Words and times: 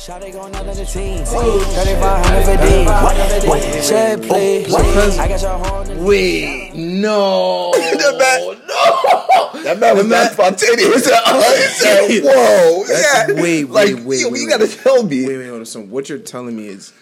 Shawty 0.00 0.32
going 0.32 0.54
out 0.54 0.66
of 0.66 0.74
the 0.74 0.86
teens. 0.86 1.30
3500 1.30 3.42
for 3.42 3.60
D. 3.60 3.82
Shed, 3.82 4.22
please. 4.22 4.74
I 4.74 5.28
got 5.28 5.42
your 5.42 5.58
horn. 5.58 6.04
Wait, 6.04 6.72
no. 6.74 7.70
that 7.74 8.16
man, 8.18 8.62
no. 8.66 9.50
That 9.62 9.78
man 9.78 9.96
was 9.98 10.06
not 10.06 10.32
spontaneous. 10.32 10.94
He 10.94 11.00
said, 11.00 11.20
oh, 11.26 11.54
he 11.54 11.62
said, 11.64 12.22
whoa. 12.24 12.84
That's- 12.86 13.28
yeah. 13.28 13.42
wait, 13.42 13.68
like, 13.68 13.96
wait, 13.96 14.04
wait, 14.06 14.20
you, 14.20 14.30
wait, 14.30 14.40
you 14.40 14.48
gotta 14.48 14.68
tell 14.68 15.02
me. 15.02 15.26
Wait, 15.26 15.36
wait, 15.36 15.48
hold 15.48 15.60
on. 15.60 15.66
So 15.66 15.82
what 15.82 16.08
you're 16.08 16.18
telling 16.18 16.56
me 16.56 16.68
is 16.68 16.94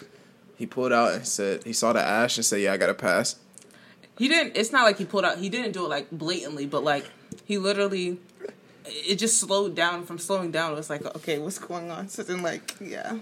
he 0.57 0.67
pulled 0.67 0.93
out 0.93 1.13
and 1.13 1.25
said 1.25 1.63
he 1.63 1.73
saw 1.73 1.93
the 1.93 2.03
ash 2.03 2.37
and 2.37 2.45
said, 2.45 2.63
"Yeah, 2.63 2.73
I 2.73 2.79
got 2.79 2.89
to 2.89 2.95
pass." 2.95 3.37
He 4.19 4.27
didn't. 4.27 4.57
It's 4.57 4.73
not 4.73 4.83
like 4.83 4.99
he 4.99 5.05
pulled 5.05 5.25
out. 5.25 5.39
He 5.39 5.49
didn't 5.49 5.71
do 5.71 5.85
it 5.85 5.89
like 5.89 6.11
blatantly, 6.11 6.67
but 6.67 6.83
like 6.83 7.09
he 7.45 7.59
literally. 7.59 8.19
It 8.91 9.17
just 9.17 9.39
slowed 9.41 9.75
down 9.75 10.05
from 10.05 10.19
slowing 10.19 10.51
down. 10.51 10.73
It 10.73 10.77
was 10.77 10.91
like, 10.91 11.05
okay, 11.17 11.39
what's 11.39 11.59
going 11.59 11.91
on? 11.91 12.09
So 12.15 12.23
then, 12.23 12.43
like, 12.43 12.75
yeah. 12.81 13.19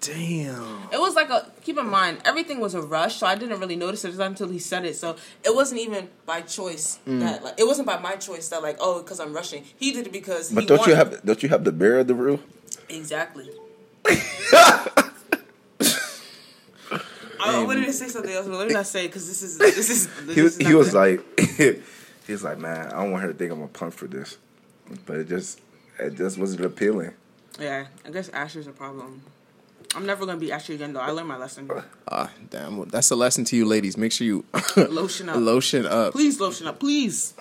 Damn. 0.00 0.88
It 0.92 0.98
was 1.00 1.14
like 1.14 1.30
a. 1.30 1.50
Keep 1.62 1.78
in 1.78 1.86
mind, 1.88 2.18
everything 2.24 2.58
was 2.60 2.74
a 2.74 2.82
rush, 2.82 3.16
so 3.16 3.26
I 3.26 3.36
didn't 3.36 3.60
really 3.60 3.76
notice 3.76 4.04
it 4.04 4.18
until 4.18 4.48
he 4.48 4.58
said 4.58 4.84
it. 4.84 4.96
So 4.96 5.14
it 5.44 5.54
wasn't 5.54 5.80
even 5.80 6.08
by 6.26 6.40
choice 6.40 6.98
Mm. 7.06 7.20
that 7.20 7.44
like 7.44 7.54
it 7.58 7.66
wasn't 7.66 7.86
by 7.86 7.98
my 7.98 8.16
choice 8.16 8.48
that 8.48 8.62
like 8.62 8.76
oh 8.80 9.00
because 9.02 9.20
I'm 9.20 9.32
rushing. 9.32 9.64
He 9.76 9.92
did 9.92 10.06
it 10.08 10.12
because. 10.12 10.50
But 10.52 10.62
he 10.62 10.66
don't 10.66 10.78
you 10.86 10.94
wanted- 10.94 11.14
have 11.14 11.24
don't 11.24 11.42
you 11.42 11.48
have 11.50 11.62
the 11.64 11.70
beer 11.72 12.00
of 12.00 12.06
the 12.08 12.14
room? 12.14 12.40
exactly? 12.88 13.48
I 17.44 17.64
wanted 17.64 17.86
to 17.86 17.92
say 17.92 18.08
something 18.08 18.32
else, 18.32 18.46
but 18.46 18.56
let 18.56 18.68
me 18.68 18.74
not 18.74 18.86
say 18.86 19.06
because 19.06 19.26
this 19.26 19.42
is 19.42 19.58
this 19.58 19.90
is. 19.90 20.08
This 20.26 20.34
He 20.34 20.42
was 20.42 20.58
is 20.58 20.66
he 20.68 20.74
was 20.74 20.90
good. 20.92 20.96
like 20.96 21.40
he 22.26 22.32
was 22.32 22.44
like, 22.44 22.58
man, 22.58 22.86
I 22.88 23.02
don't 23.02 23.10
want 23.12 23.22
her 23.22 23.32
to 23.32 23.34
think 23.38 23.50
I'm 23.52 23.62
a 23.62 23.68
punk 23.68 23.94
for 23.94 24.06
this, 24.06 24.38
but 25.06 25.16
it 25.18 25.28
just 25.28 25.60
it 25.98 26.14
just 26.16 26.38
wasn't 26.38 26.64
appealing. 26.64 27.12
Yeah, 27.60 27.86
I 28.06 28.10
guess 28.10 28.28
Asher's 28.30 28.66
a 28.66 28.72
problem. 28.72 29.22
I'm 29.94 30.06
never 30.06 30.24
gonna 30.24 30.38
be 30.38 30.50
Asher 30.52 30.72
again 30.72 30.92
though. 30.94 31.00
I 31.00 31.10
learned 31.10 31.28
my 31.28 31.36
lesson. 31.36 31.70
Ah, 32.08 32.30
damn. 32.50 32.76
Well, 32.78 32.86
that's 32.86 33.10
a 33.10 33.16
lesson 33.16 33.44
to 33.46 33.56
you, 33.56 33.66
ladies. 33.66 33.96
Make 33.96 34.12
sure 34.12 34.26
you 34.26 34.44
Lotion 34.76 35.28
up. 35.28 35.36
lotion 35.36 35.84
up. 35.86 36.12
Please 36.12 36.40
lotion 36.40 36.66
up, 36.66 36.78
please. 36.80 37.34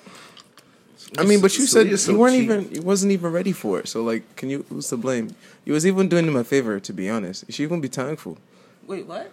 I 1.18 1.24
mean, 1.24 1.42
but 1.42 1.58
you 1.58 1.66
So 1.66 1.80
said 1.80 1.88
you're 1.90 1.98
so 1.98 2.12
you 2.14 2.18
weren't 2.20 2.36
cheap. 2.36 2.44
even 2.44 2.72
you 2.76 2.82
wasn't 2.82 3.12
even 3.14 3.32
ready 3.32 3.52
for 3.52 3.80
it. 3.80 3.88
So 3.88 4.04
like, 4.04 4.36
can 4.36 4.50
you 4.50 4.66
who's 4.70 4.88
to 4.90 4.98
blame? 4.98 5.36
You 5.66 5.74
was 5.74 5.86
even 5.86 6.10
doing 6.10 6.26
him 6.28 6.36
a 6.36 6.44
favor, 6.44 6.80
to 6.80 6.94
be 6.94 7.10
honest. 7.10 7.46
You 7.48 7.54
should 7.54 7.64
even 7.64 7.80
be 7.82 7.88
thankful. 7.88 8.38
Wait, 8.88 9.06
what? 9.06 9.32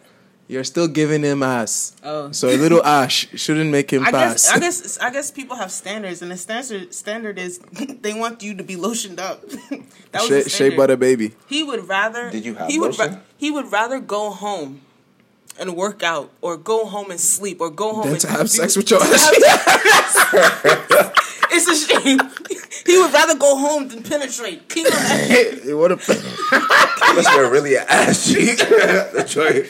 You're 0.49 0.65
still 0.65 0.89
giving 0.89 1.23
him 1.23 1.43
ass. 1.43 1.95
Oh. 2.03 2.33
So 2.33 2.49
a 2.49 2.57
little 2.57 2.83
ash 2.83 3.29
shouldn't 3.35 3.71
make 3.71 3.91
him 3.93 4.03
I 4.03 4.11
pass. 4.11 4.51
guess 4.51 4.57
I 4.57 4.59
guess 4.59 4.99
I 4.99 5.11
guess 5.11 5.31
people 5.31 5.57
have 5.57 5.71
standards, 5.71 6.23
and 6.23 6.31
the 6.31 6.39
standard 6.39 6.95
standard 6.95 7.39
is 7.39 7.59
they 8.01 8.15
want 8.15 8.43
you 8.43 8.55
to 8.55 8.65
be 8.65 8.75
lotioned 8.77 9.21
up. 9.21 9.43
that 9.51 9.81
was 10.15 10.27
Shea, 10.29 10.43
the 10.43 10.49
shea 10.49 10.71
butter 10.77 10.97
baby. 10.97 11.33
He 11.49 11.63
would 11.63 11.87
rather. 11.87 12.31
Did 12.31 12.47
you 12.47 12.55
have 12.55 12.69
he 12.71 12.79
would 12.81 12.99
lotion? 12.99 13.21
he 13.37 13.51
would 13.51 13.71
rather 13.71 14.01
go 14.01 14.31
home 14.31 14.81
and 15.61 15.77
work 15.77 16.03
out, 16.03 16.31
or 16.41 16.57
go 16.57 16.87
home 16.87 17.11
and 17.11 17.21
sleep, 17.21 17.61
or 17.61 17.69
go 17.69 17.93
home 17.93 18.05
Than 18.05 18.13
and 18.13 18.21
to 18.23 18.29
have 18.29 18.49
sex 18.49 18.75
with 18.77 18.91
your 18.91 19.01
ass. 19.03 19.31
it's 21.51 21.69
a 21.69 21.75
shame. 22.01 22.21
he 22.87 22.97
would 22.97 23.13
rather 23.13 23.37
go 23.37 23.57
home 23.59 23.89
than 23.89 24.03
penetrate. 24.03 24.69
King 24.69 24.87
of 24.87 24.93
that. 24.93 25.77
what 25.77 25.93
a 25.93 25.97
Unless 27.19 27.35
they're 27.35 27.51
really 27.51 27.77
an 27.77 27.85
ass 27.89 28.33
cheek. 28.33 28.59
That's 28.59 29.37
right. 29.37 29.65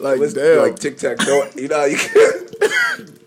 like 0.00 0.18
Let's 0.18 0.34
damn. 0.34 0.58
like 0.58 0.78
tic 0.78 0.98
tac 0.98 1.18
toe. 1.18 1.48
You 1.56 1.68
know 1.68 1.84
you 1.84 1.96
can. 1.96 3.18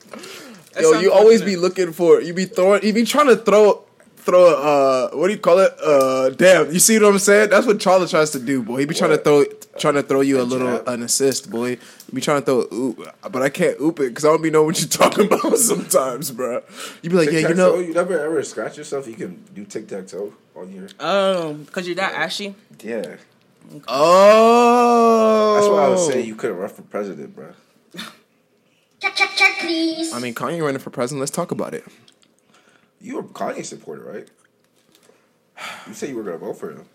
Yo, 0.80 1.00
you 1.00 1.12
always 1.12 1.42
be 1.42 1.56
looking 1.56 1.94
for 1.94 2.22
you 2.22 2.34
be 2.34 2.46
throwing 2.46 2.84
you 2.84 2.94
be 2.94 3.06
trying 3.06 3.28
to 3.28 3.36
throw 3.36 3.84
throw 4.26 4.56
uh 4.56 5.16
what 5.18 5.28
do 5.28 5.34
you 5.34 5.40
call 5.40 5.60
it? 5.60 5.74
Uh 5.84 6.30
damn, 6.32 6.72
you 6.72 6.80
see 6.80 7.00
what 7.00 7.10
I'm 7.14 7.20
saying? 7.20 7.50
That's 7.50 7.66
what 7.68 7.80
Charlie 7.80 8.08
tries 8.08 8.32
to 8.32 8.40
do, 8.40 8.62
boy. 8.64 8.78
He 8.80 8.86
be 8.86 8.94
trying 8.96 9.12
to 9.12 9.18
throw 9.18 9.46
trying 9.78 9.96
to 9.96 10.04
throw 10.04 10.22
you 10.22 10.42
a 10.42 10.44
little 10.44 10.78
jab. 10.78 10.88
an 10.88 11.04
assist, 11.04 11.50
boy. 11.52 11.70
You 11.72 11.78
be 12.14 12.22
trying 12.22 12.42
to 12.42 12.46
throw 12.46 12.62
a 12.62 12.74
oop, 12.74 13.08
but 13.32 13.42
I 13.42 13.50
can't 13.50 13.80
oop 13.82 14.00
it 14.00 14.10
because 14.10 14.26
I 14.26 14.30
don't 14.30 14.42
be 14.42 14.50
know 14.52 14.64
what 14.64 14.80
you're 14.80 14.88
talking 15.04 15.26
about 15.26 15.58
sometimes, 15.58 16.32
bro. 16.32 16.62
You 17.02 17.10
be 17.10 17.16
like, 17.16 17.32
yeah, 17.32 17.48
you 17.50 17.54
know, 17.56 17.80
you 17.80 17.94
never 17.94 18.20
ever 18.20 18.42
scratch 18.44 18.78
yourself. 18.78 19.08
You 19.08 19.16
can 19.16 19.44
do 19.54 19.66
tic 19.66 19.88
tac 19.88 20.08
toe 20.08 20.34
on 20.56 20.72
your. 20.74 20.88
um, 21.00 21.64
because 21.64 21.88
you're 21.88 21.96
that 21.96 22.14
ashy. 22.14 22.56
Yeah, 22.82 23.18
oh, 23.88 25.54
that's 25.56 25.68
why 25.68 25.86
I 25.86 25.90
was 25.90 26.08
saying 26.08 26.26
you 26.28 26.36
couldn't 26.36 26.58
run 26.58 26.70
for 26.70 26.82
president, 26.84 27.36
bro. 27.36 27.54
Check, 29.00 29.16
check, 29.16 29.32
check, 29.36 29.60
please. 29.60 30.14
I 30.14 30.20
mean, 30.20 30.34
Kanye 30.34 30.62
running 30.62 30.80
for 30.80 30.90
president. 30.90 31.20
Let's 31.20 31.32
talk 31.32 31.52
about 31.52 31.74
it. 31.74 31.84
You 33.04 33.16
were 33.16 33.22
a 33.22 33.26
Kanye 33.26 33.64
supporter, 33.66 34.04
right? 34.04 34.28
You 35.88 35.94
said 35.94 36.10
you 36.10 36.16
were 36.16 36.24
gonna 36.24 36.38
vote 36.38 36.58
for 36.58 36.72
him. 36.72 36.86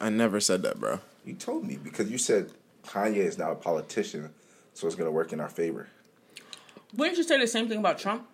I 0.00 0.10
never 0.10 0.40
said 0.40 0.62
that, 0.62 0.78
bro. 0.78 0.98
You 1.24 1.34
told 1.34 1.64
me 1.64 1.78
because 1.82 2.10
you 2.10 2.18
said 2.18 2.50
Kanye 2.86 3.16
is 3.16 3.38
now 3.38 3.52
a 3.52 3.54
politician, 3.54 4.30
so 4.74 4.86
it's 4.86 4.96
gonna 4.96 5.10
work 5.10 5.32
in 5.32 5.40
our 5.40 5.48
favor. 5.48 5.88
Wouldn't 6.96 7.16
you 7.16 7.24
say 7.24 7.38
the 7.40 7.46
same 7.46 7.68
thing 7.68 7.78
about 7.78 7.98
Trump? 7.98 8.26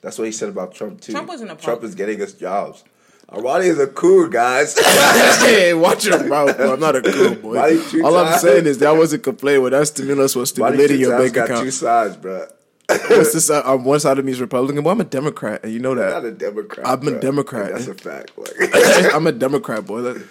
That's 0.00 0.18
what 0.18 0.24
he 0.24 0.32
said 0.32 0.48
about 0.48 0.74
Trump 0.74 1.00
too. 1.00 1.12
Trump 1.12 1.28
wasn't 1.28 1.50
a 1.50 1.54
politician. 1.54 1.70
Trump 1.70 1.84
is 1.84 1.94
getting 1.94 2.20
us 2.22 2.32
jobs. 2.32 2.82
Armani 3.30 3.64
is 3.64 3.78
a 3.78 3.86
cool 3.86 4.26
guys. 4.28 4.76
hey, 5.40 5.74
watch 5.74 6.06
your 6.06 6.24
mouth, 6.26 6.56
bro. 6.56 6.72
I'm 6.74 6.80
not 6.80 6.96
a 6.96 7.02
cool 7.02 7.34
boy. 7.34 7.56
Why 7.56 7.68
you 7.68 7.84
two 7.84 8.04
All 8.04 8.16
I'm 8.16 8.38
saying 8.38 8.66
is 8.66 8.78
that 8.78 8.92
wasn't 8.92 9.22
complaining 9.22 9.62
when 9.62 9.72
that 9.72 9.86
stimulus 9.86 10.34
was 10.34 10.50
Body 10.52 10.76
stimulating 10.76 11.00
your 11.00 11.10
Times 11.12 11.22
bank 11.24 11.34
got 11.34 11.46
two 11.48 11.54
account. 11.54 11.72
sides, 11.74 12.16
bro. 12.16 12.46
What's 13.08 13.34
this? 13.34 13.50
Uh, 13.50 13.60
on 13.66 13.84
one 13.84 14.00
side 14.00 14.18
of 14.18 14.24
me 14.24 14.32
is 14.32 14.40
Republican, 14.40 14.82
but 14.82 14.90
I'm 14.90 15.00
a 15.00 15.04
Democrat, 15.04 15.60
and 15.62 15.72
you 15.72 15.78
know 15.78 15.92
Not 15.94 16.24
a 16.24 16.30
that. 16.30 16.38
Democrat. 16.38 16.86
I'm 16.86 17.06
a 17.06 17.10
bro. 17.10 17.20
Democrat. 17.20 17.72
That's 17.72 17.86
a 17.86 17.94
fact. 17.94 18.32
Like, 18.38 18.54
I'm 19.14 19.26
a 19.26 19.32
Democrat, 19.32 19.84
boy. 19.86 20.00
That- 20.02 20.26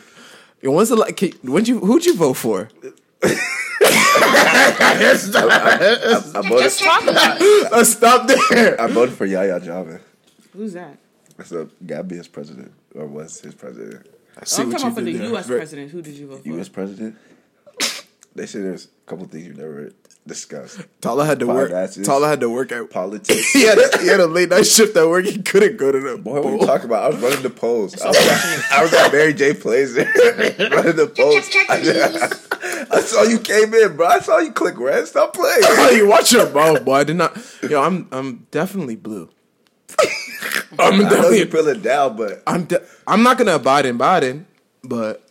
when's 0.64 0.90
the 0.90 0.96
like? 0.96 1.22
When 1.44 1.66
you 1.66 1.80
who'd 1.80 2.04
you 2.06 2.16
vote 2.16 2.34
for? 2.34 2.70
I 4.70 6.44
voted. 6.50 6.72
Talk 6.72 7.04
about 7.04 7.38
it. 7.40 7.86
Stop 7.86 8.28
there. 8.50 8.80
I 8.82 8.88
voted 8.88 9.16
for 9.16 9.26
Yahya 9.26 9.60
Jammeh. 9.60 10.02
Who's 10.54 10.74
that? 10.74 10.98
That's 11.38 11.52
a 11.52 11.70
Gambia's 11.86 12.28
president, 12.28 12.72
or 12.96 13.06
was 13.06 13.40
his 13.42 13.54
president, 13.54 14.08
I 14.40 14.46
see 14.46 14.64
I'm 14.64 14.70
what 14.72 14.80
talking 14.80 14.86
you 14.86 14.92
about 14.92 14.96
for 14.96 15.02
the 15.06 15.14
there. 15.18 15.28
U.S. 15.30 15.46
Very- 15.46 15.60
president. 15.60 15.92
Who 15.92 16.02
did 16.02 16.16
you 16.16 16.28
vote 16.28 16.42
for? 16.42 16.48
U.S. 16.50 16.70
president. 16.70 17.16
They 18.38 18.46
say 18.46 18.60
there's 18.62 18.86
a 18.86 19.10
couple 19.10 19.26
things 19.26 19.48
you 19.48 19.54
never 19.54 19.92
discussed. 20.28 20.82
Tala 21.02 21.26
had 21.26 21.40
to 21.40 21.46
Five 21.48 21.56
work. 21.56 21.72
asses. 21.72 22.06
Tala 22.06 22.28
had 22.28 22.40
to 22.42 22.50
work 22.50 22.72
at. 22.72 22.90
Politics. 22.90 23.52
He 23.54 23.64
had, 23.66 23.78
a, 23.80 23.98
he 24.00 24.08
had 24.08 24.20
a 24.20 24.28
late 24.28 24.50
night 24.50 24.66
shift 24.68 24.96
at 24.96 25.08
work. 25.08 25.26
He 25.26 25.42
couldn't 25.42 25.78
go 25.78 25.92
to 25.92 26.00
the 26.00 26.18
Boy, 26.18 26.42
what 26.42 26.46
are 26.46 26.58
you 26.58 26.66
talking 26.66 26.86
about? 26.86 27.04
I 27.06 27.08
was 27.16 27.20
running 27.24 27.42
the 27.42 27.50
polls. 27.50 28.00
I 28.02 28.08
was, 28.10 28.18
at, 28.18 28.72
I 28.78 28.84
was 28.84 28.94
at 28.94 29.12
Mary 29.12 29.34
J. 29.34 29.54
Plays 29.54 29.96
running 29.96 30.96
the 30.96 31.12
polls. 31.18 31.50
check, 31.50 31.68
please. 31.68 32.88
I 32.92 33.00
saw 33.02 33.24
you 33.24 33.40
came 33.40 33.74
in, 33.74 33.96
bro. 33.98 34.06
I 34.08 34.20
saw 34.20 34.38
you 34.40 34.52
click 34.52 34.78
red. 34.80 35.08
Stop 35.08 35.34
playing. 35.34 35.64
Hey, 35.64 35.98
you 35.98 36.08
watch 36.08 36.32
your 36.32 36.50
mouth, 36.52 36.84
boy. 36.86 36.94
I 36.96 37.04
did 37.06 37.16
not. 37.16 37.38
Yo, 37.68 37.82
I'm 37.82 38.08
I'm 38.12 38.48
definitely 38.52 38.96
blue. 38.98 39.30
I'm 40.00 40.80
I 40.80 40.98
know 40.98 41.10
definitely. 41.10 41.38
you're 41.40 41.48
feeling 41.48 41.82
down, 41.82 42.16
but 42.18 42.44
I'm 42.46 42.66
de- 42.66 42.84
I'm 43.08 43.24
not 43.24 43.38
gonna 43.40 43.56
abide 43.56 43.86
in 43.88 43.98
Biden, 43.98 44.46
but 44.84 45.24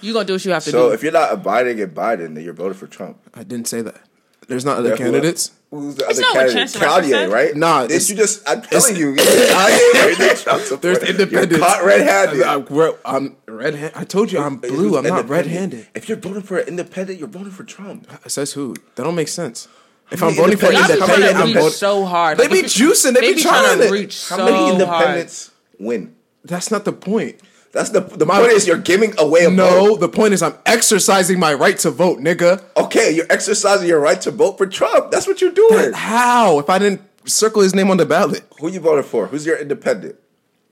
You 0.00 0.12
gonna 0.12 0.24
do 0.26 0.34
what 0.34 0.44
you 0.44 0.52
have 0.52 0.64
to 0.64 0.70
so 0.70 0.78
do. 0.78 0.88
So 0.88 0.92
if 0.92 1.02
you're 1.02 1.12
not 1.12 1.32
abiding 1.32 1.78
in 1.78 1.90
Biden, 1.90 2.34
then 2.34 2.44
you're 2.44 2.52
voting 2.52 2.74
for 2.78 2.86
Trump. 2.86 3.18
I 3.34 3.42
didn't 3.44 3.68
say 3.68 3.80
that. 3.82 4.00
There's 4.48 4.64
not 4.64 4.78
other 4.78 4.90
Yeah, 4.90 4.96
who- 4.96 5.04
candidates. 5.04 5.52
Who's 5.70 5.96
the 5.96 6.04
That's 6.04 6.18
other 6.18 6.20
not 6.22 6.28
what 6.28 6.40
candidate? 6.40 6.56
Chance 6.58 6.72
the 6.74 6.78
Kanye, 7.16 7.32
right? 7.32 7.56
Nah, 7.56 7.82
Did 7.82 7.90
it's- 7.92 8.08
you 8.10 8.14
just? 8.16 8.48
I'm 8.48 8.62
telling 8.62 8.94
you, 8.96 9.14
Kanye 9.18 10.10
is 10.10 10.18
the 10.18 10.40
Trump 10.42 10.62
supporter. 10.62 10.76
There's 10.98 10.98
independents. 11.10 11.56
You're 11.56 11.66
caught 11.66 11.84
red-handed. 11.84 12.42
I'm, 12.42 12.64
we're- 12.66 12.94
I'm 13.04 13.36
red. 13.48 13.92
I 13.96 14.04
told 14.04 14.30
you 14.30 14.38
I'm 14.40 14.58
blue. 14.58 14.96
I'm 14.98 15.04
not 15.04 15.28
red-handed. 15.28 15.88
If 15.94 16.08
you're 16.08 16.18
voting 16.18 16.42
for 16.42 16.58
an 16.58 16.68
independent, 16.68 17.18
you're 17.18 17.26
voting 17.28 17.50
for 17.52 17.64
Trump. 17.64 18.08
It 18.24 18.30
says 18.30 18.52
who? 18.52 18.74
That 18.94 19.02
don't 19.04 19.14
make 19.16 19.28
sense. 19.28 19.66
If 20.12 20.22
I'm 20.22 20.36
many 20.36 20.54
voting 20.54 20.56
for 20.58 20.66
independents- 20.66 20.98
Y'all 20.98 21.06
be 21.06 21.06
trying 21.06 21.20
to 21.22 21.26
independent, 21.28 21.36
I'm 21.40 21.46
reach 21.46 21.56
voting. 21.56 21.70
so 21.72 22.04
hard. 22.04 22.38
They 22.38 22.42
Like, 22.44 22.52
be 22.52 22.62
juicing. 22.68 23.14
They, 23.14 23.20
They 23.22 23.28
be 23.30 23.34
be 23.36 23.42
trying 23.42 23.64
trying 23.64 23.78
to 23.78 23.86
to. 23.86 23.92
reach 23.92 24.28
How 24.28 24.36
so 24.36 24.44
many 24.44 24.56
hard. 24.58 24.72
independents 24.74 25.50
win? 25.80 26.14
That's 26.44 26.70
not 26.70 26.84
the 26.84 26.92
point. 26.92 27.36
That's 27.74 27.90
the 27.90 28.00
the 28.00 28.24
point 28.24 28.52
is 28.52 28.66
you're 28.66 28.78
giving 28.78 29.12
away 29.18 29.44
a 29.44 29.50
vote. 29.50 29.56
No, 29.56 29.86
vote. 29.88 30.00
the 30.00 30.08
point 30.08 30.32
is 30.32 30.42
I'm 30.42 30.54
exercising 30.64 31.38
my 31.40 31.52
right 31.54 31.76
to 31.80 31.90
vote, 31.90 32.20
nigga. 32.20 32.62
Okay, 32.76 33.10
you're 33.10 33.26
exercising 33.30 33.88
your 33.88 33.98
right 34.00 34.20
to 34.22 34.30
vote 34.30 34.56
for 34.58 34.66
Trump. 34.66 35.10
That's 35.10 35.26
what 35.26 35.40
you're 35.40 35.50
doing. 35.52 35.92
How? 35.92 36.60
If 36.60 36.70
I 36.70 36.78
didn't 36.78 37.02
circle 37.28 37.62
his 37.62 37.74
name 37.74 37.90
on 37.90 37.96
the 37.96 38.06
ballot, 38.06 38.44
Who 38.60 38.68
you 38.70 38.78
voting 38.80 39.02
for? 39.04 39.26
Who's 39.26 39.44
your 39.44 39.56
independent? 39.58 40.16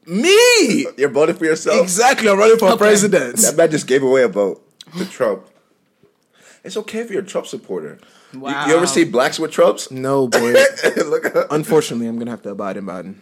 me. 0.06 0.86
You're 0.96 1.08
voting 1.10 1.36
for 1.36 1.44
yourself. 1.44 1.80
Exactly. 1.82 2.28
I'm 2.28 2.38
running 2.38 2.58
for 2.58 2.66
Okay. 2.70 2.76
president. 2.78 3.36
That 3.38 3.56
man 3.56 3.70
just 3.70 3.86
gave 3.86 4.02
away 4.02 4.22
a 4.22 4.28
vote 4.28 4.62
to 4.98 5.04
Trump. 5.04 5.46
It's 6.64 6.76
okay 6.76 7.00
if 7.00 7.10
you're 7.10 7.22
a 7.22 7.26
Trump 7.26 7.46
supporter. 7.46 7.98
You- 8.32 8.40
Wow. 8.40 8.66
You, 8.66 8.76
ever 8.76 8.86
see 8.86 9.04
blacks 9.04 9.38
with 9.38 9.50
Trumps? 9.50 9.90
No, 9.90 10.26
boy. 10.26 10.54
Look 11.06 11.26
Unfortunately, 11.50 12.06
I'm 12.06 12.18
gonna 12.18 12.30
have 12.30 12.42
to 12.42 12.50
abide 12.50 12.76
in 12.78 12.86
Biden. 12.86 13.16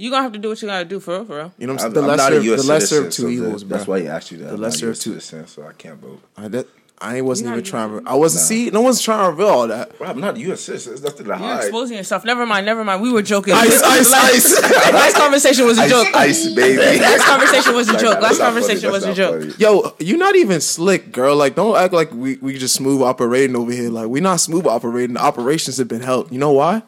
You 0.00 0.10
gonna 0.10 0.22
have 0.22 0.32
to 0.32 0.38
do 0.38 0.48
what 0.48 0.62
you 0.62 0.68
gotta 0.68 0.84
do 0.86 0.98
for 0.98 1.14
real, 1.16 1.24
for 1.26 1.36
real. 1.36 1.52
You 1.58 1.66
know 1.66 1.74
what 1.74 1.82
I'm 1.82 1.88
I'm, 1.88 1.92
saying? 1.92 1.94
The 1.94 2.00
I'm 2.00 2.06
lesser, 2.18 2.30
not 2.30 2.40
a 2.40 2.44
U.S. 2.44 2.62
the 2.62 2.68
lesser 2.68 2.86
citizen, 2.86 3.06
of 3.06 3.12
two 3.12 3.22
so 3.22 3.28
evils, 3.28 3.64
bro. 3.64 3.76
That's 3.76 3.88
why 3.88 4.00
he 4.00 4.08
asked 4.08 4.30
you 4.30 4.38
that. 4.38 4.44
The 4.46 4.54
I'm 4.54 4.60
lesser 4.60 4.86
not 4.86 4.88
a 4.88 4.90
of 4.92 4.96
US 4.96 5.02
two- 5.04 5.10
citizen, 5.20 5.46
so 5.46 5.66
I 5.66 5.72
can't 5.74 5.98
vote. 6.00 6.20
I, 6.38 6.48
that, 6.48 6.66
I 7.02 7.16
ain't 7.16 7.26
wasn't 7.26 7.50
even 7.52 7.64
trying. 7.64 7.90
even- 7.92 8.04
To, 8.04 8.10
I 8.10 8.14
wasn't. 8.14 8.44
See, 8.44 8.70
no 8.70 8.80
one's 8.80 9.02
trying 9.02 9.24
to 9.24 9.30
reveal 9.30 9.48
all 9.48 9.68
that. 9.68 9.98
Bro, 9.98 10.06
I'm 10.08 10.20
not 10.20 10.38
U.S. 10.38 10.60
assist. 10.68 10.86
There's 10.86 11.02
nothing 11.02 11.24
to 11.24 11.28
You're 11.28 11.36
hide. 11.36 11.60
exposing 11.64 11.98
yourself. 11.98 12.24
Never 12.24 12.46
mind. 12.46 12.64
Never 12.64 12.82
mind. 12.82 13.02
We 13.02 13.12
were 13.12 13.20
joking. 13.20 13.52
Ice, 13.52 13.82
ice, 13.82 14.10
ice. 14.12 14.62
Last 14.92 15.16
conversation 15.16 15.66
was 15.66 15.78
a 15.78 15.82
Ice, 15.82 15.90
joke. 15.90 16.08
ice, 16.14 16.48
baby. 16.54 16.76
Last 17.02 17.24
conversation 17.26 17.74
was 17.74 17.88
a 17.88 17.92
Like, 17.92 18.00
joke. 18.00 18.20
Last 18.22 18.38
conversation 18.38 18.90
was 18.90 19.04
a 19.04 19.12
joke. 19.14 19.40
funny. 19.40 19.54
Yo, 19.58 19.94
you're 19.98 20.18
not 20.18 20.34
even 20.34 20.62
slick, 20.62 21.12
girl. 21.12 21.36
Like, 21.36 21.54
don't 21.56 21.76
act 21.76 21.92
like 21.92 22.10
we 22.14 22.36
we 22.36 22.56
just 22.58 22.74
smooth 22.74 23.02
operating 23.02 23.54
over 23.54 23.70
here. 23.70 23.90
Like, 23.90 24.08
we 24.08 24.20
not 24.20 24.40
smooth 24.40 24.66
operating. 24.66 25.14
The 25.14 25.22
operations 25.22 25.76
have 25.76 25.88
been 25.88 26.00
held. 26.00 26.32
You 26.32 26.38
know 26.38 26.52
why? 26.52 26.84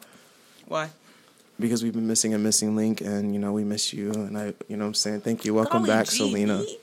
Why? 0.67 0.89
Because 1.63 1.81
we've 1.81 1.93
been 1.93 2.07
missing 2.07 2.33
a 2.33 2.37
missing 2.37 2.75
link, 2.75 2.99
and 2.99 3.33
you 3.33 3.39
know 3.39 3.53
we 3.53 3.63
miss 3.63 3.93
you. 3.93 4.11
And 4.11 4.37
I, 4.37 4.53
you 4.67 4.75
know, 4.75 4.83
what 4.83 4.87
I'm 4.89 4.93
saying 4.95 5.21
thank 5.21 5.45
you. 5.45 5.53
Welcome 5.53 5.83
Golly 5.85 5.87
back, 5.97 6.07
gee, 6.07 6.17
Selena. 6.17 6.57
me- 6.59 6.77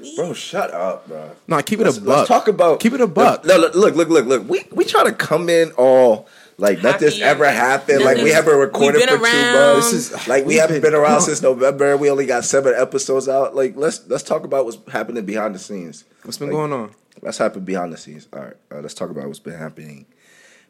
me. 0.00 0.16
Bro, 0.16 0.32
shut 0.32 0.70
up, 0.72 1.06
bro. 1.06 1.30
No, 1.46 1.60
keep 1.62 1.80
it 1.80 1.84
Let's, 1.84 1.98
a 1.98 2.00
let's 2.00 2.20
buck. 2.22 2.28
talk 2.28 2.48
about 2.48 2.80
keep 2.80 2.94
it 2.94 3.02
a 3.02 3.06
buck. 3.06 3.44
No, 3.44 3.58
look, 3.58 3.74
look, 3.74 3.94
look, 3.94 4.08
look, 4.08 4.24
look. 4.26 4.48
We 4.48 4.64
we 4.72 4.86
try 4.86 5.04
to 5.04 5.12
come 5.12 5.50
in 5.50 5.70
all 5.72 6.26
like 6.56 6.82
nothing's 6.82 7.18
Happy. 7.18 7.24
ever 7.24 7.50
happened. 7.50 8.02
Like 8.04 8.16
we 8.16 8.30
haven't 8.30 8.56
recorded 8.58 9.00
we've 9.00 9.08
for 9.10 9.18
been 9.18 9.18
two 9.18 9.24
around. 9.24 9.74
months. 9.74 9.90
This 9.92 10.12
is- 10.12 10.28
like 10.28 10.44
we 10.46 10.54
we've 10.54 10.60
haven't 10.62 10.76
been 10.80 10.92
been 10.92 11.00
around 11.00 11.18
gone. 11.18 11.20
since 11.28 11.42
November. 11.42 11.98
We 11.98 12.10
only 12.10 12.24
got 12.24 12.44
seven 12.44 12.72
episodes 12.74 13.28
out. 13.28 13.54
Like 13.54 13.76
let's 13.76 14.08
let's 14.08 14.22
talk 14.24 14.44
about 14.44 14.64
what's 14.64 14.78
happening 14.90 15.26
behind 15.26 15.54
the 15.54 15.58
scenes. 15.58 16.04
What's 16.22 16.38
been 16.38 16.48
Like, 16.48 16.54
going 16.56 16.72
on? 16.72 16.94
Let's 17.20 17.36
happen 17.36 17.64
behind 17.64 17.92
the 17.92 17.98
scenes. 17.98 18.28
All 18.32 18.40
right, 18.40 18.54
uh, 18.72 18.80
let's 18.80 18.94
talk 18.94 19.10
about 19.10 19.26
what's 19.26 19.40
been 19.40 19.58
happening 19.58 20.06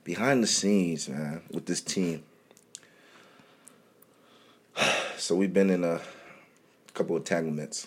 behind 0.02 0.42
the 0.42 0.48
scenes, 0.48 1.08
man, 1.08 1.42
with 1.52 1.66
this 1.66 1.80
team. 1.80 2.24
So 5.18 5.36
we've 5.36 5.54
been 5.54 5.70
in 5.70 5.84
a 5.84 6.00
couple 6.94 7.14
of 7.14 7.20
entanglements. 7.22 7.86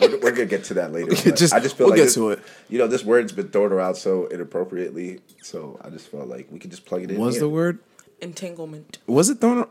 we're, 0.00 0.18
we're 0.18 0.30
gonna 0.32 0.46
get 0.46 0.64
to 0.64 0.74
that 0.74 0.92
later. 0.92 1.14
Just- 1.32 1.54
I 1.54 1.60
just 1.60 1.76
feel 1.76 1.86
we'll 1.86 1.90
like 1.92 1.98
get 1.98 2.04
this- 2.06 2.14
to 2.14 2.30
it. 2.30 2.40
You 2.68 2.78
know, 2.78 2.88
this 2.88 3.04
word's 3.04 3.30
been 3.32 3.48
thrown 3.50 3.70
around 3.72 3.94
so 3.94 4.26
inappropriately, 4.26 5.20
so 5.42 5.78
I 5.84 5.90
just 5.90 6.08
felt 6.08 6.26
like 6.26 6.48
we 6.50 6.58
could 6.58 6.72
just 6.72 6.84
plug 6.86 7.04
it 7.04 7.12
in. 7.12 7.20
Was 7.20 7.38
the 7.38 7.48
word? 7.48 7.78
Entanglement. 8.20 8.98
Was 9.06 9.30
it 9.30 9.40
thrown? 9.40 9.68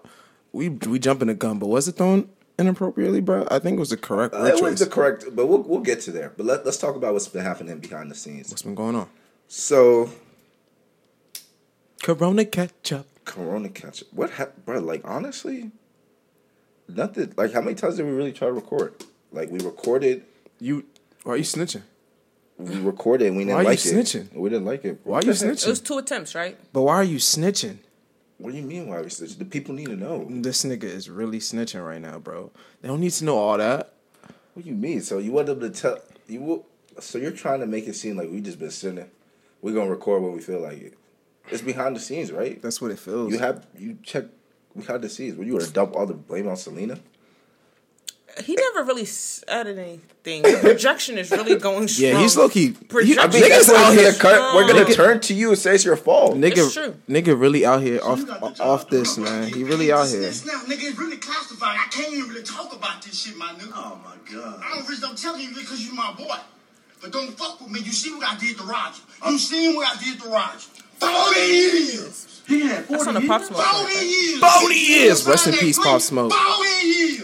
We 0.54 0.70
we 0.70 1.00
jumping 1.00 1.28
the 1.28 1.34
gun, 1.34 1.60
but 1.60 1.68
was 1.68 1.90
it 1.90 1.98
thrown 1.98 2.30
inappropriately, 2.58 3.20
bro? 3.20 3.46
I 3.52 3.60
think 3.60 3.76
it 3.76 3.80
was 3.82 3.90
the 3.90 3.98
correct 3.98 4.34
Uh, 4.34 4.40
word 4.40 4.48
it 4.54 4.64
was 4.64 4.80
the 4.80 4.86
correct, 4.88 5.26
but 5.34 5.48
we'll 5.48 5.64
we'll 5.64 5.82
get 5.82 6.00
to 6.02 6.12
there. 6.12 6.32
But 6.38 6.46
let, 6.46 6.64
let's 6.66 6.78
talk 6.78 6.96
about 6.96 7.12
what's 7.12 7.28
been 7.28 7.44
happening 7.44 7.78
behind 7.80 8.10
the 8.10 8.16
scenes. 8.16 8.50
What's 8.52 8.62
been 8.62 8.76
going 8.76 8.96
on? 8.96 9.10
So, 9.50 10.12
Corona 12.04 12.46
ketchup. 12.46 13.08
Corona 13.26 13.70
catch 13.70 14.04
What 14.12 14.30
happened, 14.32 14.66
bro? 14.66 14.80
Like 14.80 15.02
honestly, 15.04 15.72
nothing. 16.88 17.34
Like 17.38 17.54
how 17.54 17.62
many 17.62 17.76
times 17.76 17.98
did 17.98 18.06
we 18.06 18.12
really 18.12 18.32
try 18.34 18.48
to 18.48 18.54
record? 18.54 18.94
Like 19.32 19.50
we 19.50 19.60
recorded, 19.60 20.24
You 20.60 20.86
why 21.24 21.34
are 21.34 21.38
you 21.38 21.44
snitching? 21.44 21.82
we 22.58 22.78
recorded, 22.80 23.28
and 23.28 23.36
we 23.38 23.44
didn't 23.44 23.56
Why 23.56 23.62
you 23.64 23.68
like 23.68 23.80
snitching? 23.80 24.32
it. 24.34 24.40
We 24.40 24.50
didn't 24.50 24.66
like 24.66 24.86
it. 24.86 25.02
Why 25.04 25.20
are 25.20 25.24
you 25.24 25.32
snitching? 25.32 25.60
heck? 25.60 25.64
It 25.68 25.70
was 25.70 25.82
two 25.82 25.98
attempts, 25.98 26.36
right? 26.36 26.58
But 26.72 26.84
why 26.84 26.96
are 26.96 27.04
you 27.04 27.18
snitching? 27.18 27.80
What 28.38 28.52
do 28.52 28.58
you 28.58 28.64
mean? 28.64 28.88
Why 28.88 28.98
are 28.98 29.04
we 29.04 29.10
snitching? 29.10 29.40
The 29.40 29.46
people 29.46 29.76
need 29.76 29.88
to 29.88 29.96
know. 29.96 30.26
This 30.30 30.64
nigga 30.64 30.84
is 30.86 31.10
really 31.10 31.40
snitching 31.40 31.86
right 31.86 32.02
now, 32.02 32.20
bro. 32.20 32.52
They 32.82 32.88
don't 32.88 33.02
need 33.02 33.12
to 33.12 33.26
know 33.26 33.38
all 33.38 33.58
that. 33.58 33.94
What 34.54 34.64
do 34.64 34.70
you 34.70 34.76
mean? 34.76 35.02
So 35.02 35.18
you 35.18 35.32
want 35.34 35.48
them 35.48 35.60
to 35.62 35.70
tell 35.70 36.00
you? 36.28 36.42
will- 36.42 36.66
So 37.02 37.18
you're 37.18 37.32
trying 37.32 37.60
to 37.60 37.66
make 37.66 37.88
it 37.88 37.96
seem 37.96 38.16
like 38.16 38.32
we 38.32 38.40
just 38.40 38.58
been 38.60 38.72
sitting. 38.72 39.10
We're 39.62 39.74
gonna 39.74 39.90
record 39.90 40.22
when 40.24 40.32
we 40.34 40.40
feel 40.40 40.62
like 40.62 40.82
it. 40.82 40.94
It's 41.52 41.62
behind 41.62 41.96
the 41.96 42.00
scenes, 42.00 42.32
right? 42.32 42.62
That's 42.62 42.82
what 42.82 42.92
it 42.92 43.00
feels. 43.00 43.32
You 43.32 43.40
have 43.40 43.66
you 43.78 43.98
check 44.04 44.26
behind 44.76 45.04
the 45.04 45.10
scenes. 45.10 45.38
Were 45.38 45.44
you 45.44 45.58
gonna 45.58 45.72
dump 45.72 45.96
all 45.96 46.06
the 46.06 46.14
blame 46.14 46.48
on 46.48 46.58
Selena? 46.58 46.98
He 48.44 48.54
never 48.56 48.84
really 48.84 49.06
said 49.06 49.66
anything. 49.68 50.42
The 50.42 50.58
projection 50.60 51.18
is 51.18 51.32
really 51.32 51.56
going 51.56 51.88
strong. 51.88 52.12
yeah, 52.12 52.20
he's 52.20 52.36
low 52.36 52.50
key. 52.50 52.72
Projection. 52.72 53.20
I 53.20 53.28
mean, 53.28 53.44
Niggas 53.44 53.70
out 53.74 53.90
we're 53.96 54.02
here- 54.02 54.12
gonna, 54.12 54.18
cut- 54.20 54.56
we're 54.56 54.68
gonna 54.68 54.84
Nigga- 54.86 54.94
turn 54.96 55.20
to 55.22 55.34
you 55.34 55.50
and 55.50 55.58
say 55.58 55.76
it's 55.76 55.86
your 55.86 55.96
fault. 55.96 56.36
Nigga, 56.36 56.58
It's 56.66 56.74
true. 56.74 56.96
nigga, 57.08 57.40
really 57.40 57.66
out 57.66 57.82
here 57.82 58.02
off 58.04 58.20
You 58.20 58.26
got 58.26 58.42
the 58.42 58.50
job. 58.50 58.68
off 58.68 58.90
this 58.90 59.18
man. 59.18 59.48
He 59.54 59.64
really 59.64 59.90
out 59.90 60.10
here. 60.10 60.20
Now, 60.24 60.60
nigga, 60.68 60.84
it's 60.90 60.98
really 61.00 61.16
classified. 61.16 61.78
I 61.80 61.88
can't 61.90 62.12
even 62.14 62.28
really 62.30 62.44
talk 62.44 62.74
about 62.76 63.02
this 63.04 63.22
shit, 63.22 63.38
my 63.38 63.54
nigga. 63.54 63.72
Oh 63.74 64.02
my 64.04 64.16
god. 64.34 64.60
I 64.62 64.76
don't 64.80 64.90
really 64.90 65.02
I'm 65.08 65.16
telling 65.16 65.42
you 65.42 65.50
because 65.56 65.88
you 65.88 65.94
my 65.94 66.12
boy. 66.18 66.36
But 67.02 67.14
don't 67.14 67.32
fuck 67.38 67.62
with 67.62 67.70
me. 67.72 67.80
You 67.82 67.92
see 67.94 68.14
what 68.14 68.28
I 68.28 68.36
did 68.38 68.58
to 68.58 68.64
Roger. 68.64 69.02
You 69.30 69.38
seen 69.38 69.76
what 69.78 69.96
I 69.96 70.04
did 70.04 70.20
to 70.22 70.28
Roger. 70.28 70.68
Forty 71.00 71.40
years. 71.42 72.42
He 72.48 72.62
had 72.68 72.86
40 72.86 72.94
That's 72.94 73.08
on 73.08 73.14
the 73.16 73.20
years. 73.22 73.30
Pop 73.30 73.42
Smoke 73.44 73.64
Forty 73.66 74.06
years. 74.06 74.40
40 74.40 74.76
years. 74.76 75.28
Rest 75.28 75.48
in 75.48 75.54
peace, 75.56 75.80
Pop. 75.80 76.02
Smoke. 76.02 76.32
Forty 76.32 76.88
years. 76.88 77.22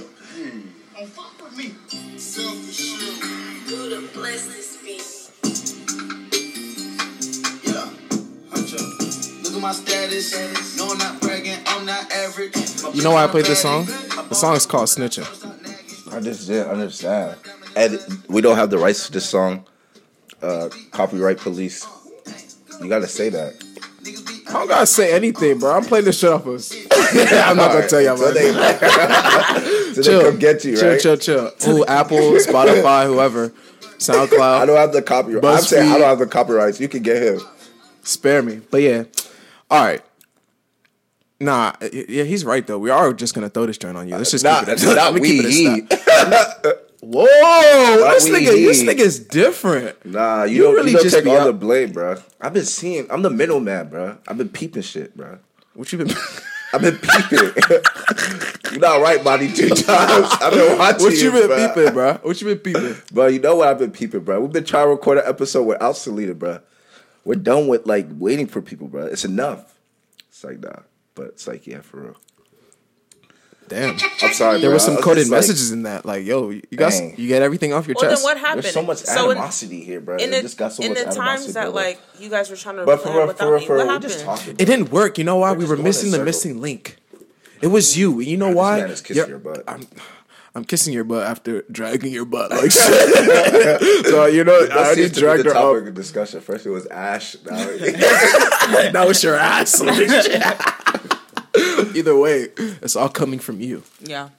Don't 0.96 1.08
fuck 1.08 1.42
with 1.44 1.58
me. 1.58 1.74
Self-assured. 2.18 3.24
Who 3.70 3.90
the 3.90 4.10
blessings 4.14 4.78
be? 4.84 4.98
Yeah, 7.70 7.88
huncho. 8.52 9.44
Look 9.44 9.54
at 9.56 9.62
my 9.62 9.72
status. 9.72 10.78
No, 10.78 10.90
I'm 10.92 10.98
not 10.98 11.22
bragging. 11.22 11.60
I'm 11.68 11.86
not 11.86 12.12
average. 12.12 12.56
You 12.94 13.04
know 13.04 13.12
why 13.12 13.24
I 13.24 13.28
played 13.28 13.46
this 13.46 13.62
song? 13.62 13.86
The 13.86 14.34
song 14.36 14.56
is 14.56 14.66
called 14.66 14.88
Snitching. 14.88 15.28
I 16.14 16.20
just 16.20 16.48
didn't 16.48 16.70
understand. 16.70 17.38
And 17.76 18.00
we 18.28 18.42
don't 18.42 18.58
have 18.58 18.70
the 18.70 18.78
rights 18.78 19.06
to 19.06 19.12
this 19.14 19.30
song. 19.30 19.66
Uh, 20.42 20.70
copyright 20.92 21.38
police. 21.38 21.86
You 22.82 22.90
gotta 22.90 23.08
say 23.08 23.30
that. 23.30 23.64
I 24.50 24.54
don't 24.54 24.68
gotta 24.68 24.86
say 24.86 25.14
anything, 25.14 25.60
bro. 25.60 25.72
I'm 25.72 25.84
playing 25.84 26.06
this 26.06 26.20
shit 26.20 26.32
off 26.32 26.46
us. 26.48 26.74
I'm 26.92 27.58
not 27.58 27.72
gonna 27.72 27.88
tell 27.88 28.02
y'all 28.02 28.18
about 28.18 28.34
they, 28.34 28.50
it. 28.50 29.96
so 29.96 30.02
they 30.02 30.24
come 30.24 30.40
get 30.40 30.66
you, 30.66 30.76
chill, 30.76 30.90
right? 30.90 31.00
chill, 31.00 31.18
chill. 31.18 31.52
Ooh, 31.68 31.86
Apple, 31.86 32.18
Spotify, 32.18 33.06
whoever, 33.06 33.50
SoundCloud. 33.98 34.62
I 34.62 34.66
don't 34.66 34.78
have 34.78 34.94
the 34.94 35.02
copyright. 35.02 35.44
I'm 35.46 35.62
saying 35.62 35.92
I 35.92 35.98
don't 35.98 36.08
have 36.08 36.20
the 36.20 36.28
copyrights. 36.28 36.80
You 36.80 36.90
can 36.90 37.04
get 37.04 37.22
him. 37.22 37.42
Spare 38.04 38.42
me. 38.42 38.62
But 38.72 38.82
yeah. 38.82 39.04
All 39.70 39.84
right. 39.84 40.02
Nah, 41.40 41.74
yeah, 41.92 42.24
he's 42.24 42.46
right 42.46 42.66
though. 42.66 42.78
We 42.80 42.90
are 42.90 43.14
just 43.14 43.34
gonna 43.34 43.50
throw 43.50 43.66
this 43.66 43.78
joint 43.78 43.98
on 43.98 44.08
you. 44.08 44.16
Let's 44.16 44.32
just 44.32 44.44
Not, 44.44 44.66
keep 44.66 44.78
it. 44.78 44.84
Not 44.96 45.14
we. 45.14 45.22
keep 45.22 45.88
it 45.92 46.91
Whoa, 47.02 47.26
this 48.14 48.30
nigga, 48.30 48.46
this 48.52 48.82
he. 48.82 48.88
nigga's 48.88 49.20
different. 49.20 50.06
Nah, 50.06 50.44
you, 50.44 50.56
You 50.58 50.64
don't, 50.64 50.76
really 50.76 50.92
you 50.92 50.98
don't 50.98 51.04
just 51.04 51.16
take 51.16 51.26
all 51.26 51.38
out- 51.40 51.46
the 51.48 51.54
blame, 51.54 51.92
bro. 51.92 52.16
I've 52.40 52.54
been 52.54 52.66
seeing. 52.66 53.08
I'm 53.10 53.24
the 53.24 53.30
middleman, 53.32 53.90
bro. 53.90 54.18
I've 54.28 54.38
been 54.38 54.50
peeping 54.50 54.84
shit, 54.84 55.18
bro. 55.18 55.40
What 55.74 55.92
you 55.92 55.98
been? 55.98 56.12
I've 56.74 56.82
been 56.82 56.98
peeping. 56.98 57.52
You're 58.72 58.80
not 58.80 59.02
right, 59.02 59.22
body 59.24 59.52
two 59.52 59.68
times. 59.70 60.28
I've 60.40 60.54
been 60.54 60.78
watching 60.78 61.04
what 61.04 61.14
you 61.16 61.32
been 61.32 61.50
bruh. 61.50 61.76
peeping, 61.76 61.94
bro? 61.94 62.14
What 62.22 62.40
you 62.40 62.48
been 62.48 62.60
peeping? 62.60 62.96
Bro, 63.12 63.28
you 63.28 63.40
know 63.40 63.56
what 63.58 63.68
I've 63.68 63.80
been 63.80 63.92
peeping, 63.92 64.22
bro. 64.22 64.40
We've 64.40 64.52
been 64.54 64.64
trying 64.64 64.86
to 64.86 64.90
record 64.92 65.18
an 65.18 65.24
episode 65.26 65.64
without 65.64 65.98
Selena, 65.98 66.34
bro. 66.36 66.60
We're 67.26 67.36
done 67.36 67.68
with 67.68 67.86
like 67.88 68.08
waiting 68.12 68.48
for 68.48 68.62
people, 68.62 68.88
bro. 68.88 69.06
It's 69.08 69.26
enough. 69.26 69.74
It's 70.30 70.44
like 70.44 70.60
nah, 70.60 70.82
but 71.16 71.26
it's 71.28 71.48
like 71.48 71.68
yeah, 71.68 71.82
for 71.82 71.98
real. 72.02 72.16
Damn. 73.72 73.98
I'm 74.22 74.34
sorry. 74.34 74.60
There 74.60 74.70
bro. 74.70 74.74
were 74.76 74.80
some 74.80 74.96
was 74.96 75.04
coded 75.04 75.22
just 75.22 75.32
like, 75.32 75.38
messages 75.38 75.72
in 75.72 75.84
that. 75.84 76.06
Like, 76.06 76.26
yo, 76.26 76.50
you 76.52 76.62
got 76.76 76.92
Dang. 76.92 77.16
you 77.18 77.28
get 77.28 77.42
everything 77.42 77.74
off 77.74 77.88
your 77.88 77.96
Well, 78.00 78.14
then 78.14 78.22
what 78.22 78.38
happened? 78.38 78.64
There's 78.64 78.74
so 78.74 78.84
much 78.84 78.98
So 79.00 79.26
in- 79.32 79.38
animosity 79.38 79.84
here, 79.84 80.00
bro. 80.02 80.18
in 80.18 80.30
It 80.30 80.36
the, 80.36 80.42
just 80.44 80.58
got 80.58 80.74
so 80.74 80.84
in 80.84 80.90
much 80.90 80.98
the 81.00 81.04
times 81.06 81.18
animosity, 81.18 81.54
that 81.54 81.64
bro. 81.64 81.72
like 81.74 82.02
you 82.20 82.30
guys 82.30 82.50
were 82.50 82.56
trying 82.58 82.76
to 82.76 82.86
But 82.86 82.98
for 82.98 83.04
plan 83.04 83.16
real, 83.18 83.28
without 83.28 83.48
for 83.48 83.60
me, 83.60 83.66
for 83.66 83.78
what 83.78 83.88
we're 83.88 84.00
just 84.00 84.22
happened? 84.22 84.40
talking. 84.40 84.56
It 84.60 84.66
didn't 84.66 84.92
work. 84.92 85.18
You 85.18 85.24
know 85.24 85.38
why? 85.38 85.52
We're 85.54 85.58
we 85.60 85.66
were 85.66 85.78
missing 85.78 86.12
the 86.12 86.24
missing 86.24 86.60
link. 86.62 86.98
It 87.62 87.68
was 87.68 87.98
you. 87.98 88.20
You 88.20 88.38
know 88.38 88.52
why? 88.52 88.82
man 88.82 88.90
kissing 88.90 89.30
your 89.30 89.38
butt. 89.40 89.64
I'm, 89.68 89.88
I'm 90.54 90.66
kissing 90.66 90.94
your 90.94 91.06
butt 91.06 91.26
after 91.28 91.62
dragging 91.72 92.12
your 92.12 92.26
butt 92.26 92.52
like 92.52 92.72
shit. 92.72 94.06
so 94.08 94.26
you 94.26 94.44
know, 94.44 94.58
I 94.64 94.66
That 94.66 94.78
already 94.78 95.02
seems 95.04 95.12
to 95.14 95.16
be 95.16 95.22
dragged 95.22 95.44
the 95.46 95.50
her 95.50 95.54
topic 95.54 95.82
up. 95.84 95.88
of 95.88 95.94
discussion. 95.94 96.42
First 96.42 96.66
it 96.66 96.72
was 96.72 96.88
Ash. 96.88 97.38
Now 97.46 97.56
Now 98.92 99.08
it's 99.08 99.24
your 99.24 99.36
ass. 99.36 99.80
like 99.80 99.96
shit. 100.10 100.42
Either 101.96 102.16
way, 102.18 102.48
it's 102.58 102.96
all 102.96 103.10
coming 103.10 103.40
from 103.40 103.60
you. 103.62 103.84
Yeah, 104.00 104.30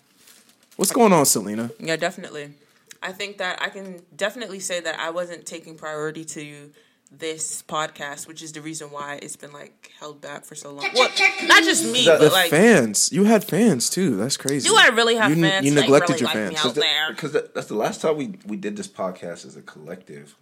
What's 0.77 0.93
going 0.93 1.13
on, 1.13 1.27
Selena? 1.27 1.71
yeah, 1.79 1.97
definitely. 1.97 2.55
I 3.03 3.13
think 3.13 3.39
that 3.39 3.61
I 3.61 3.69
can 3.69 4.03
definitely 4.15 4.61
say 4.61 4.81
that 4.81 4.99
I 4.99 5.11
wasn't 5.11 5.45
taking 5.45 5.77
priority 5.77 6.25
to 6.27 6.71
this 7.11 7.63
podcast, 7.69 8.27
which 8.27 8.41
is 8.43 8.53
the 8.53 8.63
reason 8.63 8.91
why 8.91 9.19
it's 9.23 9.37
been 9.37 9.53
like 9.53 9.91
held 10.01 10.21
back 10.23 10.45
for 10.47 10.55
so 10.55 10.71
long. 10.71 10.89
Well, 10.95 11.11
not 11.45 11.63
just 11.65 11.85
me, 11.85 12.05
The- 12.07 12.13
The 12.13 12.19
but 12.27 12.33
like, 12.33 12.51
fans. 12.51 13.11
You 13.13 13.25
had 13.25 13.45
fans 13.45 13.91
too. 13.91 14.17
That's 14.17 14.37
crazy. 14.39 14.69
do 14.69 14.77
I 14.79 14.87
really 14.89 15.17
have 15.17 15.37
you, 15.37 15.43
fans? 15.43 15.67
You 15.67 15.73
like, 15.73 15.83
neglected 15.83 16.21
really 16.21 16.21
your 16.21 16.27
like 16.29 16.55
fans. 16.55 16.65
Me 16.65 16.71
out 16.71 16.75
there? 16.77 17.11
because 17.11 17.33
that's 17.33 17.67
the 17.67 17.75
last 17.77 18.01
time 18.01 18.17
we 18.17 18.35
we 18.47 18.57
did 18.57 18.77
this 18.77 18.89
podcast 18.89 19.45
as 19.45 19.57
a 19.57 19.63
collective. 19.63 20.35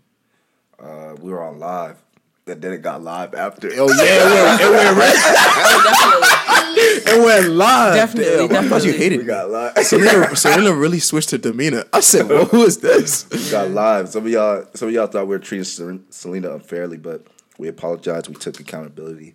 Uh, 0.79 1.15
we 1.21 1.33
were 1.33 1.43
on 1.43 1.59
live. 1.59 1.97
That 2.47 2.61
then 2.63 2.73
it 2.73 2.83
got 2.83 3.03
live 3.03 3.35
after. 3.35 3.69
Oh 3.75 3.89
yeah, 3.93 4.59
it 4.61 4.71
went, 4.71 4.97
it 4.97 4.97
went, 4.97 5.17
Oh, 5.23 6.40
it 6.53 7.25
went 7.25 7.51
live. 7.55 7.95
Definitely, 7.95 8.49
Damn, 8.49 8.65
I 8.65 8.69
thought 8.69 8.85
you 8.85 8.93
hated 8.93 9.19
we 9.21 9.25
got 9.25 9.51
live. 9.51 9.79
Selena, 9.85 10.35
Selena 10.37 10.73
really 10.75 10.99
switched 10.99 11.31
her 11.31 11.39
demeanor. 11.39 11.85
I 11.93 12.01
said, 12.01 12.29
well, 12.29 12.45
"Who 12.47 12.63
is 12.63 12.79
this?" 12.79 13.29
we 13.31 13.51
got 13.51 13.71
live. 13.71 14.09
Some 14.09 14.27
of 14.27 14.31
y'all, 14.33 14.67
some 14.75 14.89
of 14.89 14.95
y'all 14.95 15.07
thought 15.07 15.25
we 15.27 15.31
were 15.35 15.39
treating 15.39 15.65
Sel- 15.65 16.01
Selena 16.11 16.53
unfairly, 16.55 16.97
but 16.97 17.27
we 17.59 17.69
apologized. 17.69 18.29
We 18.29 18.35
took 18.35 18.59
accountability. 18.61 19.35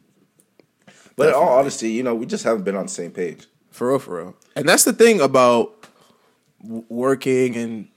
But 1.15 1.29
in 1.29 1.33
all 1.35 1.47
honesty, 1.59 1.91
you 1.91 2.03
know, 2.03 2.13
we 2.15 2.25
just 2.25 2.43
haven't 2.43 2.63
been 2.63 2.75
on 2.75 2.85
the 2.87 2.91
same 2.91 3.11
page. 3.11 3.45
For 3.71 3.89
real, 3.89 3.99
for 3.99 4.17
real. 4.17 4.35
And 4.55 4.67
that's 4.67 4.83
the 4.83 4.93
thing 4.93 5.21
about 5.21 5.87
w- 6.61 6.83
working 6.89 7.55
and 7.55 7.87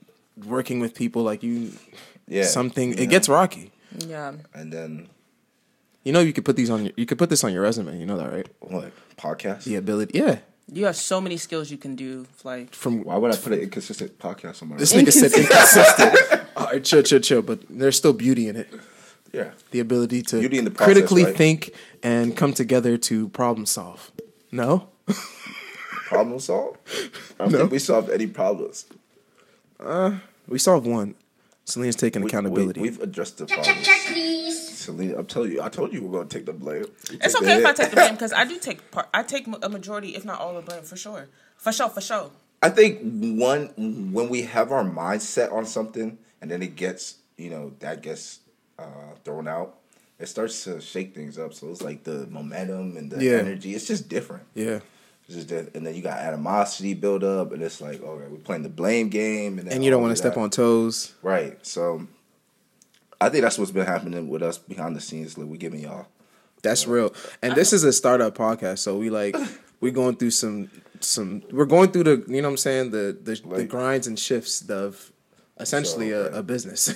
working 0.45 0.79
with 0.79 0.93
people. 0.95 1.23
Like 1.23 1.43
you, 1.43 1.71
Yeah. 2.27 2.43
something. 2.45 2.93
Yeah. 2.93 3.01
It 3.01 3.09
gets 3.09 3.27
rocky. 3.27 3.71
Yeah. 4.07 4.33
And 4.53 4.71
then 4.71 5.09
You 6.05 6.13
know, 6.13 6.21
you 6.21 6.31
could 6.31 6.45
put 6.45 6.55
these 6.55 6.69
on. 6.69 6.85
Your, 6.85 6.93
you 6.95 7.05
could 7.05 7.17
put 7.17 7.29
this 7.29 7.43
on 7.43 7.51
your 7.51 7.61
resume. 7.63 7.99
You 7.99 8.05
know 8.05 8.17
that, 8.17 8.31
right? 8.31 8.47
what 8.61 8.91
podcast? 9.19 9.63
The 9.65 9.75
ability. 9.75 10.17
Yeah. 10.17 10.39
You 10.71 10.85
have 10.85 10.95
so 10.95 11.19
many 11.19 11.37
skills 11.37 11.71
you 11.71 11.77
can 11.77 11.95
do. 11.95 12.27
Like 12.43 12.73
From 12.75 13.03
Why 13.03 13.17
would 13.17 13.33
I 13.33 13.37
put 13.37 13.53
an 13.53 13.59
inconsistent 13.59 14.19
podcast 14.19 14.61
on 14.61 14.69
my? 14.69 14.77
this 14.77 14.93
nigga 14.93 15.11
said 15.11 15.31
inconsistent. 15.41 16.47
All 16.57 16.65
right, 16.67 16.83
chill, 16.83 17.01
chill, 17.03 17.19
chill. 17.19 17.41
But 17.41 17.59
there's 17.69 17.97
still 17.97 18.13
beauty 18.13 18.47
in 18.47 18.55
it. 18.55 18.69
yeah. 19.33 19.51
The 19.71 19.79
ability 19.79 20.21
to 20.29 20.39
Beauty 20.39 20.57
in 20.59 20.65
the 20.65 20.71
process, 20.71 20.93
critically 20.93 21.23
right? 21.25 21.35
think 21.35 21.73
and 22.03 22.37
come 22.37 22.53
together 22.53 22.97
to 23.09 23.29
problem 23.29 23.65
solve. 23.65 24.11
No. 24.51 24.89
Problem 26.07 26.39
solve? 26.39 26.75
I 27.39 27.43
don't 27.43 27.51
No. 27.51 27.57
think 27.59 27.71
we 27.71 27.79
solved 27.79 28.09
any 28.09 28.25
problems. 28.27 28.85
Uh, 29.79 30.17
we 30.47 30.57
solved 30.57 30.87
one. 30.87 31.13
Selena's 31.65 31.95
taking 31.95 32.23
We- 32.23 32.29
accountability. 32.29 32.81
We, 32.81 32.87
have 32.87 32.99
addressed 33.01 33.37
the 33.37 33.45
Check, 33.45 33.57
check, 33.63 33.65
problems. 33.83 33.87
check, 33.87 34.01
please. 34.13 34.68
Selena, 34.79 35.17
I'm 35.17 35.25
telling 35.25 35.51
you, 35.51 35.61
I 35.61 35.69
told 35.69 35.93
you 35.93 36.01
we 36.01 36.07
are 36.09 36.11
gonna 36.11 36.29
take 36.29 36.45
the 36.45 36.53
blame. 36.53 36.85
You 37.11 37.19
it's 37.21 37.35
okay 37.35 37.57
if 37.59 37.65
I 37.65 37.73
take 37.73 37.89
the 37.91 37.95
blame 37.95 38.13
because 38.13 38.33
I 38.33 38.45
do 38.45 38.57
take 38.57 38.89
part. 38.91 39.07
I 39.13 39.23
take 39.23 39.47
a 39.61 39.69
majority, 39.69 40.15
if 40.15 40.25
not 40.25 40.39
all, 40.39 40.53
the 40.55 40.61
blame 40.61 40.83
for 40.83 40.95
sure. 40.95 41.27
For 41.57 41.71
sure. 41.71 41.89
For 41.89 42.01
sure. 42.01 42.31
I 42.61 42.69
think 42.69 42.99
one 43.39 44.11
when 44.13 44.29
we 44.29 44.41
have 44.43 44.71
our 44.71 44.83
mindset 44.83 45.51
on 45.53 45.65
something 45.65 46.17
and 46.41 46.49
then 46.51 46.61
it 46.61 46.75
gets 46.75 47.15
you 47.37 47.49
know 47.49 47.73
that 47.79 48.01
gets 48.01 48.39
uh, 48.77 48.83
thrown 49.23 49.47
out, 49.47 49.77
it 50.19 50.27
starts 50.27 50.63
to 50.65 50.79
shake 50.81 51.13
things 51.15 51.37
up. 51.37 51.53
So 51.53 51.69
it's 51.69 51.81
like 51.81 52.03
the 52.03 52.27
momentum 52.27 52.97
and 52.97 53.11
the 53.11 53.23
Yeah. 53.23 53.37
energy. 53.37 53.75
It's 53.75 53.87
just 53.87 54.09
different. 54.09 54.43
yeah. 54.55 54.79
It's 55.27 55.35
just 55.35 55.49
that, 55.49 55.75
and 55.75 55.85
then 55.85 55.93
you 55.93 56.01
got 56.01 56.17
animosity 56.17 56.95
build 56.95 57.23
up, 57.23 57.51
and 57.51 57.61
it's 57.61 57.79
like, 57.81 58.01
okay, 58.01 58.27
we're 58.31 58.37
playing 58.39 58.63
the 58.63 58.69
blame 58.69 59.09
game, 59.09 59.59
and 59.59 59.67
then 59.67 59.75
And 59.75 59.85
you 59.85 59.91
don't 59.91 60.01
want 60.01 60.11
to 60.11 60.15
step 60.15 60.37
on 60.37 60.49
toes. 60.49 61.13
right. 61.21 61.55
So 61.63 62.07
I 63.21 63.29
think 63.29 63.43
that's 63.43 63.57
what's 63.57 63.71
been 63.71 63.85
happening 63.85 64.29
with 64.29 64.41
us 64.41 64.57
behind 64.57 64.95
the 64.95 65.01
scenes. 65.01 65.37
Like 65.37 65.47
we're 65.47 65.57
giving 65.57 65.81
y'all 65.81 66.07
That's 66.63 66.87
real. 66.87 67.13
And 67.41 67.55
this 67.55 67.73
is 67.73 67.83
a 67.83 67.91
startup 67.91 68.35
podcast, 68.37 68.79
so 68.79 68.97
we 68.97 69.09
like 69.09 69.35
we're 69.81 69.91
going 69.91 70.15
through 70.15 70.31
some 70.31 70.69
some 71.01 71.43
we're 71.51 71.65
going 71.65 71.91
through 71.91 72.03
the 72.03 72.23
you 72.27 72.41
know 72.41 72.47
what 72.47 72.53
I'm 72.53 72.57
saying 72.57 72.91
the 72.91 73.17
the, 73.21 73.35
the 73.55 73.65
grinds 73.65 74.07
and 74.07 74.17
shifts 74.17 74.67
of 74.69 75.11
essentially 75.59 76.11
So, 76.11 76.25
a, 76.33 76.39
a 76.39 76.43
business. 76.43 76.93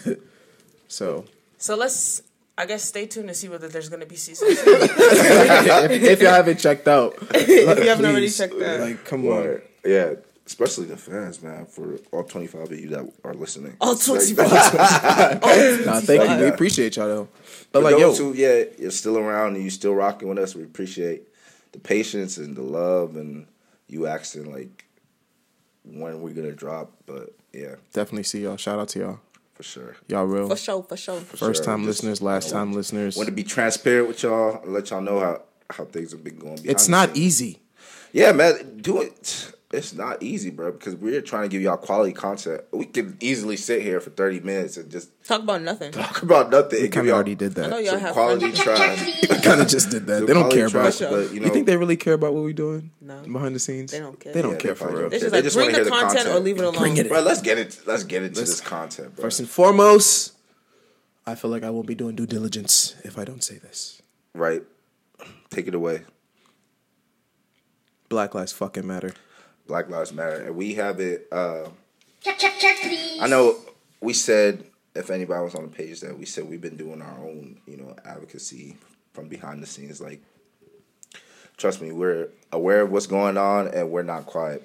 so 0.88 1.26
So 1.58 1.76
let's. 1.76 2.22
I 2.56 2.68
guess 2.68 2.84
stay 2.84 3.08
tuned 3.08 3.30
to 3.30 3.34
see 3.34 3.50
whether 3.50 3.68
there's 3.68 3.90
gonna 3.90 4.06
be 4.06 4.16
season 4.16 4.48
if, 4.52 5.90
if 5.90 6.22
y'all 6.22 6.34
haven't 6.34 6.60
checked 6.60 6.88
out, 6.88 7.16
if 7.34 7.48
you 7.48 7.90
haven't 7.90 8.06
already 8.06 8.30
checked 8.30 8.60
that. 8.60 8.80
like 8.80 9.04
come 9.04 9.26
on. 9.28 9.60
Yeah, 9.84 10.14
especially 10.46 10.86
the 10.88 10.98
fans, 10.98 11.42
man. 11.42 11.66
For 11.66 11.98
all 12.12 12.24
twenty 12.24 12.48
five 12.48 12.72
of 12.72 12.80
you 12.80 12.90
that 12.90 13.12
are 13.24 13.34
listening. 13.34 13.76
All 13.82 13.94
It's 13.98 14.08
like- 14.08 14.36
25. 14.36 15.86
Nah, 15.86 16.00
thank 16.02 16.30
you. 16.30 16.38
We 16.46 16.48
appreciate 16.50 16.96
y'all 16.98 17.08
though. 17.08 17.28
But 17.72 17.80
For 17.82 17.92
like 17.92 18.00
yo, 18.00 18.14
who, 18.14 18.34
yeah, 18.34 18.64
you're 18.78 18.92
still 18.92 19.18
around 19.18 19.56
and 19.56 19.64
you 19.64 19.70
still 19.70 19.94
rocking 19.96 20.28
with 20.30 20.38
us. 20.38 20.56
We 20.56 20.64
appreciate 20.64 21.24
the 21.72 21.80
patience 21.80 22.38
and 22.38 22.56
the 22.56 22.62
love 22.62 23.16
and 23.16 23.48
you 23.88 24.08
asking 24.08 24.52
like 24.52 24.86
when 25.84 26.22
we're 26.22 26.34
gonna 26.34 26.52
drop. 26.52 26.92
But 27.06 27.34
yeah, 27.54 27.76
definitely 27.94 28.24
see 28.24 28.44
y'all. 28.44 28.58
Shout 28.58 28.80
out 28.80 28.90
to 28.90 29.00
y'all. 29.00 29.20
for 29.54 29.64
sure. 29.64 29.96
Y'all 30.08 30.26
real. 30.26 30.50
For 30.50 30.56
sure. 30.56 30.84
For 30.84 30.98
sure. 30.98 31.20
First 31.22 31.64
sure. 31.64 31.66
time 31.66 31.80
Just, 31.86 31.88
listeners, 32.04 32.22
you 32.22 32.28
last 32.28 32.52
know, 32.52 32.60
time 32.60 32.74
listeners. 32.74 33.16
Want 33.18 33.28
to 33.28 33.34
be 33.36 33.44
transparent 33.44 34.08
with 34.08 34.24
y'all 34.24 34.62
and 34.64 34.74
let 34.74 34.90
y'all 34.90 35.02
know 35.02 35.20
how 35.20 35.42
how 35.70 35.86
things 35.86 36.12
have 36.12 36.24
been 36.24 36.38
going. 36.38 36.60
It's 36.64 36.88
not 36.88 37.16
easy. 37.16 37.60
Yeah, 38.12 38.32
man, 38.32 38.78
do 38.82 39.02
it. 39.02 39.52
It's 39.74 39.92
not 39.92 40.22
easy, 40.22 40.52
bro, 40.52 40.72
because 40.72 40.96
we're 40.96 41.20
trying 41.22 41.44
to 41.44 41.50
give 41.50 41.62
y'all 41.64 41.78
quality 41.78 42.14
content. 42.14 42.62
We 42.72 42.86
can 42.86 43.18
easily 43.20 43.58
sit 43.58 43.82
here 43.82 44.00
for 44.00 44.12
thirty 44.12 44.40
minutes 44.40 44.78
and 44.78 44.92
just 44.92 45.10
Talk 45.26 45.42
about 45.42 45.64
nothing. 45.64 45.92
talk 45.92 46.22
about 46.22 46.52
nothing. 46.52 46.84
We 46.84 46.90
kind 46.90 47.08
of 47.08 47.14
already 47.16 47.34
did 47.34 47.56
that. 47.56 47.66
I 47.66 47.70
know 47.70 47.76
that. 47.78 47.84
y'all 47.84 47.92
some 47.94 48.02
have 48.02 48.14
quality 48.14 48.52
fun. 48.52 48.54
Check, 48.54 48.66
check, 48.66 48.76
trash. 48.98 49.20
please. 49.28 49.42
kind 49.42 49.62
of 49.62 49.68
just 49.68 49.90
did 49.90 50.06
that. 50.06 50.18
Some 50.20 50.26
They 50.28 50.34
don't 50.34 50.52
care 50.52 50.68
about. 50.68 50.94
trash, 50.94 51.00
but, 51.00 51.34
you 51.34 51.40
know, 51.40 51.50
think 51.50 51.66
they 51.66 51.76
really 51.76 51.98
care 51.98 52.14
about 52.14 52.36
what 52.36 52.44
we're 52.44 52.54
doing? 52.54 52.92
No. 53.02 53.20
Behind 53.24 53.56
the 53.56 53.60
scenes, 53.60 53.92
They 53.92 54.00
don't 54.00 54.20
care. 54.20 54.32
They 54.32 54.44
don't 54.44 54.52
Yeah, 54.52 54.58
care 54.60 54.74
they 54.74 54.78
for 54.80 54.88
real. 54.90 55.02
don't 55.02 55.14
It's 55.14 55.22
just 55.24 55.32
They 55.32 55.38
like 55.40 55.44
just 55.44 55.56
bring 55.56 55.66
wanna 55.72 55.84
the 55.86 55.90
hear 55.90 56.00
the 56.00 56.06
content, 56.14 56.28
or 56.36 56.40
leave 56.40 56.58
it 56.58 56.64
alone. 56.64 56.78
Bring 56.78 56.98
it. 56.98 57.10
Bro, 57.10 57.22
let's 57.22 57.42
get 57.42 57.58
it. 57.58 57.80
Let's 57.88 58.04
get 58.04 58.22
into 58.22 58.40
Let's- 58.42 58.52
this 58.52 58.62
content, 58.62 59.16
bro. 59.16 59.24
First 59.24 59.40
and 59.40 59.50
foremost, 59.50 60.34
I 61.26 61.34
feel 61.34 61.50
like 61.50 61.64
I 61.64 61.72
won't 61.72 61.88
be 61.88 61.96
doing 61.96 62.16
due 62.16 62.28
diligence 62.28 62.94
if 63.04 63.18
I 63.18 63.26
don't 63.26 63.44
say 63.44 63.58
this. 63.58 64.04
Right. 64.36 64.62
Take 65.50 65.68
it 65.68 65.74
away. 65.74 66.04
Black 68.10 68.36
lives 68.36 68.52
fucking 68.52 68.86
matter. 68.86 69.14
Black 69.68 69.90
Lives 69.90 70.14
Matter, 70.14 70.46
and 70.46 70.56
we 70.56 70.76
have 70.76 71.00
it. 71.00 71.28
Uh, 71.32 71.70
Check, 72.22 72.40
check, 72.40 72.58
check, 72.58 72.78
please. 72.82 73.20
I 73.22 73.28
know 73.28 73.58
we 74.00 74.14
said 74.14 74.64
if 74.96 75.10
anybody 75.10 75.44
was 75.44 75.56
on 75.56 75.64
the 75.64 75.70
page 75.70 76.00
that 76.02 76.18
we 76.18 76.26
said 76.26 76.48
we've 76.48 76.62
been 76.62 76.78
doing 76.78 77.02
our 77.02 77.18
own, 77.20 77.60
you 77.66 77.78
know, 77.78 77.96
advocacy 78.06 78.78
from 79.14 79.28
behind 79.28 79.62
the 79.62 79.68
scenes. 79.68 80.00
Like, 80.02 80.22
trust 81.58 81.82
me, 81.82 81.92
we're 81.92 82.30
aware 82.52 82.82
of 82.82 82.92
what's 82.92 83.08
going 83.08 83.38
on, 83.38 83.68
and 83.68 83.92
we're 83.92 84.04
not 84.04 84.26
quiet. 84.26 84.64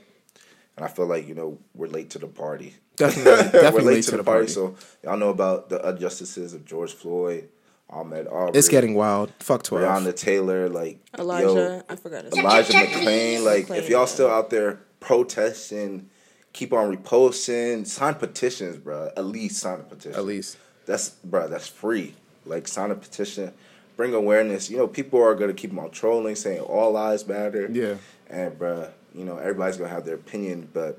And 0.76 0.84
I 0.84 0.88
feel 0.88 1.06
like 1.06 1.26
you 1.26 1.34
know 1.34 1.58
we're 1.74 1.88
late 1.88 2.10
to 2.10 2.18
the 2.18 2.28
party. 2.28 2.74
Definitely, 2.96 3.60
we're 3.60 3.70
late 3.72 3.84
late 3.84 4.04
to 4.04 4.16
the, 4.18 4.24
party. 4.24 4.46
So 4.46 4.76
y'all 5.02 5.16
know 5.16 5.30
about 5.30 5.68
the 5.68 5.88
injustices 5.88 6.54
of 6.54 6.64
George 6.64 6.92
Floyd, 6.92 7.48
Ahmaud 7.90 8.32
Arbery, 8.32 8.58
It's 8.58 8.68
getting 8.68 8.94
wild. 8.94 9.32
Fuck 9.40 9.64
twelve. 9.64 9.84
Breonna 9.84 10.14
Taylor, 10.14 10.68
like 10.68 11.00
Elijah. 11.18 11.46
yo, 11.46 11.82
I 11.88 11.96
forgot 11.96 12.24
his 12.26 12.34
Elijah 12.38 12.72
Check, 12.72 12.90
check, 12.90 13.02
McClain. 13.02 13.44
Like, 13.44 13.66
McClain, 13.66 13.78
if 13.78 13.88
y'all 13.88 14.02
yeah. 14.02 14.06
still 14.06 14.30
out 14.30 14.50
there 14.50 14.78
protesting, 15.00 16.08
keep 16.52 16.72
on 16.72 16.94
reposting, 16.94 17.86
sign 17.86 18.14
petitions, 18.14 18.76
bro. 18.76 19.10
At 19.16 19.24
least 19.24 19.60
sign 19.60 19.80
a 19.80 19.82
petition. 19.82 20.18
At 20.18 20.24
least. 20.24 20.56
That's, 20.86 21.10
bro. 21.10 21.48
That's 21.48 21.68
free. 21.68 22.14
Like, 22.46 22.66
sign 22.68 22.90
a 22.90 22.94
petition. 22.94 23.52
Bring 23.96 24.14
awareness. 24.14 24.70
You 24.70 24.76
know, 24.78 24.86
people 24.86 25.20
are 25.22 25.34
gonna 25.34 25.52
keep 25.54 25.76
on 25.76 25.90
trolling, 25.90 26.36
saying 26.36 26.60
all 26.60 26.92
lives 26.92 27.26
matter. 27.26 27.68
Yeah. 27.70 27.96
And, 28.28 28.58
bro, 28.58 28.88
you 29.14 29.24
know, 29.24 29.36
everybody's 29.38 29.76
gonna 29.76 29.90
have 29.90 30.04
their 30.04 30.14
opinion, 30.14 30.68
but 30.72 30.98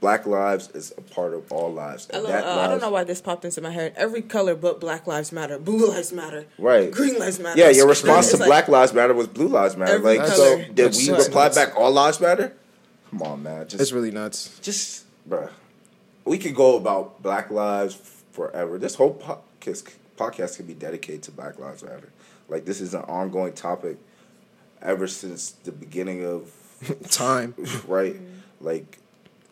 Black 0.00 0.26
lives 0.26 0.68
is 0.74 0.92
a 0.98 1.00
part 1.00 1.32
of 1.32 1.50
all 1.50 1.72
lives. 1.72 2.08
I, 2.12 2.18
love, 2.18 2.26
that 2.26 2.44
uh, 2.44 2.60
I 2.60 2.68
don't 2.68 2.82
know 2.82 2.90
why 2.90 3.04
this 3.04 3.22
popped 3.22 3.46
into 3.46 3.62
my 3.62 3.70
head. 3.70 3.94
Every 3.96 4.20
color 4.20 4.54
but 4.54 4.78
Black 4.78 5.06
Lives 5.06 5.32
Matter. 5.32 5.58
Blue 5.58 5.88
Lives 5.88 6.12
Matter. 6.12 6.44
Right. 6.58 6.90
Green 6.90 7.18
Lives 7.18 7.38
Matter. 7.38 7.58
Yeah, 7.58 7.70
your 7.70 7.88
response 7.88 8.26
It's 8.26 8.34
to 8.34 8.40
like- 8.40 8.48
Black 8.48 8.68
Lives 8.68 8.92
Matter 8.92 9.14
was 9.14 9.28
Blue 9.28 9.48
Lives 9.48 9.78
Matter. 9.78 9.98
Like, 10.00 10.18
color. 10.18 10.30
so 10.30 10.56
did 10.58 10.76
That's 10.76 11.08
we 11.08 11.14
reply 11.14 11.48
back 11.48 11.74
All 11.78 11.90
Lives 11.90 12.20
Matter? 12.20 12.52
Come 13.18 13.22
on, 13.22 13.42
man. 13.44 13.68
Just 13.68 13.80
It's 13.80 13.92
really 13.92 14.10
nuts. 14.10 14.58
just 14.60 15.04
bruh, 15.28 15.50
we 16.24 16.36
could 16.38 16.54
go 16.54 16.76
about 16.76 17.22
Black 17.22 17.50
Lives 17.50 17.94
forever. 18.32 18.78
This 18.78 18.96
whole 18.96 19.14
podcast 19.14 19.94
podcast 20.16 20.56
could 20.56 20.66
be 20.66 20.74
dedicated 20.74 21.22
to 21.24 21.30
Black 21.30 21.58
Lives 21.58 21.82
Matter. 21.82 22.10
Like 22.48 22.64
this 22.64 22.80
is 22.80 22.92
an 22.94 23.02
ongoing 23.02 23.52
topic 23.52 23.98
ever 24.82 25.06
since 25.06 25.52
the 25.52 25.72
beginning 25.72 26.24
of 26.24 26.52
Time. 27.10 27.54
right. 27.86 28.16
Like, 28.60 28.98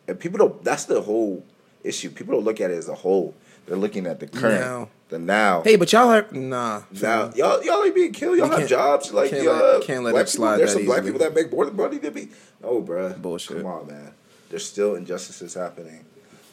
and 0.09 0.19
people 0.19 0.39
don't. 0.39 0.65
That's 0.65 0.85
the 0.87 1.01
whole 1.01 1.45
issue. 1.85 2.11
People 2.11 2.35
don't 2.35 2.45
look 2.45 2.61
at 2.61 2.71
it 2.71 2.77
as 2.77 2.89
a 2.89 2.95
whole. 2.95 3.35
They're 3.67 3.77
looking 3.77 4.07
at 4.07 4.19
the 4.21 4.27
current, 4.27 4.61
Now. 4.61 4.89
The 5.13 5.19
now. 5.19 5.63
Hey, 5.63 5.77
but 5.77 5.93
y'all 5.93 6.09
are 6.09 6.27
nah. 6.33 6.83
Now, 7.01 7.31
y'all, 7.37 7.63
y'all 7.63 7.85
ain't 7.85 7.95
being 7.95 8.13
killed. 8.13 8.39
Y'all 8.39 8.49
have 8.51 8.69
jobs. 8.69 9.13
Like, 9.13 9.31
can't 9.31 9.45
y'all 9.45 9.55
let- 9.55 9.75
have 9.75 9.83
can't 9.85 10.03
let 10.05 10.11
black 10.13 10.23
it 10.27 10.31
people- 10.33 10.45
slide 10.45 10.57
There's 10.59 10.73
some 10.73 10.85
black 10.87 11.05
people 11.05 11.19
that 11.21 11.35
make 11.35 11.53
more 11.53 11.65
than 11.67 11.77
money 11.77 11.99
than 11.99 12.15
me. 12.15 12.29
Oh, 12.65 12.83
bruh. 12.83 13.21
Bullshit. 13.21 13.59
Come 13.59 13.67
on, 13.67 13.87
man. 13.87 14.13
There's 14.51 14.65
still 14.67 14.95
injustices 14.97 15.55
happening. 15.55 16.05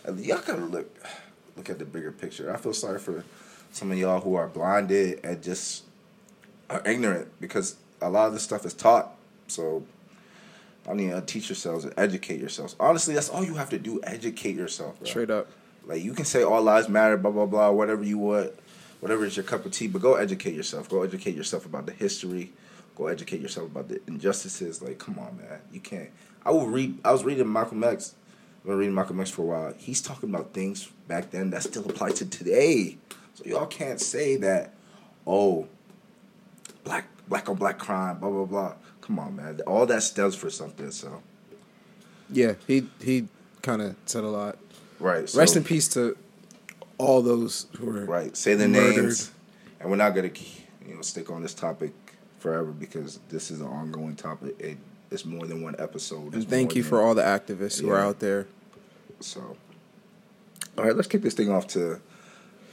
And 0.04 0.20
y'all 0.20 0.42
gotta 0.46 0.64
look, 0.66 0.90
look 1.58 1.70
at 1.70 1.80
the 1.80 1.86
bigger 1.86 2.12
picture. 2.12 2.54
I 2.54 2.58
feel 2.58 2.74
sorry 2.74 3.00
for 3.00 3.24
some 3.72 3.92
of 3.92 3.98
y'all 3.98 4.22
who 4.22 4.36
are 4.36 4.48
blinded 4.48 5.20
and 5.24 5.42
just 5.42 5.84
are 6.70 6.82
ignorant 6.86 7.28
because 7.42 7.76
a 8.02 8.10
lot 8.10 8.28
of 8.28 8.34
this 8.34 8.44
stuff 8.44 8.66
is 8.66 8.74
taught. 8.74 9.16
So, 9.48 9.84
I 10.88 10.94
mean, 10.94 11.12
uh, 11.12 11.22
teach 11.26 11.50
yourselves 11.50 11.86
and 11.86 11.94
educate 11.98 12.40
yourselves. 12.40 12.76
Honestly, 12.80 13.14
that's 13.14 13.30
all 13.30 13.44
you 13.44 13.56
have 13.56 13.70
to 13.72 13.80
do. 13.80 14.00
Educate 14.04 14.56
yourself. 14.56 15.00
Bro. 15.00 15.08
Straight 15.10 15.30
up. 15.30 15.48
Like 15.86 16.04
you 16.04 16.14
can 16.14 16.26
say 16.26 16.44
all 16.44 16.62
lives 16.62 16.90
matter, 16.90 17.18
blah 17.18 17.32
blah 17.32 17.46
blah, 17.46 17.72
whatever 17.72 18.04
you 18.04 18.18
want, 18.18 18.52
whatever 19.00 19.26
is 19.26 19.36
your 19.36 19.44
cup 19.46 19.66
of 19.66 19.72
tea. 19.72 19.88
But 19.88 20.02
go 20.02 20.16
educate 20.16 20.54
yourself. 20.54 20.90
Go 20.90 21.04
educate 21.04 21.36
yourself 21.36 21.66
about 21.66 21.86
the 21.86 21.94
history. 21.94 22.52
Go 22.96 23.08
educate 23.08 23.42
yourself 23.42 23.68
about 23.68 23.88
the 23.88 24.02
injustices. 24.08 24.82
Like, 24.82 25.00
come 25.00 25.18
on, 25.20 25.38
man, 25.38 25.62
you 25.72 25.80
can't. 25.80 26.10
I 26.46 26.52
will 26.52 26.68
read. 26.68 27.00
I 27.04 27.12
was 27.12 27.24
reading 27.24 27.52
Malcolm 27.52 27.84
X. 27.84 28.16
I've 28.60 28.66
been 28.66 28.78
reading 28.78 28.96
Malcolm 28.96 29.20
X 29.22 29.30
for 29.30 29.44
a 29.44 29.46
while. 29.46 29.74
He's 29.78 30.02
talking 30.02 30.30
about 30.30 30.54
things 30.54 30.90
back 31.08 31.32
then 31.32 31.50
that 31.52 31.64
still 31.64 31.90
apply 31.90 32.12
to 32.12 32.26
today. 32.26 32.98
So 33.36 33.46
y'all 33.46 33.68
can't 33.68 34.02
say 34.02 34.36
that. 34.38 34.74
Oh, 35.26 35.68
black 36.84 37.06
black 37.28 37.48
on 37.48 37.56
black 37.56 37.78
crime, 37.80 38.20
blah 38.20 38.30
blah 38.30 38.46
blah. 38.46 38.74
Come 39.02 39.20
on, 39.20 39.36
man. 39.36 39.62
All 39.66 39.86
that 39.86 40.04
stems 40.04 40.36
for 40.36 40.50
something. 40.50 40.92
So 40.92 41.22
Yeah, 42.30 42.56
he 42.68 42.88
he 43.02 43.28
kind 43.62 43.82
of 43.82 43.96
said 44.06 44.24
a 44.24 44.28
lot. 44.28 44.58
Right. 45.00 45.28
So, 45.30 45.40
Rest 45.40 45.56
in 45.56 45.64
peace 45.64 45.88
to 45.90 46.18
all 46.98 47.22
those 47.22 47.68
who 47.78 47.86
were 47.88 48.06
Right. 48.06 48.36
Say 48.36 48.56
the 48.56 48.68
murdered. 48.68 49.04
names. 49.04 49.32
And 49.80 49.90
we're 49.90 49.96
not 49.96 50.14
gonna 50.16 50.32
you 50.88 50.96
know 50.96 51.02
stick 51.02 51.30
on 51.32 51.42
this 51.42 51.54
topic 51.54 51.92
forever 52.40 52.72
because 52.72 53.20
this 53.30 53.52
is 53.52 53.60
an 53.62 53.68
ongoing 53.68 54.16
topic. 54.16 54.56
It, 54.60 54.78
it's 55.12 55.26
more 55.26 55.46
than 55.46 55.62
one 55.62 55.76
episode. 55.80 56.34
And 56.34 56.48
thank 56.48 56.76
you 56.76 56.84
for 56.84 57.02
all 57.02 57.16
the 57.16 57.24
activists 57.24 57.82
who 57.82 57.90
are 57.90 58.00
out 58.00 58.20
there. 58.20 58.48
So, 59.22 59.58
all 60.78 60.84
right, 60.86 60.96
let's 60.96 61.08
kick 61.08 61.22
this 61.22 61.34
thing 61.34 61.50
off 61.52 61.68
to 61.70 62.00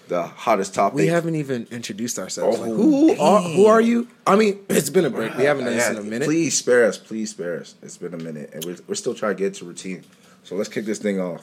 the 0.09 0.23
hottest 0.23 0.75
topic. 0.75 0.97
We 0.97 1.07
haven't 1.09 1.35
even 1.35 1.67
introduced 1.71 2.19
ourselves. 2.19 2.59
Like, 2.59 2.71
Oh, 2.71 2.75
who 2.75 3.21
are 3.21 3.43
who 3.43 3.67
are 3.67 3.81
you? 3.81 4.09
I 4.27 4.37
mean, 4.37 4.61
it's 4.69 4.91
been 4.91 5.05
a 5.05 5.11
break. 5.11 5.37
We 5.37 5.45
haven't 5.45 5.65
done 5.65 5.75
this 5.75 5.89
in 5.89 5.97
a 5.97 6.03
minute. 6.03 6.27
Please 6.27 6.57
spare 6.57 6.85
us. 6.85 6.99
Please 6.99 7.31
spare 7.31 7.61
us. 7.61 7.75
It's 7.83 7.97
been 7.97 8.15
a 8.15 8.19
minute, 8.19 8.51
and 8.55 8.65
we're, 8.65 8.77
we're 8.87 8.95
still 8.95 9.15
trying 9.15 9.37
to 9.37 9.43
get 9.43 9.55
to 9.55 9.65
routine. 9.65 10.05
So 10.45 10.55
let's 10.55 10.69
kick 10.69 10.85
this 10.85 10.99
thing 10.99 11.21
off. 11.21 11.43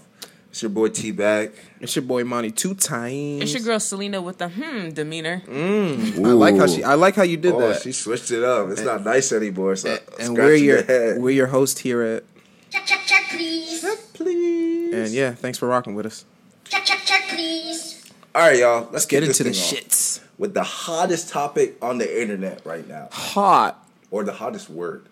It's 0.54 0.62
your 0.62 0.70
boy 0.70 0.90
T 0.90 1.10
Bag. 1.10 1.52
It's 1.82 1.96
your 1.96 2.04
boy 2.04 2.24
Monty 2.24 2.52
two 2.52 2.76
times. 2.76 3.42
It's 3.42 3.54
your 3.56 3.64
girl 3.64 3.80
Selena 3.80 4.22
with 4.22 4.38
the 4.38 4.50
hmm 4.50 4.90
demeanor. 4.90 5.42
I 5.50 6.32
like 6.32 6.58
how 6.58 6.68
she. 6.68 6.84
I 6.84 6.94
like 6.94 7.16
how 7.16 7.24
you 7.24 7.38
did 7.38 7.54
Oh, 7.56 7.70
that. 7.70 7.82
she 7.82 7.92
switched 7.92 8.30
it 8.30 8.44
up. 8.44 8.70
It's 8.70 8.82
not 8.84 9.04
nice 9.04 9.32
anymore. 9.32 9.76
So 9.76 9.90
and 9.90 10.00
and 10.00 10.08
scratching 10.14 10.36
we're 10.36 10.54
your 10.54 10.76
your 10.78 10.84
head. 10.84 11.22
we're 11.24 11.32
your 11.32 11.48
host 11.48 11.80
here 11.80 12.04
at. 12.04 12.24
Check, 12.70 12.86
check, 12.86 13.00
check, 13.08 13.24
please. 13.32 13.84
Please. 14.14 14.94
And 14.94 15.10
yeah, 15.10 15.34
thanks 15.34 15.58
for 15.58 15.68
rocking 15.68 15.96
with 15.96 16.06
us. 16.06 16.24
Check, 16.66 16.86
check, 16.86 17.00
check, 17.04 17.24
please. 17.30 18.12
All 18.36 18.44
right, 18.44 18.60
y'all. 18.60 18.82
Let's 18.82 18.94
Let's 18.94 19.06
get 19.08 19.22
kick 19.22 19.30
into 19.30 19.44
the 19.46 19.54
thing 19.54 19.80
shits. 19.80 20.20
with 20.38 20.54
the 20.54 20.62
hottest 20.62 21.30
topic 21.30 21.78
on 21.82 21.98
the 21.98 22.22
internet 22.22 22.64
right 22.64 22.88
now, 22.88 23.10
Hot. 23.12 23.84
or 24.12 24.24
the 24.24 24.34
hottest 24.34 24.70
word, 24.70 25.08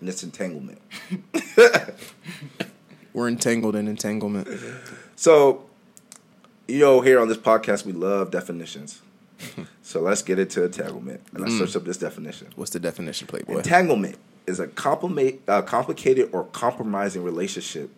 and 0.00 0.10
it's 0.10 0.22
entanglement. 0.22 0.82
We're 3.18 3.26
entangled 3.26 3.74
in 3.74 3.88
entanglement. 3.88 4.46
So, 5.16 5.64
you 6.68 6.78
know, 6.78 7.00
here 7.00 7.18
on 7.18 7.26
this 7.26 7.36
podcast, 7.36 7.84
we 7.84 7.90
love 7.90 8.30
definitions. 8.30 9.02
so 9.82 10.00
let's 10.00 10.22
get 10.22 10.38
into 10.38 10.62
entanglement. 10.62 11.22
And 11.34 11.44
I 11.44 11.48
searched 11.48 11.74
up 11.74 11.82
this 11.82 11.96
definition. 11.96 12.46
What's 12.54 12.70
the 12.70 12.78
definition, 12.78 13.26
Playboy? 13.26 13.56
Entanglement 13.56 14.18
is 14.46 14.60
a 14.60 14.66
uh, 14.66 15.62
complicated 15.62 16.30
or 16.32 16.44
compromising 16.44 17.24
relationship 17.24 17.90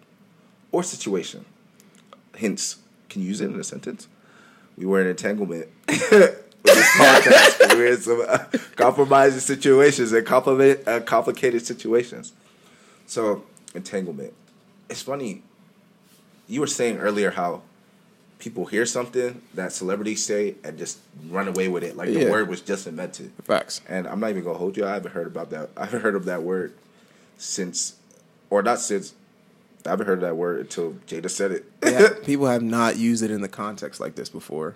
or 0.72 0.82
situation. 0.82 1.44
Hence, 2.38 2.76
can 3.10 3.20
you 3.20 3.28
use 3.28 3.42
it 3.42 3.50
in 3.50 3.60
a 3.60 3.64
sentence? 3.64 4.08
We 4.78 4.86
were 4.86 5.02
in 5.02 5.06
entanglement 5.06 5.68
podcast. 5.86 7.74
we 7.74 7.78
were 7.78 7.86
in 7.88 8.00
some 8.00 8.24
uh, 8.26 8.38
compromising 8.76 9.40
situations 9.40 10.12
and 10.12 10.26
compliment, 10.26 10.88
uh, 10.88 11.00
complicated 11.00 11.66
situations. 11.66 12.32
So, 13.06 13.44
entanglement. 13.74 14.32
It's 14.90 15.02
funny. 15.02 15.42
You 16.48 16.60
were 16.60 16.66
saying 16.66 16.98
earlier 16.98 17.30
how 17.30 17.62
people 18.40 18.66
hear 18.66 18.84
something 18.86 19.40
that 19.54 19.70
celebrities 19.72 20.24
say 20.24 20.56
and 20.64 20.76
just 20.78 20.98
run 21.28 21.46
away 21.46 21.68
with 21.68 21.84
it, 21.84 21.96
like 21.96 22.08
Yeah. 22.08 22.24
the 22.24 22.30
word 22.30 22.48
was 22.48 22.60
just 22.60 22.86
invented. 22.86 23.30
Facts. 23.44 23.80
And 23.88 24.06
I'm 24.08 24.18
not 24.18 24.30
even 24.30 24.42
gonna 24.44 24.58
hold 24.58 24.76
you. 24.76 24.84
I 24.86 24.94
haven't 24.94 25.12
heard 25.12 25.26
about 25.26 25.50
that. 25.50 25.70
I 25.76 25.84
haven't 25.84 26.00
heard 26.02 26.14
of 26.16 26.24
that 26.24 26.42
word 26.42 26.72
since, 27.38 27.94
or 28.48 28.62
not 28.62 28.80
since. 28.80 29.14
I 29.86 29.90
haven't 29.90 30.06
heard 30.06 30.18
of 30.18 30.22
that 30.22 30.36
word 30.36 30.60
until 30.60 30.94
Jada 31.06 31.30
said 31.30 31.52
it. 31.52 31.64
Yeah, 31.82 32.08
people 32.24 32.46
have 32.46 32.62
not 32.62 32.96
used 32.96 33.22
it 33.22 33.30
in 33.30 33.40
the 33.42 33.48
context 33.48 34.00
like 34.00 34.14
this 34.14 34.28
before. 34.28 34.74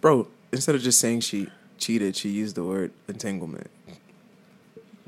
Bro, 0.00 0.28
instead 0.52 0.74
of 0.74 0.82
just 0.82 0.98
saying 1.00 1.20
she 1.20 1.48
cheated, 1.78 2.16
she 2.16 2.28
used 2.30 2.54
the 2.56 2.64
word 2.64 2.92
entanglement. 3.08 3.70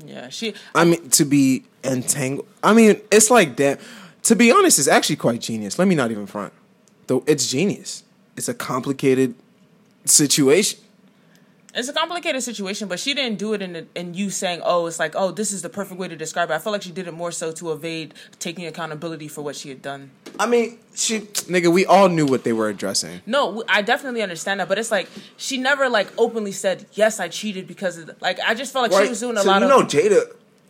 Yeah, 0.05 0.29
she. 0.29 0.53
I 0.73 0.85
mean, 0.85 1.09
to 1.11 1.25
be 1.25 1.65
entangled. 1.83 2.47
I 2.63 2.73
mean, 2.73 3.01
it's 3.11 3.29
like 3.29 3.57
that. 3.57 3.79
To 4.23 4.35
be 4.35 4.51
honest, 4.51 4.79
it's 4.79 4.87
actually 4.87 5.15
quite 5.15 5.41
genius. 5.41 5.79
Let 5.79 5.87
me 5.87 5.95
not 5.95 6.11
even 6.11 6.25
front. 6.25 6.53
Though 7.07 7.23
it's 7.25 7.47
genius. 7.47 8.03
It's 8.37 8.47
a 8.49 8.53
complicated 8.53 9.35
situation. 10.05 10.79
It's 11.75 11.87
a 11.87 11.93
complicated 11.93 12.41
situation, 12.41 12.87
but 12.87 12.99
she 12.99 13.13
didn't 13.13 13.37
do 13.37 13.53
it 13.53 13.61
in 13.61 13.73
the, 13.73 13.85
in 13.93 14.15
you 14.15 14.31
saying, 14.31 14.61
"Oh, 14.65 14.87
it's 14.87 14.97
like, 14.97 15.13
oh, 15.15 15.29
this 15.29 15.51
is 15.51 15.61
the 15.61 15.69
perfect 15.69 15.99
way 15.99 16.07
to 16.07 16.15
describe 16.15 16.49
it." 16.49 16.53
I 16.53 16.57
feel 16.57 16.73
like 16.73 16.81
she 16.81 16.91
did 16.91 17.07
it 17.07 17.13
more 17.13 17.31
so 17.31 17.51
to 17.51 17.71
evade 17.71 18.15
taking 18.39 18.65
accountability 18.65 19.27
for 19.27 19.43
what 19.43 19.55
she 19.55 19.69
had 19.69 19.81
done. 19.81 20.09
I 20.39 20.47
mean, 20.47 20.79
she. 20.95 21.19
Nigga, 21.19 21.71
we 21.71 21.85
all 21.85 22.09
knew 22.09 22.25
what 22.25 22.43
they 22.43 22.53
were 22.53 22.69
addressing. 22.69 23.21
No, 23.27 23.63
I 23.69 23.83
definitely 23.83 24.23
understand 24.23 24.59
that, 24.59 24.67
but 24.67 24.79
it's 24.79 24.89
like 24.89 25.07
she 25.37 25.57
never 25.57 25.89
like 25.89 26.07
openly 26.17 26.53
said, 26.53 26.87
"Yes, 26.93 27.19
I 27.19 27.27
cheated 27.27 27.67
because 27.67 27.97
of 27.99 28.07
the, 28.07 28.15
like." 28.19 28.39
I 28.39 28.55
just 28.55 28.73
felt 28.73 28.91
like 28.91 29.03
she 29.03 29.09
was 29.09 29.19
doing 29.19 29.37
a 29.37 29.41
so 29.41 29.47
lot 29.47 29.61
you 29.61 29.65
of. 29.65 29.69
know 29.69 29.83
Jada. 29.83 30.23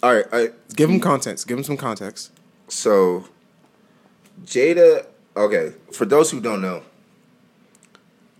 All 0.04 0.14
right, 0.14 0.26
all 0.34 0.40
right. 0.40 0.54
Give 0.76 0.90
them 0.90 1.00
mm-hmm. 1.00 1.10
context. 1.10 1.48
Give 1.48 1.56
them 1.56 1.64
some 1.64 1.78
context. 1.78 2.32
So, 2.68 3.26
Jada. 4.44 5.06
Okay, 5.38 5.74
for 5.94 6.04
those 6.04 6.32
who 6.32 6.42
don't 6.42 6.62
know, 6.62 6.84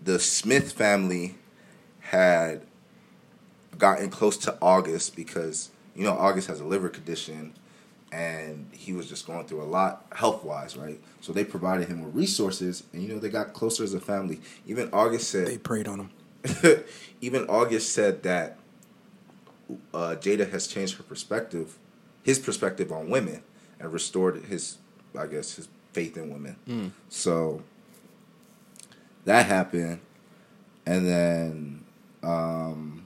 the 0.02 0.18
Smith 0.18 0.72
family 0.72 1.36
had 2.10 2.62
gotten 3.78 4.10
close 4.10 4.36
to 4.36 4.58
August 4.60 5.14
because 5.14 5.70
you 5.94 6.02
know 6.02 6.12
August 6.12 6.48
has 6.48 6.58
a 6.58 6.64
liver 6.64 6.88
condition, 6.88 7.54
and 8.10 8.68
he 8.72 8.92
was 8.92 9.08
just 9.08 9.28
going 9.28 9.46
through 9.46 9.62
a 9.62 9.64
lot 9.64 10.06
health 10.12 10.42
wise, 10.42 10.76
right? 10.76 11.00
So 11.20 11.32
they 11.32 11.44
provided 11.44 11.86
him 11.86 12.04
with 12.04 12.12
resources, 12.12 12.82
and 12.92 13.00
you 13.00 13.08
know 13.08 13.20
they 13.20 13.28
got 13.28 13.52
closer 13.52 13.84
as 13.84 13.94
a 13.94 14.00
family. 14.00 14.40
Even 14.66 14.90
August 14.92 15.30
said 15.30 15.46
They 15.46 15.58
prayed 15.58 15.86
on 15.86 16.00
him. 16.00 16.10
even 17.20 17.46
August 17.46 17.92
said 17.92 18.24
that 18.24 18.58
uh, 19.94 20.16
Jada 20.18 20.50
has 20.50 20.66
changed 20.66 20.96
her 20.96 21.04
perspective, 21.04 21.78
his 22.24 22.40
perspective 22.40 22.90
on 22.90 23.08
women, 23.08 23.44
and 23.78 23.92
restored 23.92 24.44
his, 24.46 24.78
I 25.16 25.26
guess, 25.26 25.54
his 25.54 25.68
faith 25.92 26.16
in 26.16 26.30
women. 26.32 26.92
So 27.08 27.62
that 29.26 29.46
happened, 29.46 30.00
and 30.84 31.06
then 31.06 31.79
um, 32.22 33.04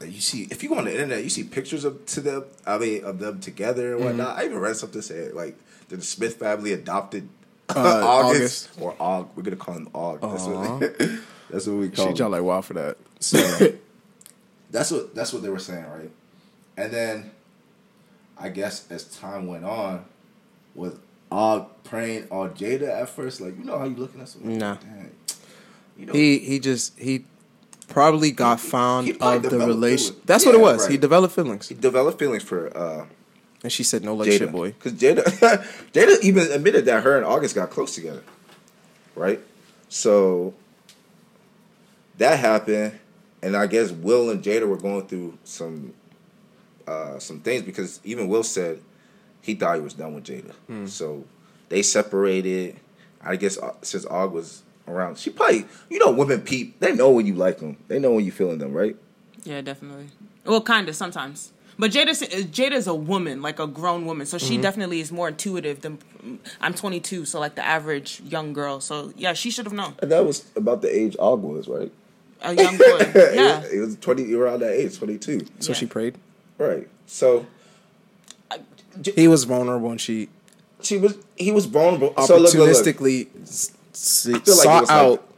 you 0.00 0.20
see, 0.20 0.48
if 0.50 0.62
you 0.62 0.68
go 0.68 0.78
on 0.78 0.84
the 0.86 0.92
internet, 0.92 1.22
you 1.22 1.30
see 1.30 1.44
pictures 1.44 1.84
of 1.84 2.04
to 2.06 2.20
them, 2.20 2.44
I 2.66 2.78
mean, 2.78 3.04
of 3.04 3.18
them 3.18 3.40
together 3.40 3.94
and 3.94 4.04
whatnot. 4.04 4.38
I 4.38 4.44
even 4.44 4.58
read 4.58 4.76
something 4.76 5.02
saying 5.02 5.34
like 5.34 5.56
the 5.88 6.00
Smith 6.02 6.36
family 6.36 6.72
adopted. 6.72 7.28
Uh, 7.68 7.78
August, 8.04 8.68
or 8.80 8.94
Og, 9.00 9.30
we're 9.36 9.42
gonna 9.42 9.56
call 9.56 9.74
him 9.74 9.88
Og. 9.94 10.20
That's 10.20 10.44
what, 10.44 10.98
that's 11.50 11.66
what 11.66 11.76
we 11.76 11.88
call 11.90 12.08
him. 12.08 12.16
y'all 12.16 12.30
like 12.30 12.42
wild 12.42 12.64
for 12.64 12.74
that. 12.74 12.96
So 13.20 13.38
that's 14.70 14.90
what 14.90 15.14
that's 15.14 15.32
what 15.32 15.42
they 15.42 15.48
were 15.48 15.58
saying, 15.58 15.86
right? 15.86 16.10
And 16.76 16.92
then 16.92 17.30
I 18.38 18.48
guess 18.48 18.90
as 18.90 19.04
time 19.04 19.46
went 19.46 19.64
on, 19.64 20.04
with 20.74 20.98
Og 21.30 21.68
praying 21.84 22.26
on 22.30 22.50
Jada 22.50 23.02
at 23.02 23.08
first, 23.08 23.40
like 23.40 23.56
you 23.56 23.64
know 23.64 23.78
how 23.78 23.84
you 23.84 23.96
looking 23.96 24.20
at 24.20 24.28
something. 24.28 24.58
Nah. 24.58 24.74
Dang. 24.74 25.10
You 25.96 26.06
know, 26.06 26.12
He 26.12 26.38
he 26.38 26.58
just 26.58 26.98
he 26.98 27.24
probably 27.92 28.30
got 28.32 28.58
found 28.60 29.06
he 29.06 29.12
probably 29.12 29.36
of 29.36 29.42
the 29.50 29.58
relation. 29.58 30.06
feelings. 30.14 30.26
That's 30.26 30.44
what 30.46 30.54
it 30.54 30.60
was. 30.60 30.82
right. 30.82 30.90
He 30.90 30.96
developed 30.96 31.34
feelings, 31.34 31.68
he 31.68 31.74
developed 31.74 32.18
feelings 32.18 32.42
for 32.42 32.76
uh, 32.76 33.06
and 33.62 33.70
she 33.72 33.82
said, 33.84 34.02
"No, 34.02 34.14
like 34.14 34.28
Jada, 34.28 34.38
shit, 34.38 34.52
boy." 34.52 34.72
because 34.72 34.92
Jada, 34.94 35.22
Jada 35.92 36.20
even 36.22 36.50
admitted 36.50 36.84
that 36.86 37.02
her 37.04 37.16
and 37.16 37.24
August 37.24 37.54
got 37.54 37.70
close 37.70 37.94
together, 37.94 38.22
right? 39.14 39.40
So 39.88 40.54
that 42.18 42.38
happened, 42.38 42.98
and 43.42 43.56
I 43.56 43.66
guess 43.66 43.90
Will 43.90 44.30
and 44.30 44.42
Jada 44.42 44.66
were 44.68 44.76
going 44.76 45.06
through 45.06 45.38
some 45.44 45.94
uh, 46.86 47.18
some 47.18 47.40
things 47.40 47.62
because 47.62 48.00
even 48.04 48.28
Will 48.28 48.42
said 48.42 48.80
he 49.40 49.54
thought 49.54 49.76
he 49.76 49.80
was 49.82 49.94
done 49.94 50.14
with 50.14 50.24
Jada, 50.24 50.52
Hmm. 50.66 50.86
so 50.86 51.24
they 51.68 51.82
separated. 51.82 52.76
I 53.24 53.36
guess 53.36 53.56
uh, 53.58 53.74
since 53.82 54.04
Aug 54.06 54.32
was 54.32 54.62
around, 54.88 55.18
she 55.18 55.30
probably 55.30 55.64
you 55.90 55.98
know 55.98 56.10
women 56.10 56.40
peep. 56.40 56.78
They 56.80 56.94
know 56.94 57.10
when 57.10 57.26
you 57.26 57.34
like 57.34 57.58
them. 57.58 57.76
They 57.88 57.98
know 57.98 58.12
when 58.12 58.24
you 58.24 58.32
feeling 58.32 58.58
them, 58.58 58.72
right? 58.72 58.96
Yeah, 59.44 59.60
definitely. 59.60 60.06
Well, 60.44 60.60
kind 60.60 60.88
of 60.88 60.96
sometimes. 60.96 61.52
But 61.78 61.90
Jada, 61.90 62.12
Jada's 62.44 62.86
a 62.86 62.94
woman, 62.94 63.40
like 63.42 63.58
a 63.58 63.66
grown 63.66 64.04
woman, 64.06 64.26
so 64.26 64.36
Mm-hmm. 64.36 64.46
she 64.46 64.58
definitely 64.58 65.00
is 65.00 65.10
more 65.10 65.28
intuitive 65.28 65.80
than. 65.80 65.98
I'm 66.60 66.74
22, 66.74 67.24
so 67.24 67.40
like 67.40 67.54
the 67.56 67.64
average 67.64 68.20
young 68.20 68.52
girl. 68.52 68.80
So 68.80 69.12
yeah, 69.16 69.32
she 69.32 69.50
should 69.50 69.64
have 69.64 69.72
known. 69.72 69.94
And 70.00 70.10
that 70.12 70.24
was 70.24 70.44
about 70.54 70.82
the 70.82 70.94
age 70.94 71.16
Aug 71.18 71.40
was, 71.40 71.66
right? 71.68 71.90
A 72.42 72.54
young 72.54 72.76
boy. 72.76 72.98
Yeah. 73.34 73.62
it 73.72 73.80
was 73.80 73.96
twenty 73.96 74.32
around 74.34 74.60
that 74.60 74.72
age, 74.72 74.98
twenty 74.98 75.16
two. 75.18 75.40
So 75.60 75.72
Yeah. 75.72 75.74
she 75.78 75.86
prayed. 75.86 76.16
Right. 76.58 76.88
So 77.06 77.46
He 79.16 79.26
was 79.26 79.44
vulnerable, 79.44 79.90
and 79.90 80.00
she 80.00 80.28
she 80.82 80.98
was 80.98 81.16
he 81.36 81.50
was 81.50 81.64
vulnerable. 81.66 82.12
So 82.26 82.36
look, 82.36 82.52
look, 82.54 82.84
look. 82.84 83.28
Opportunistically 83.92 83.94
s- 83.94 84.26
s- 84.26 84.40
feel 84.44 84.54
like 84.56 84.64
sought 84.64 84.80
was 84.82 84.88
like- 84.90 84.98
out 84.98 85.28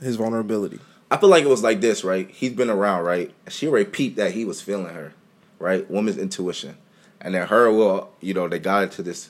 his 0.00 0.16
vulnerability. 0.16 0.80
I 1.10 1.18
feel 1.18 1.28
like 1.28 1.44
it 1.44 1.48
was 1.48 1.62
like 1.62 1.80
this, 1.82 2.04
right? 2.04 2.28
He's 2.30 2.52
been 2.54 2.70
around, 2.70 3.04
right? 3.04 3.30
She 3.48 3.68
already 3.68 3.84
peeped 3.84 4.16
that 4.16 4.32
he 4.32 4.44
was 4.46 4.62
feeling 4.62 4.86
her, 4.94 5.12
right? 5.58 5.88
Woman's 5.90 6.16
intuition. 6.16 6.76
And 7.20 7.34
then 7.34 7.46
her 7.48 7.70
will, 7.70 8.10
you 8.20 8.32
know, 8.34 8.48
they 8.48 8.58
got 8.58 8.84
into 8.84 9.02
this 9.02 9.28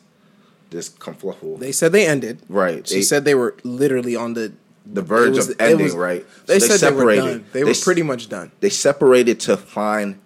this 0.70 0.88
confluffle. 0.88 1.58
They 1.58 1.70
said 1.72 1.92
they 1.92 2.06
ended. 2.06 2.38
Right. 2.48 2.86
She 2.88 2.96
They- 2.96 3.02
said 3.02 3.24
they 3.26 3.34
were 3.34 3.54
literally 3.62 4.16
on 4.16 4.32
the 4.34 4.52
the 4.86 5.02
verge 5.02 5.36
was- 5.36 5.50
of 5.50 5.56
ending, 5.60 5.84
was- 5.84 5.94
right? 5.94 6.26
They 6.46 6.58
So 6.60 6.68
said 6.76 6.92
they 6.94 7.04
were 7.04 7.14
done. 7.14 7.44
They, 7.52 7.62
were 7.64 7.74
pretty 7.74 8.02
much 8.02 8.28
done. 8.30 8.50
they 8.60 8.70
separated 8.70 9.38
to 9.40 9.56
find 9.56 10.18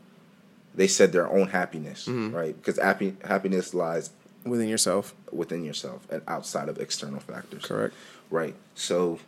they 0.75 0.87
said 0.87 1.13
their 1.13 1.29
own 1.29 1.49
happiness, 1.49 2.07
Mm-hmm. 2.07 2.35
right? 2.37 2.55
Because 2.57 2.79
happy, 2.79 3.17
happiness 3.25 3.75
lies 3.75 4.11
within 4.45 4.69
yourself. 4.69 5.15
within 5.33 5.65
yourself 5.65 6.07
and 6.11 6.23
outside 6.29 6.69
of 6.69 6.79
external 6.79 7.19
factors. 7.21 7.65
Correct. 7.65 7.93
Right. 8.31 8.55
So 8.75 9.19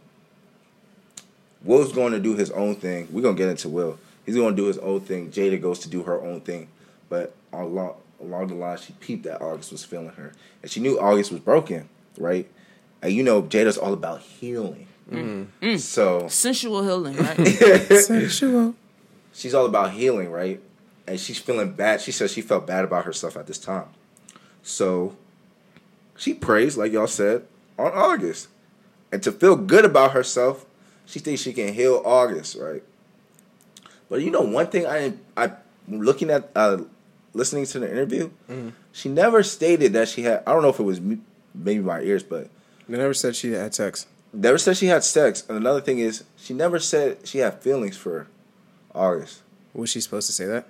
Will's 1.62 1.92
going 1.92 2.12
to 2.12 2.20
do 2.20 2.34
his 2.34 2.50
own 2.50 2.76
thing. 2.76 3.08
We're 3.10 3.22
gonna 3.22 3.36
get 3.36 3.48
into 3.48 3.68
Will. 3.68 3.98
He's 4.26 4.34
going 4.36 4.54
to 4.54 4.62
do 4.62 4.66
his 4.68 4.78
own 4.78 5.00
thing. 5.00 5.30
Jada 5.30 5.60
goes 5.60 5.78
to 5.80 5.88
do 5.88 6.02
her 6.02 6.20
own 6.20 6.40
thing. 6.42 6.68
But 7.08 7.34
along 7.52 7.94
along 8.20 8.48
the 8.48 8.54
line, 8.54 8.78
she 8.78 8.92
peeped 8.94 9.24
that 9.24 9.40
August 9.40 9.72
was 9.72 9.84
feeling 9.84 10.10
her, 10.10 10.32
and 10.62 10.70
she 10.70 10.80
knew 10.80 11.00
August 11.00 11.30
was 11.30 11.40
broken, 11.40 11.88
right? 12.18 12.48
and 13.02 13.12
you 13.12 13.22
know 13.22 13.42
Jada's 13.42 13.78
all 13.78 13.92
about 13.92 14.20
healing. 14.20 14.86
Mm. 15.10 15.18
Mm. 15.18 15.46
Mm. 15.62 15.78
So 15.78 16.28
Sensual 16.28 16.82
healing, 16.82 17.16
right? 17.16 17.46
Sexual. 17.88 18.74
she's 19.32 19.54
all 19.54 19.66
about 19.66 19.92
healing, 19.92 20.30
right? 20.30 20.60
And 21.06 21.18
she's 21.18 21.38
feeling 21.38 21.72
bad. 21.72 22.00
She 22.00 22.12
says 22.12 22.32
she 22.32 22.42
felt 22.42 22.66
bad 22.66 22.84
about 22.84 23.04
herself 23.04 23.36
at 23.36 23.46
this 23.46 23.58
time. 23.58 23.86
So 24.62 25.16
she 26.16 26.34
prays, 26.34 26.76
like 26.76 26.92
y'all 26.92 27.06
said, 27.06 27.46
on 27.78 27.92
August. 27.92 28.48
And 29.10 29.22
to 29.22 29.32
feel 29.32 29.56
good 29.56 29.84
about 29.84 30.12
herself, 30.12 30.66
she 31.06 31.18
thinks 31.18 31.40
she 31.42 31.52
can 31.52 31.72
heal 31.72 32.02
August, 32.04 32.56
right? 32.56 32.82
But 34.10 34.20
you 34.22 34.30
know, 34.30 34.42
one 34.42 34.66
thing 34.68 34.86
I 34.86 35.14
I 35.36 35.52
looking 35.88 36.30
at 36.30 36.50
uh 36.54 36.78
listening 37.34 37.66
to 37.66 37.78
the 37.78 37.90
interview, 37.90 38.30
she 38.92 39.08
never 39.08 39.42
stated 39.42 39.92
that 39.94 40.08
she 40.08 40.22
had 40.22 40.42
I 40.46 40.52
don't 40.52 40.62
know 40.62 40.68
if 40.70 40.78
it 40.78 40.84
was 40.84 41.00
me, 41.00 41.18
maybe 41.54 41.80
my 41.82 42.00
ears, 42.00 42.22
but 42.22 42.48
They 42.88 42.96
never 42.98 43.14
said 43.14 43.36
she 43.36 43.52
had 43.52 43.74
sex. 43.74 44.06
never 44.32 44.58
said 44.58 44.76
she 44.76 44.86
had 44.86 45.04
sex. 45.04 45.44
And 45.48 45.56
another 45.58 45.80
thing 45.80 45.98
is, 45.98 46.24
she 46.36 46.52
never 46.54 46.78
said 46.78 47.26
she 47.26 47.38
had 47.38 47.62
feelings 47.62 47.96
for 47.96 48.26
August. 48.94 49.42
Was 49.74 49.90
she 49.90 50.00
supposed 50.00 50.26
to 50.26 50.32
say 50.32 50.46
that? 50.46 50.66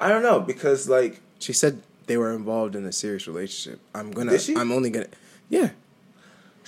I 0.00 0.08
don't 0.08 0.22
know 0.22 0.40
because 0.40 0.88
like 0.88 1.20
She 1.38 1.52
said 1.52 1.82
they 2.06 2.16
were 2.16 2.32
involved 2.32 2.74
in 2.74 2.84
a 2.86 2.92
serious 2.92 3.26
relationship. 3.26 3.80
I'm 3.94 4.10
gonna. 4.12 4.32
Did 4.32 4.40
she? 4.40 4.56
I'm 4.56 4.72
only 4.72 4.90
gonna. 4.90 5.08
Yeah. 5.48 5.70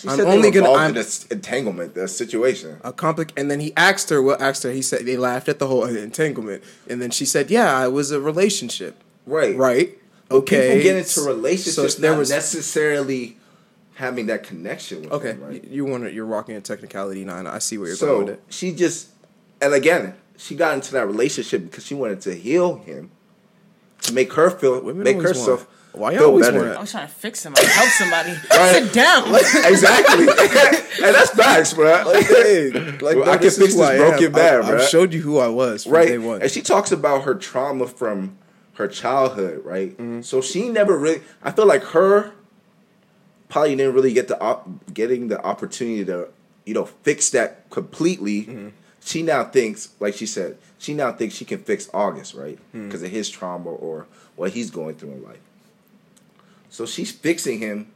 She 0.00 0.08
I'm 0.08 0.16
said 0.16 0.26
only 0.26 0.50
gonna- 0.50 0.70
I'm- 0.72 0.88
in 0.90 0.94
this 0.94 1.26
entanglement, 1.30 1.94
the 1.94 2.08
situation. 2.08 2.78
A 2.82 2.92
compli- 2.92 3.30
and 3.36 3.50
then 3.50 3.60
he 3.60 3.72
asked 3.76 4.08
her 4.10 4.22
what 4.22 4.40
asked 4.40 4.62
her. 4.62 4.70
He 4.72 4.82
said 4.82 5.04
they 5.06 5.16
laughed 5.16 5.48
at 5.48 5.58
the 5.58 5.66
whole 5.66 5.84
entanglement, 5.84 6.62
and 6.88 7.02
then 7.02 7.10
she 7.10 7.24
said, 7.26 7.50
"Yeah, 7.50 7.84
it 7.84 7.92
was 7.92 8.10
a 8.10 8.20
relationship." 8.20 8.96
Right, 9.26 9.56
Right. 9.56 9.96
Okay. 10.30 10.68
People 10.68 10.82
get 10.84 10.96
into 10.96 11.20
relationships 11.22 11.94
So 11.96 12.00
there 12.00 12.14
was 12.14 12.30
necessarily 12.30 13.36
having 13.94 14.26
that 14.26 14.44
connection 14.44 15.02
with 15.02 15.12
okay. 15.12 15.32
them, 15.32 15.42
right? 15.42 15.64
You 15.64 15.84
want 15.84 16.04
to, 16.04 16.12
you're 16.12 16.24
walking 16.26 16.54
a 16.56 16.60
technicality 16.60 17.24
nine. 17.24 17.46
I 17.48 17.58
see 17.58 17.76
where 17.78 17.88
you're 17.88 17.96
so 17.96 18.06
going 18.06 18.26
with 18.26 18.34
it. 18.34 18.42
she 18.48 18.72
just, 18.72 19.08
and 19.60 19.74
again, 19.74 20.14
she 20.38 20.54
got 20.54 20.74
into 20.74 20.92
that 20.92 21.06
relationship 21.06 21.64
because 21.64 21.84
she 21.84 21.94
wanted 21.94 22.20
to 22.22 22.34
heal 22.34 22.76
him, 22.76 23.10
to 24.02 24.14
make 24.14 24.32
her 24.34 24.50
feel, 24.50 24.80
Women 24.80 25.02
make 25.02 25.20
herself 25.20 25.60
want- 25.60 25.68
why 25.92 26.12
y'all 26.12 26.24
always 26.26 26.46
better. 26.46 26.60
want 26.60 26.76
I 26.76 26.80
was 26.80 26.90
trying 26.90 27.06
to 27.08 27.12
fix 27.12 27.44
him. 27.44 27.54
somebody, 27.54 27.72
help 27.74 27.88
somebody. 27.90 28.30
Right. 28.50 28.82
Sit 28.84 28.92
down. 28.92 29.34
exactly, 29.34 30.26
and 31.06 31.14
that's 31.14 31.30
facts, 31.30 31.74
bro. 31.74 32.02
Like, 32.06 32.26
hey, 32.26 32.70
like 32.70 33.00
Well, 33.16 33.24
no, 33.26 33.32
I 33.32 33.36
can 33.36 33.50
fix 33.50 33.58
is 33.58 33.76
this 33.76 33.80
I 33.80 33.96
broken 33.96 34.26
am. 34.26 34.32
man, 34.32 34.62
I, 34.62 34.74
I've 34.76 34.88
showed 34.88 35.12
you 35.12 35.20
who 35.22 35.38
I 35.38 35.48
was 35.48 35.84
from 35.84 35.92
right? 35.92 36.08
day 36.08 36.18
one. 36.18 36.42
And 36.42 36.50
she 36.50 36.62
talks 36.62 36.92
about 36.92 37.22
her 37.24 37.34
trauma 37.34 37.86
from 37.86 38.36
her 38.74 38.86
childhood, 38.88 39.64
right? 39.64 39.90
Mm-hmm. 39.92 40.20
So 40.22 40.40
she 40.40 40.68
never 40.68 40.96
really. 40.98 41.22
I 41.42 41.50
feel 41.52 41.66
like 41.66 41.82
her 41.84 42.32
probably 43.48 43.74
didn't 43.76 43.94
really 43.94 44.12
get 44.12 44.28
the 44.28 44.40
op- 44.40 44.92
getting 44.94 45.28
the 45.28 45.42
opportunity 45.44 46.04
to 46.04 46.28
you 46.64 46.74
know 46.74 46.84
fix 46.86 47.30
that 47.30 47.68
completely. 47.70 48.42
Mm-hmm. 48.42 48.68
She 49.02 49.22
now 49.22 49.44
thinks, 49.44 49.88
like 49.98 50.14
she 50.14 50.26
said, 50.26 50.58
she 50.78 50.92
now 50.94 51.12
thinks 51.12 51.34
she 51.34 51.44
can 51.46 51.58
fix 51.58 51.88
August, 51.94 52.34
right? 52.34 52.58
Hmm. 52.72 52.86
Because 52.86 53.02
of 53.02 53.10
his 53.10 53.30
trauma 53.30 53.70
or 53.70 54.06
what 54.36 54.52
he's 54.52 54.70
going 54.70 54.94
through 54.96 55.12
in 55.12 55.22
life. 55.24 55.40
So 56.70 56.86
she's 56.86 57.12
fixing 57.12 57.58
him. 57.58 57.88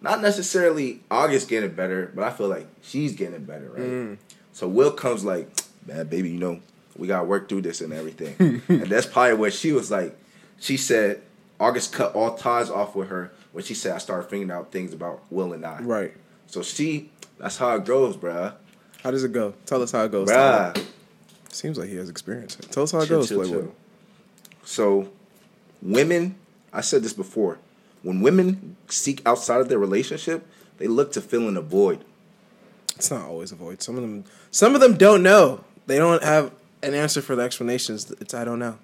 Not 0.00 0.20
necessarily 0.20 1.00
August 1.10 1.48
getting 1.48 1.72
better, 1.74 2.12
but 2.14 2.24
I 2.24 2.30
feel 2.30 2.48
like 2.48 2.66
she's 2.82 3.14
getting 3.14 3.44
better, 3.44 3.70
right? 3.70 3.82
Hmm. 3.82 4.14
So 4.52 4.68
Will 4.68 4.92
comes 4.92 5.24
like, 5.24 5.48
man, 5.86 6.06
baby, 6.06 6.30
you 6.30 6.38
know, 6.38 6.60
we 6.96 7.08
gotta 7.08 7.24
work 7.24 7.48
through 7.48 7.62
this 7.62 7.80
and 7.80 7.92
everything. 7.92 8.62
and 8.68 8.82
that's 8.86 9.06
probably 9.06 9.34
where 9.34 9.50
she 9.50 9.72
was 9.72 9.90
like, 9.90 10.16
she 10.60 10.76
said 10.76 11.22
August 11.58 11.92
cut 11.92 12.14
all 12.14 12.34
ties 12.36 12.68
off 12.70 12.94
with 12.94 13.08
her 13.08 13.32
when 13.52 13.64
she 13.64 13.72
said 13.74 13.94
I 13.94 13.98
started 13.98 14.28
figuring 14.28 14.50
out 14.50 14.70
things 14.70 14.92
about 14.92 15.22
Will 15.30 15.52
and 15.54 15.64
I. 15.64 15.80
right. 15.80 16.12
So 16.46 16.62
she, 16.62 17.10
that's 17.38 17.56
how 17.56 17.74
it 17.76 17.84
goes, 17.86 18.16
bruh. 18.16 18.54
How 19.02 19.10
does 19.10 19.24
it 19.24 19.32
go? 19.32 19.54
Tell 19.66 19.82
us 19.82 19.90
how 19.92 20.04
it 20.04 20.12
goes. 20.12 20.28
Bruh. 20.28 20.84
Seems 21.50 21.78
like 21.78 21.88
he 21.88 21.96
has 21.96 22.10
experience. 22.10 22.56
Tell 22.70 22.82
us 22.82 22.92
how 22.92 23.00
it 23.00 23.06
Chill, 23.06 23.20
goes, 23.20 23.28
chill, 23.28 23.44
chill. 23.44 23.74
So, 24.64 25.08
women, 25.82 26.36
I 26.72 26.80
said 26.80 27.02
this 27.02 27.12
before, 27.12 27.58
when 28.04 28.20
women 28.20 28.76
seek 28.88 29.20
outside 29.26 29.60
of 29.60 29.68
their 29.68 29.78
relationship, 29.80 30.46
they 30.78 30.86
look 30.86 31.10
to 31.12 31.20
fill 31.20 31.48
in 31.48 31.56
a 31.56 31.60
void. 31.60 32.04
It's 32.96 33.10
not 33.10 33.26
always 33.26 33.50
a 33.50 33.56
void. 33.56 33.82
Some 33.82 33.96
of 33.96 34.02
them, 34.02 34.24
some 34.52 34.74
of 34.76 34.80
them 34.80 34.96
don't 34.96 35.22
know. 35.24 35.64
They 35.86 35.98
don't 35.98 36.22
have 36.22 36.52
an 36.82 36.94
answer 36.94 37.20
for 37.20 37.34
the 37.34 37.42
explanations. 37.42 38.10
It's 38.20 38.34
I 38.34 38.44
don't 38.44 38.60
know. 38.60 38.78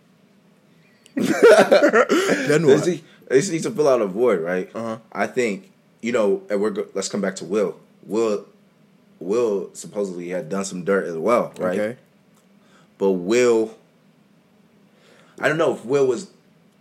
then 1.14 2.62
They 2.62 2.74
what? 2.74 2.84
they 2.84 3.00
just 3.38 3.52
need 3.52 3.62
to 3.62 3.70
fill 3.70 3.88
out 3.88 4.00
a 4.00 4.06
void, 4.06 4.40
right? 4.40 4.70
Uh-huh. 4.74 4.98
I 5.12 5.26
think 5.26 5.70
you 6.00 6.12
know, 6.12 6.42
and 6.50 6.60
we're 6.60 6.70
go- 6.70 6.88
let's 6.94 7.08
come 7.08 7.20
back 7.20 7.36
to 7.36 7.44
Will. 7.44 7.78
Will, 8.04 8.46
Will 9.18 9.70
supposedly 9.74 10.30
had 10.30 10.48
done 10.48 10.64
some 10.64 10.84
dirt 10.84 11.06
as 11.06 11.16
well, 11.16 11.52
right? 11.58 11.78
Okay. 11.78 11.96
But 12.98 13.12
Will, 13.12 13.76
I 15.38 15.48
don't 15.48 15.58
know 15.58 15.74
if 15.74 15.84
Will 15.84 16.06
was, 16.06 16.30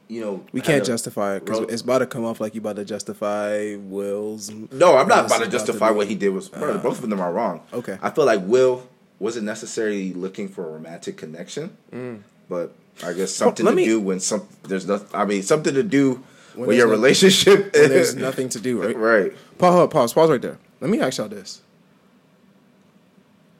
you 0.10 0.20
know, 0.22 0.44
We 0.52 0.60
can't 0.60 0.82
a- 0.84 0.86
justify 0.86 1.36
it 1.38 1.46
because 1.46 1.60
it's 1.72 1.82
about 1.84 2.00
to 2.00 2.06
come 2.08 2.26
off 2.26 2.42
like 2.42 2.56
you 2.56 2.60
about 2.62 2.76
to 2.78 2.84
justify 2.86 3.76
Will's. 3.76 4.50
No, 4.50 4.98
I'm 4.98 5.08
not 5.08 5.28
about 5.28 5.38
to 5.38 5.44
About 5.44 5.52
justify 5.52 5.90
to- 5.90 5.94
what 5.94 6.08
he 6.08 6.16
did. 6.16 6.30
Was 6.30 6.50
brother, 6.50 6.74
uh-huh. 6.74 6.84
both 6.84 7.02
of 7.04 7.10
them 7.10 7.22
are 7.22 7.32
wrong. 7.32 7.62
okay. 7.72 7.98
I 8.02 8.10
feel 8.10 8.26
like 8.26 8.42
Will 8.44 8.88
wasn't 9.20 9.46
necessarily 9.46 10.14
looking 10.14 10.48
for 10.50 10.66
a 10.68 10.72
romantic 10.72 11.16
connection, 11.18 11.78
mm. 11.94 12.20
but 12.50 12.74
I 13.04 13.14
guess 13.14 13.32
something 13.32 13.66
let 13.66 13.72
to 13.74 13.76
me- 13.78 13.86
do 13.86 14.00
when 14.02 14.20
some 14.20 14.48
there's 14.64 14.88
nothing. 14.88 15.08
I 15.14 15.26
mean, 15.26 15.44
something 15.44 15.74
to 15.76 15.84
do 15.84 16.24
When 16.56 16.68
with 16.70 16.78
your 16.78 16.88
there's 16.88 16.98
no- 16.98 17.02
relationship. 17.04 17.74
When 17.76 17.90
there's 17.90 18.16
nothing 18.16 18.50
to 18.50 18.60
do, 18.60 18.82
right? 18.82 18.98
right. 19.12 19.34
Pause, 19.58 19.90
pause, 19.92 20.14
pause 20.14 20.30
right 20.32 20.42
there. 20.42 20.58
Let 20.82 20.90
me 20.90 21.00
ask 21.02 21.18
y'all 21.20 21.28
this: 21.30 21.62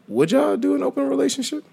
Would 0.08 0.32
y'all 0.32 0.58
do 0.58 0.74
an 0.76 0.82
open 0.84 1.08
relationship? 1.08 1.64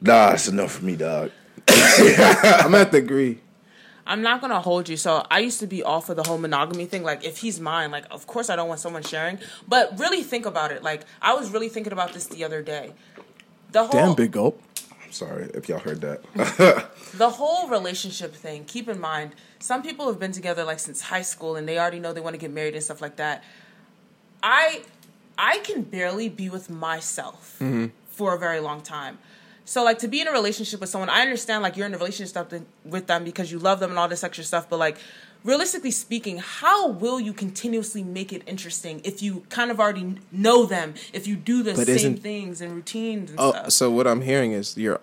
Nah, 0.00 0.32
it's 0.32 0.46
enough 0.48 0.72
for 0.72 0.84
me, 0.84 0.94
dog. 0.96 1.30
I'm 1.68 2.74
at 2.74 2.92
the 2.92 2.98
agree. 2.98 3.40
I'm 4.06 4.22
not 4.22 4.40
gonna 4.40 4.60
hold 4.60 4.88
you. 4.88 4.96
So 4.96 5.26
I 5.30 5.40
used 5.40 5.60
to 5.60 5.66
be 5.66 5.82
all 5.82 6.00
for 6.00 6.14
the 6.14 6.22
whole 6.22 6.38
monogamy 6.38 6.86
thing. 6.86 7.02
Like, 7.02 7.24
if 7.24 7.38
he's 7.38 7.58
mine, 7.58 7.90
like, 7.90 8.04
of 8.10 8.26
course 8.26 8.48
I 8.48 8.56
don't 8.56 8.68
want 8.68 8.80
someone 8.80 9.02
sharing. 9.02 9.38
But 9.66 9.98
really 9.98 10.22
think 10.22 10.46
about 10.46 10.70
it. 10.70 10.82
Like, 10.82 11.02
I 11.20 11.34
was 11.34 11.50
really 11.50 11.68
thinking 11.68 11.92
about 11.92 12.12
this 12.12 12.26
the 12.26 12.44
other 12.44 12.62
day. 12.62 12.92
The 13.72 13.84
whole 13.84 14.06
Damn, 14.06 14.14
big 14.14 14.32
gulp. 14.32 14.62
I'm 15.04 15.12
sorry 15.12 15.50
if 15.54 15.68
y'all 15.68 15.80
heard 15.80 16.00
that. 16.02 16.22
the 17.14 17.30
whole 17.30 17.68
relationship 17.68 18.34
thing. 18.34 18.64
Keep 18.64 18.88
in 18.88 19.00
mind, 19.00 19.32
some 19.58 19.82
people 19.82 20.06
have 20.06 20.20
been 20.20 20.32
together 20.32 20.64
like 20.64 20.78
since 20.78 21.00
high 21.00 21.22
school, 21.22 21.56
and 21.56 21.68
they 21.68 21.78
already 21.78 21.98
know 21.98 22.12
they 22.12 22.20
want 22.20 22.34
to 22.34 22.40
get 22.40 22.52
married 22.52 22.74
and 22.74 22.82
stuff 22.82 23.00
like 23.00 23.16
that. 23.16 23.42
I 24.42 24.82
I 25.36 25.58
can 25.58 25.82
barely 25.82 26.28
be 26.28 26.48
with 26.48 26.70
myself 26.70 27.56
mm-hmm. 27.60 27.86
for 28.08 28.34
a 28.34 28.38
very 28.38 28.60
long 28.60 28.80
time. 28.80 29.18
So 29.68 29.82
like 29.82 29.98
to 29.98 30.08
be 30.08 30.20
in 30.20 30.28
a 30.28 30.32
relationship 30.32 30.80
with 30.80 30.88
someone, 30.88 31.10
I 31.10 31.22
understand 31.22 31.62
like 31.64 31.76
you're 31.76 31.86
in 31.86 31.92
a 31.94 31.98
relationship 31.98 32.52
with 32.84 33.08
them 33.08 33.24
because 33.24 33.50
you 33.50 33.58
love 33.58 33.80
them 33.80 33.90
and 33.90 33.98
all 33.98 34.06
this 34.08 34.22
extra 34.22 34.44
stuff, 34.44 34.70
but 34.70 34.78
like 34.78 34.96
realistically 35.42 35.90
speaking, 35.90 36.38
how 36.38 36.86
will 36.88 37.18
you 37.18 37.32
continuously 37.32 38.04
make 38.04 38.32
it 38.32 38.42
interesting 38.46 39.00
if 39.04 39.22
you 39.22 39.44
kind 39.48 39.72
of 39.72 39.80
already 39.80 40.16
know 40.30 40.66
them, 40.66 40.94
if 41.12 41.26
you 41.26 41.34
do 41.34 41.64
the 41.64 41.74
But 41.74 41.88
same 41.88 42.16
things 42.16 42.60
and 42.60 42.74
routines 42.76 43.30
and 43.30 43.40
Oh, 43.40 43.50
stuff? 43.50 43.72
so 43.72 43.90
what 43.90 44.06
I'm 44.06 44.20
hearing 44.20 44.52
is 44.52 44.76
you're 44.78 45.00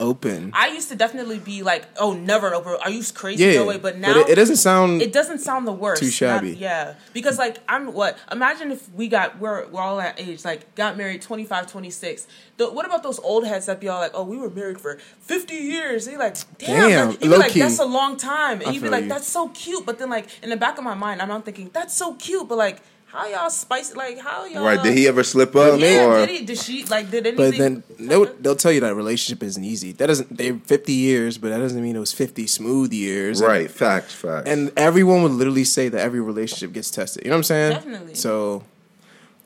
open. 0.00 0.50
I 0.54 0.68
used 0.68 0.88
to 0.90 0.96
definitely 0.96 1.38
be 1.38 1.62
like, 1.62 1.86
"Oh, 1.98 2.12
never 2.12 2.54
over." 2.54 2.76
Are 2.76 2.90
you 2.90 3.02
crazy? 3.14 3.44
yeah, 3.44 3.54
No 3.54 3.66
way. 3.66 3.78
But 3.78 3.98
now 3.98 4.18
it, 4.20 4.30
it 4.30 4.34
doesn't 4.34 4.56
sound. 4.56 5.02
it 5.02 5.12
doesn't 5.12 5.38
sound 5.38 5.66
the 5.66 5.72
worst. 5.72 6.00
Too 6.00 6.06
Not- 6.06 6.12
shabby. 6.14 6.52
yeah. 6.56 6.94
Because 7.12 7.38
like 7.38 7.58
I'm 7.68 7.92
what? 7.92 8.18
Imagine 8.32 8.72
if 8.72 8.90
we 8.92 9.08
got 9.08 9.38
we're 9.38 9.66
we're 9.68 9.80
all 9.80 9.96
that 9.98 10.20
age, 10.20 10.44
like 10.44 10.74
got 10.74 10.96
married 10.96 11.22
25, 11.22 11.70
26. 11.70 12.26
The, 12.56 12.70
what 12.70 12.86
about 12.86 13.02
those 13.02 13.18
old 13.18 13.46
heads 13.46 13.66
that 13.66 13.80
be 13.80 13.88
all 13.88 13.98
like, 14.00 14.12
oh, 14.14 14.22
we 14.24 14.36
were 14.36 14.48
married 14.50 14.80
for 14.80 14.96
50 15.20 15.54
years. 15.54 16.06
They 16.06 16.16
like, 16.16 16.36
damn, 16.58 16.88
Damn, 16.88 17.10
that, 17.10 17.20
be 17.20 17.28
like, 17.28 17.50
key. 17.52 17.60
that's 17.60 17.80
a 17.80 17.84
long 17.84 18.16
time. 18.16 18.60
And 18.60 18.68
I 18.68 18.72
you'd 18.72 18.82
be 18.84 18.88
like, 18.88 19.04
you. 19.04 19.08
that's 19.08 19.26
so 19.26 19.48
cute. 19.48 19.84
But 19.84 19.98
then 19.98 20.08
like 20.10 20.28
in 20.42 20.50
the 20.50 20.56
back 20.56 20.78
of 20.78 20.84
my 20.84 20.94
mind, 20.94 21.20
I'm 21.20 21.28
not 21.28 21.44
thinking, 21.44 21.70
that's 21.72 21.94
so 21.96 22.14
cute. 22.14 22.48
But 22.48 22.58
like, 22.58 22.80
how 23.14 23.28
y'all 23.28 23.48
spice 23.48 23.94
like 23.94 24.18
how 24.18 24.44
y'all 24.44 24.64
right? 24.64 24.82
Did 24.82 24.98
he 24.98 25.06
ever 25.06 25.22
slip 25.22 25.54
up? 25.54 25.78
Yeah, 25.78 26.04
or 26.04 26.26
did 26.26 26.30
he? 26.30 26.44
Did 26.44 26.58
she? 26.58 26.84
Like, 26.84 27.12
did 27.12 27.24
anything? 27.26 27.50
but 27.50 27.56
then 27.56 28.08
they'll, 28.08 28.26
they'll 28.40 28.56
tell 28.56 28.72
you 28.72 28.80
that 28.80 28.94
relationship 28.96 29.40
isn't 29.44 29.62
easy. 29.62 29.92
That 29.92 30.08
doesn't. 30.08 30.36
They're 30.36 30.56
50 30.56 30.92
years, 30.92 31.38
but 31.38 31.50
that 31.50 31.58
doesn't 31.58 31.80
mean 31.80 31.94
it 31.94 32.00
was 32.00 32.12
50 32.12 32.48
smooth 32.48 32.92
years. 32.92 33.40
right? 33.40 33.70
Facts, 33.70 34.12
facts. 34.12 34.48
And 34.48 34.72
everyone 34.76 35.22
would 35.22 35.30
literally 35.30 35.62
say 35.62 35.88
that 35.88 36.00
every 36.00 36.20
relationship 36.20 36.72
gets 36.72 36.90
tested. 36.90 37.24
You 37.24 37.30
know 37.30 37.36
what 37.36 37.38
I'm 37.38 37.44
saying? 37.44 37.72
Definitely. 37.74 38.14
So, 38.16 38.64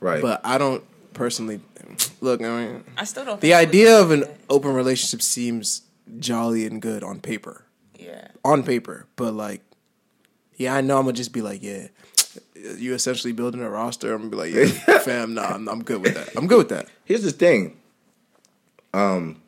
right. 0.00 0.22
but 0.22 0.40
I 0.44 0.57
don't 0.57 0.83
personally 1.12 1.61
look. 2.22 2.40
I 2.40 2.48
mean, 2.48 2.85
I 2.96 3.04
still 3.04 3.26
don't. 3.26 3.38
the 3.38 3.48
think 3.48 3.54
I 3.54 3.61
would 3.61 3.68
idea 3.68 4.00
of 4.00 4.11
an 4.12 4.20
that. 4.20 4.37
open 4.48 4.72
relationship 4.72 5.20
seems 5.20 5.83
jolly 6.18 6.64
and 6.64 6.81
good 6.81 7.04
on 7.04 7.20
paper. 7.20 7.64
yeah. 7.98 8.28
On 8.46 8.62
paper, 8.62 9.07
but 9.16 9.35
like, 9.35 9.61
yeah, 10.57 10.74
I 10.74 10.81
know 10.81 10.96
I'm 10.98 11.04
gonna 11.04 11.12
just 11.12 11.35
be 11.35 11.42
like, 11.42 11.62
yeah. 11.62 11.88
You 12.77 12.94
essentially 12.94 13.33
building 13.33 13.61
a 13.62 13.71
roster. 13.71 14.12
I'm 14.14 14.29
gonna 14.29 14.31
be 14.31 14.37
like, 14.37 14.53
yeah, 14.88 14.99
fam, 15.05 15.35
nah, 15.35 15.42
I'm, 15.55 15.68
I'm 15.68 15.83
good 15.83 16.03
with 16.03 16.14
that. 16.14 16.31
I'm 16.37 16.47
good 16.47 16.59
with 16.59 16.68
that. 16.71 16.88
Here's 17.05 17.23
the 17.23 17.31
thing. 17.33 17.77
Um, 18.94 19.42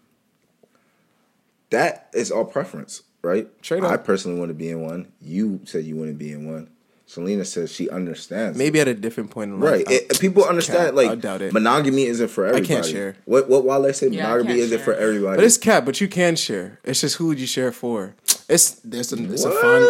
that 1.70 2.08
is 2.14 2.30
all 2.30 2.44
preference, 2.44 3.02
right? 3.22 3.48
Straight 3.62 3.84
I 3.84 3.94
up. 3.94 4.04
personally 4.04 4.38
want 4.38 4.50
to 4.50 4.54
be 4.54 4.70
in 4.70 4.80
one. 4.82 5.12
You 5.20 5.60
said 5.64 5.84
you 5.84 5.96
want 5.96 6.08
to 6.10 6.14
be 6.14 6.32
in 6.32 6.50
one. 6.50 6.68
Selena 7.06 7.44
says 7.44 7.72
she 7.72 7.90
understands. 7.90 8.56
Maybe 8.56 8.78
at 8.80 8.86
a 8.86 8.94
different 8.94 9.30
point 9.30 9.50
in 9.50 9.58
life. 9.60 9.72
Right. 9.88 9.90
It- 9.90 10.20
people 10.20 10.44
understand 10.44 10.86
Cap, 10.88 10.94
like 10.94 11.10
I 11.10 11.14
doubt 11.16 11.42
it. 11.42 11.52
monogamy 11.52 12.04
isn't 12.04 12.28
for 12.28 12.46
everybody. 12.46 12.64
I 12.72 12.74
can't 12.74 12.86
share. 12.86 13.16
What 13.24 13.48
what 13.48 13.64
Wale 13.64 13.92
say 13.92 14.08
Yeah, 14.08 14.24
monogamy 14.28 14.48
can't 14.50 14.58
isn't 14.60 14.78
share. 14.78 14.84
for 14.84 14.94
everybody. 14.94 15.36
But 15.36 15.44
it's 15.44 15.58
cap, 15.58 15.84
but 15.84 16.00
you 16.00 16.06
can 16.06 16.36
share. 16.36 16.78
It's 16.84 17.00
just 17.00 17.16
who 17.16 17.26
would 17.26 17.40
you 17.40 17.48
share 17.48 17.72
for? 17.72 18.14
It's 18.48 18.72
there's 18.84 19.12
a 19.12 19.32
it's 19.32 19.44
a 19.44 19.50
fun 19.50 19.88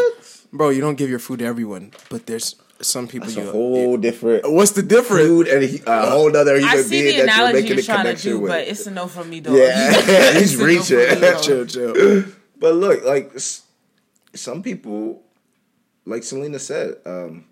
bro. 0.53 0.71
You 0.71 0.81
don't 0.81 0.97
give 0.97 1.11
your 1.11 1.19
food 1.19 1.41
to 1.41 1.45
everyone, 1.45 1.93
but 2.09 2.25
there's 2.27 2.57
some 2.83 3.07
people 3.09 3.29
It's 3.29 3.37
you. 3.37 3.49
a 3.49 3.53
whole 3.53 3.97
different 3.99 4.51
what's 4.51 4.73
the 4.73 4.83
difference? 4.83 5.27
food 5.27 5.49
and 5.49 5.63
a, 5.63 5.93
a 5.93 6.11
whole 6.11 6.35
other 6.37 6.57
human 6.57 6.71
I 6.79 6.83
see 6.83 6.91
being 7.03 7.05
the 7.05 7.11
that 7.11 7.17
you're 7.17 7.25
analogy 7.25 7.55
making 7.55 7.69
you're 7.69 7.79
a 7.79 7.83
trying 7.83 7.99
to 7.99 8.03
connection 8.05 8.31
do, 8.33 8.41
with. 8.41 8.51
but 8.51 8.69
it's 8.69 8.87
a 8.87 8.91
no 8.91 9.07
from 9.07 9.31
me, 9.31 9.41
dog. 9.41 9.55
Yeah, 9.57 9.93
he's 10.39 10.59
It's 10.61 10.61
a 10.61 10.65
no 11.21 11.35
me, 11.37 11.43
chill, 11.43 11.67
chill. 11.67 12.25
But 12.59 12.75
look, 12.75 13.05
like 13.05 13.33
some 14.35 14.63
people, 14.63 15.23
like 16.07 16.23
Selena 16.23 16.59
said, 16.59 16.97
um, 17.07 17.45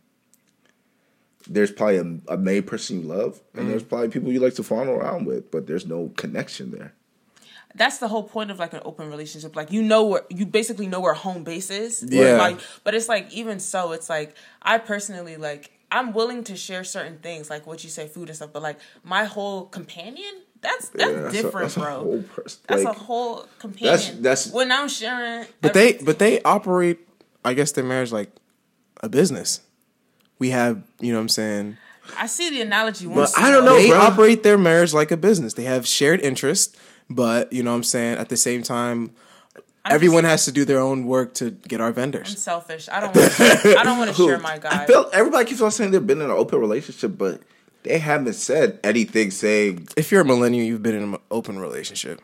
there's 1.46 1.70
probably 1.72 1.96
a, 1.98 2.34
a 2.34 2.36
main 2.36 2.62
person 2.62 3.00
you 3.02 3.06
love, 3.08 3.40
and 3.54 3.62
Mm-hmm. 3.62 3.70
there's 3.70 3.82
probably 3.82 4.08
people 4.08 4.32
you 4.32 4.40
like 4.40 4.54
to 4.54 4.62
follow 4.62 4.94
around 4.94 5.26
with, 5.26 5.50
but 5.50 5.66
there's 5.66 5.86
no 5.86 6.12
connection 6.16 6.70
there. 6.70 6.94
That's 7.74 7.98
the 7.98 8.08
whole 8.08 8.22
point 8.24 8.50
of 8.50 8.58
like 8.58 8.72
an 8.72 8.80
open 8.84 9.10
relationship. 9.10 9.54
Like 9.56 9.70
you 9.72 9.82
know 9.82 10.04
where 10.04 10.22
you 10.30 10.46
basically 10.46 10.86
know 10.86 11.00
where 11.00 11.14
home 11.14 11.44
base 11.44 11.70
is. 11.70 12.02
Yeah. 12.06 12.36
Like, 12.36 12.58
but 12.84 12.94
it's 12.94 13.08
like 13.08 13.32
even 13.32 13.60
so, 13.60 13.92
it's 13.92 14.08
like 14.08 14.34
I 14.62 14.78
personally 14.78 15.36
like 15.36 15.70
I'm 15.90 16.12
willing 16.12 16.44
to 16.44 16.56
share 16.56 16.84
certain 16.84 17.18
things, 17.18 17.48
like 17.50 17.66
what 17.66 17.82
you 17.84 17.90
say, 17.90 18.08
food 18.08 18.28
and 18.28 18.36
stuff. 18.36 18.50
But 18.52 18.62
like 18.62 18.78
my 19.04 19.24
whole 19.24 19.66
companion, 19.66 20.32
that's 20.60 20.88
that's 20.90 21.10
Yeah, 21.12 21.20
that's 21.22 21.34
a- 21.38 21.42
different, 21.42 21.64
that's 21.66 21.76
a 21.76 21.80
bro. 21.80 21.94
whole 22.00 22.22
pers- 22.22 22.58
that's 22.66 22.84
like, 22.84 22.96
a 22.96 22.98
whole 22.98 23.46
companion. 23.58 24.22
that's- 24.22 24.50
when 24.52 24.72
I'm 24.72 24.88
sharing. 24.88 25.46
But 25.60 25.74
they 25.74 25.94
but 25.94 26.18
they 26.18 26.40
operate. 26.42 27.00
I 27.44 27.54
guess 27.54 27.72
their 27.72 27.84
marriage 27.84 28.12
like 28.12 28.30
a 29.02 29.08
business. 29.08 29.60
We 30.38 30.50
have 30.50 30.82
you 31.00 31.12
know 31.12 31.18
what 31.18 31.22
I'm 31.22 31.28
saying. 31.28 31.76
I 32.18 32.26
see 32.26 32.48
the 32.50 32.62
analogy. 32.62 33.06
Once 33.06 33.32
But 33.34 33.42
I 33.42 33.50
don't 33.50 33.64
know, 33.64 33.76
they 33.76 33.90
bro. 33.90 33.98
operate 33.98 34.42
their 34.42 34.56
marriage 34.58 34.92
like 34.94 35.10
a 35.10 35.16
business. 35.16 35.54
They 35.54 35.64
have 35.64 35.86
shared 35.86 36.20
interests, 36.22 36.74
but 37.10 37.52
you 37.52 37.62
know 37.62 37.70
what 37.70 37.76
I'm 37.78 37.84
saying. 37.84 38.18
At 38.18 38.28
the 38.28 38.36
same 38.36 38.62
time, 38.62 39.10
I'm 39.84 39.92
everyone 39.94 40.22
just- 40.24 40.30
has 40.30 40.44
to 40.46 40.52
do 40.52 40.64
their 40.64 40.80
own 40.80 41.06
work 41.06 41.34
to 41.34 41.50
get 41.50 41.80
our 41.80 41.92
vendors. 41.92 42.30
I'm 42.30 42.36
selfish. 42.36 42.88
I 42.90 43.00
don't. 43.00 43.14
Want 43.16 43.32
to, 43.32 43.76
I 43.78 43.82
don't 43.84 43.98
want 43.98 44.10
to 44.10 44.16
share 44.26 44.38
my 44.38 44.58
guy. 44.58 44.82
I 44.82 44.86
feel 44.86 45.08
everybody 45.12 45.44
keeps 45.46 45.60
on 45.60 45.70
saying 45.70 45.90
they've 45.92 46.06
been 46.06 46.20
in 46.20 46.26
an 46.30 46.36
open 46.36 46.58
relationship, 46.60 47.16
but 47.16 47.40
they 47.84 47.98
haven't 47.98 48.34
said 48.34 48.78
anything 48.84 49.30
saying 49.30 49.88
If 49.96 50.10
you're 50.12 50.22
a 50.22 50.24
millennial, 50.24 50.64
you've 50.66 50.82
been 50.82 50.96
in 50.96 51.14
an 51.14 51.16
open 51.30 51.58
relationship. 51.58 52.20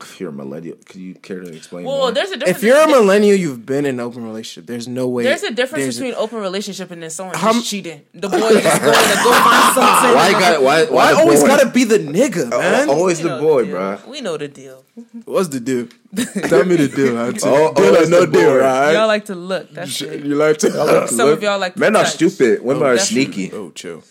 If 0.00 0.20
you're 0.20 0.30
a 0.30 0.32
millennial. 0.32 0.76
Could 0.86 1.00
you 1.00 1.14
care 1.14 1.40
to 1.40 1.48
explain? 1.52 1.84
well, 1.84 1.98
more? 1.98 2.12
there's 2.12 2.30
a 2.30 2.36
difference. 2.36 2.58
If 2.58 2.62
you're 2.64 2.78
a 2.80 2.86
millennial, 2.86 3.36
you've 3.36 3.66
been 3.66 3.84
in 3.84 3.96
an 3.96 4.00
open 4.00 4.24
relationship. 4.24 4.66
There's 4.66 4.86
no 4.86 5.08
way. 5.08 5.24
There's 5.24 5.42
a 5.42 5.50
difference 5.52 5.84
there's 5.84 5.96
between 5.98 6.14
open 6.14 6.38
relationship 6.38 6.90
and 6.90 7.02
then 7.02 7.10
someone 7.10 7.36
How 7.36 7.48
m- 7.50 7.54
just 7.56 7.66
cheating. 7.70 8.02
The 8.14 8.28
boy 8.28 8.36
is 8.36 8.40
going 8.42 8.54
to 8.54 8.60
go 8.60 9.32
find 9.32 9.74
something. 9.74 10.14
why 10.14 10.28
you 10.32 10.38
got 10.38 10.62
why 10.62 10.84
Why 10.84 10.90
why 10.90 11.12
the 11.12 11.18
always 11.18 11.40
boy? 11.40 11.46
gotta 11.48 11.68
be 11.70 11.84
the 11.84 11.98
nigga, 11.98 12.50
man? 12.50 12.88
always 12.88 13.20
the 13.20 13.28
boy, 13.38 13.64
deal. 13.64 13.72
bro. 13.72 13.98
We 14.08 14.20
know 14.20 14.36
the 14.36 14.48
deal. 14.48 14.84
What's 15.24 15.48
the 15.48 15.60
deal? 15.60 15.88
Tell 16.48 16.64
me 16.64 16.76
the 16.76 16.88
do. 16.88 17.16
I'll 17.18 17.32
tell 17.32 17.54
Oh, 17.54 17.74
deal 17.74 17.96
oh, 17.96 18.02
or 18.04 18.08
no 18.08 18.20
the 18.24 18.32
deal, 18.32 18.54
right? 18.56 18.92
Y'all 18.92 19.06
like 19.08 19.24
to 19.26 19.34
look. 19.34 19.70
That's 19.72 20.00
it. 20.00 20.24
you 20.24 20.34
like 20.36 20.58
to? 20.58 20.68
look. 20.70 21.08
Some 21.08 21.28
of 21.28 21.42
y'all 21.42 21.58
like 21.58 21.74
to 21.74 21.80
men 21.80 21.96
are 21.96 22.06
stupid. 22.06 22.62
Women 22.62 22.82
Oh, 22.82 22.86
are 22.86 22.96
that's 22.96 23.08
true. 23.08 23.24
sneaky. 23.24 23.52
Oh, 23.52 23.70
chill. 23.72 24.02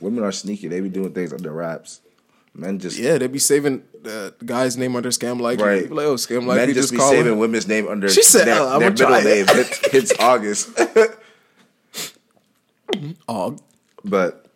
Women 0.00 0.24
are 0.24 0.32
sneaky. 0.32 0.68
They 0.68 0.80
be 0.80 0.88
doing 0.88 1.12
things 1.12 1.32
under 1.32 1.52
wraps. 1.52 2.00
Men 2.54 2.78
just 2.78 2.98
Yeah, 2.98 3.16
they 3.18 3.26
be 3.28 3.38
saving 3.38 3.84
the 4.02 4.34
guy's 4.44 4.76
name 4.76 4.96
under 4.96 5.10
scam 5.10 5.40
likely. 5.40 5.64
Right. 5.64 5.88
Be 5.88 5.94
Like, 5.94 6.06
oh, 6.06 6.14
scam 6.14 6.46
men 6.46 6.66
just 6.68 6.74
just 6.74 6.92
be 6.92 6.98
call 6.98 7.10
saving 7.10 7.32
him. 7.32 7.38
women's 7.38 7.68
name 7.68 7.86
under 7.88 8.08
She 8.08 8.22
said, 8.22 8.46
their, 8.46 8.60
"Oh, 8.60 8.68
I'ma 8.68 8.78
their 8.90 8.90
middle 9.08 9.22
name. 9.22 9.46
It's, 9.48 9.80
it's 9.94 10.12
August, 10.18 10.70
Oh, 13.28 13.56
but 14.04 14.46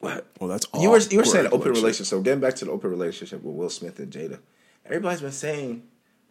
what? 0.00 0.26
well, 0.38 0.48
that's 0.48 0.66
you 0.78 0.90
were 0.90 0.98
you 0.98 1.16
were 1.18 1.22
awkward, 1.22 1.26
saying 1.26 1.46
open 1.52 1.72
relationship. 1.72 2.06
So 2.06 2.20
getting 2.20 2.40
back 2.40 2.54
to 2.56 2.66
the 2.66 2.70
open 2.70 2.90
relationship 2.90 3.42
with 3.42 3.54
Will 3.54 3.70
Smith 3.70 3.98
and 3.98 4.12
Jada, 4.12 4.38
everybody's 4.84 5.22
been 5.22 5.32
saying 5.32 5.82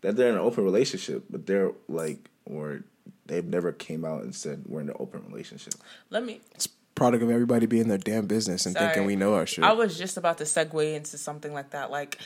that 0.01 0.15
they're 0.15 0.29
in 0.29 0.36
an 0.36 0.41
open 0.41 0.63
relationship, 0.63 1.23
but 1.29 1.47
they're 1.47 1.71
like, 1.88 2.29
or 2.45 2.84
they've 3.25 3.45
never 3.45 3.71
came 3.71 4.06
out 4.06 4.21
and 4.21 4.36
said 4.36 4.63
we're 4.67 4.82
in 4.82 4.89
an 4.89 4.95
open 4.99 5.23
relationship. 5.27 5.73
Let 6.12 6.23
me. 6.23 6.41
It's 6.53 6.67
product 6.95 7.23
of 7.23 7.29
everybody 7.29 7.65
being 7.65 7.88
their 7.88 7.97
damn 7.97 8.27
business 8.27 8.65
and 8.65 8.75
Sorry. 8.75 8.88
thinking 8.88 9.06
we 9.06 9.15
know 9.15 9.34
our 9.34 9.45
shit. 9.45 9.63
I 9.63 9.73
was 9.73 9.97
just 9.97 10.17
about 10.17 10.38
to 10.39 10.43
segue 10.43 10.93
into 10.95 11.17
something 11.17 11.53
like 11.53 11.71
that. 11.71 11.91
Like 11.91 12.19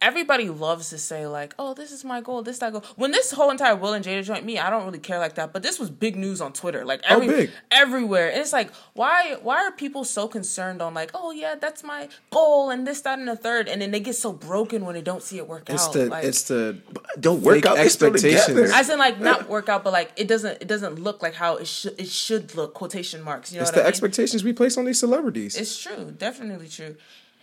everybody 0.00 0.48
loves 0.48 0.90
to 0.90 0.98
say 0.98 1.26
like, 1.26 1.54
"Oh, 1.58 1.74
this 1.74 1.92
is 1.92 2.04
my 2.04 2.20
goal. 2.20 2.42
This 2.42 2.58
that 2.58 2.72
goal." 2.72 2.84
When 2.96 3.10
this 3.10 3.32
whole 3.32 3.50
entire 3.50 3.76
Will 3.76 3.92
and 3.92 4.04
Jada 4.04 4.24
joint, 4.24 4.44
me, 4.44 4.58
I 4.58 4.70
don't 4.70 4.84
really 4.84 4.98
care 4.98 5.18
like 5.18 5.34
that. 5.34 5.52
But 5.52 5.62
this 5.62 5.78
was 5.78 5.90
big 5.90 6.16
news 6.16 6.40
on 6.40 6.52
Twitter, 6.52 6.84
like 6.84 7.02
oh, 7.08 7.16
every, 7.16 7.26
big? 7.26 7.50
everywhere. 7.70 8.30
And 8.30 8.40
it's 8.40 8.52
like, 8.52 8.70
why 8.94 9.36
why 9.42 9.64
are 9.64 9.72
people 9.72 10.04
so 10.04 10.28
concerned 10.28 10.80
on 10.82 10.94
like, 10.94 11.10
"Oh 11.14 11.30
yeah, 11.30 11.54
that's 11.54 11.82
my 11.82 12.08
goal," 12.30 12.70
and 12.70 12.86
this, 12.86 13.00
that, 13.02 13.18
and 13.18 13.28
the 13.28 13.36
third, 13.36 13.68
and 13.68 13.82
then 13.82 13.90
they 13.90 14.00
get 14.00 14.14
so 14.16 14.32
broken 14.32 14.84
when 14.84 14.94
they 14.94 15.02
don't 15.02 15.22
see 15.22 15.38
it 15.38 15.48
work 15.48 15.68
it's 15.68 15.86
out. 15.86 15.92
the 15.92 16.06
like, 16.06 16.24
it's 16.24 16.42
the 16.44 16.78
Don't 17.18 17.42
work 17.42 17.66
out. 17.66 17.76
They 17.76 17.84
expectations. 17.84 18.46
together. 18.46 18.64
as 18.72 18.88
in 18.88 18.98
like 18.98 19.20
not 19.20 19.48
work 19.48 19.68
out, 19.68 19.84
but 19.84 19.92
like 19.92 20.12
it 20.16 20.28
doesn't 20.28 20.62
it 20.62 20.68
doesn't 20.68 20.98
look 20.98 21.22
like 21.22 21.34
how 21.34 21.56
it 21.56 21.66
should 21.66 21.98
it 21.98 22.08
should 22.08 22.54
look. 22.54 22.74
Quotation 22.74 23.22
marks. 23.22 23.52
You 23.52 23.58
know 23.58 23.62
it's 23.62 23.70
what 23.70 23.76
the 23.76 23.80
I 23.80 23.84
mean? 23.84 23.88
expectations 23.88 24.44
we 24.44 24.52
place 24.52 24.76
on 24.76 24.84
these 24.84 24.98
celebrities. 25.00 25.56
It's 25.56 25.76
true, 25.80 26.14
definitely 26.16 26.68
true. 26.68 26.96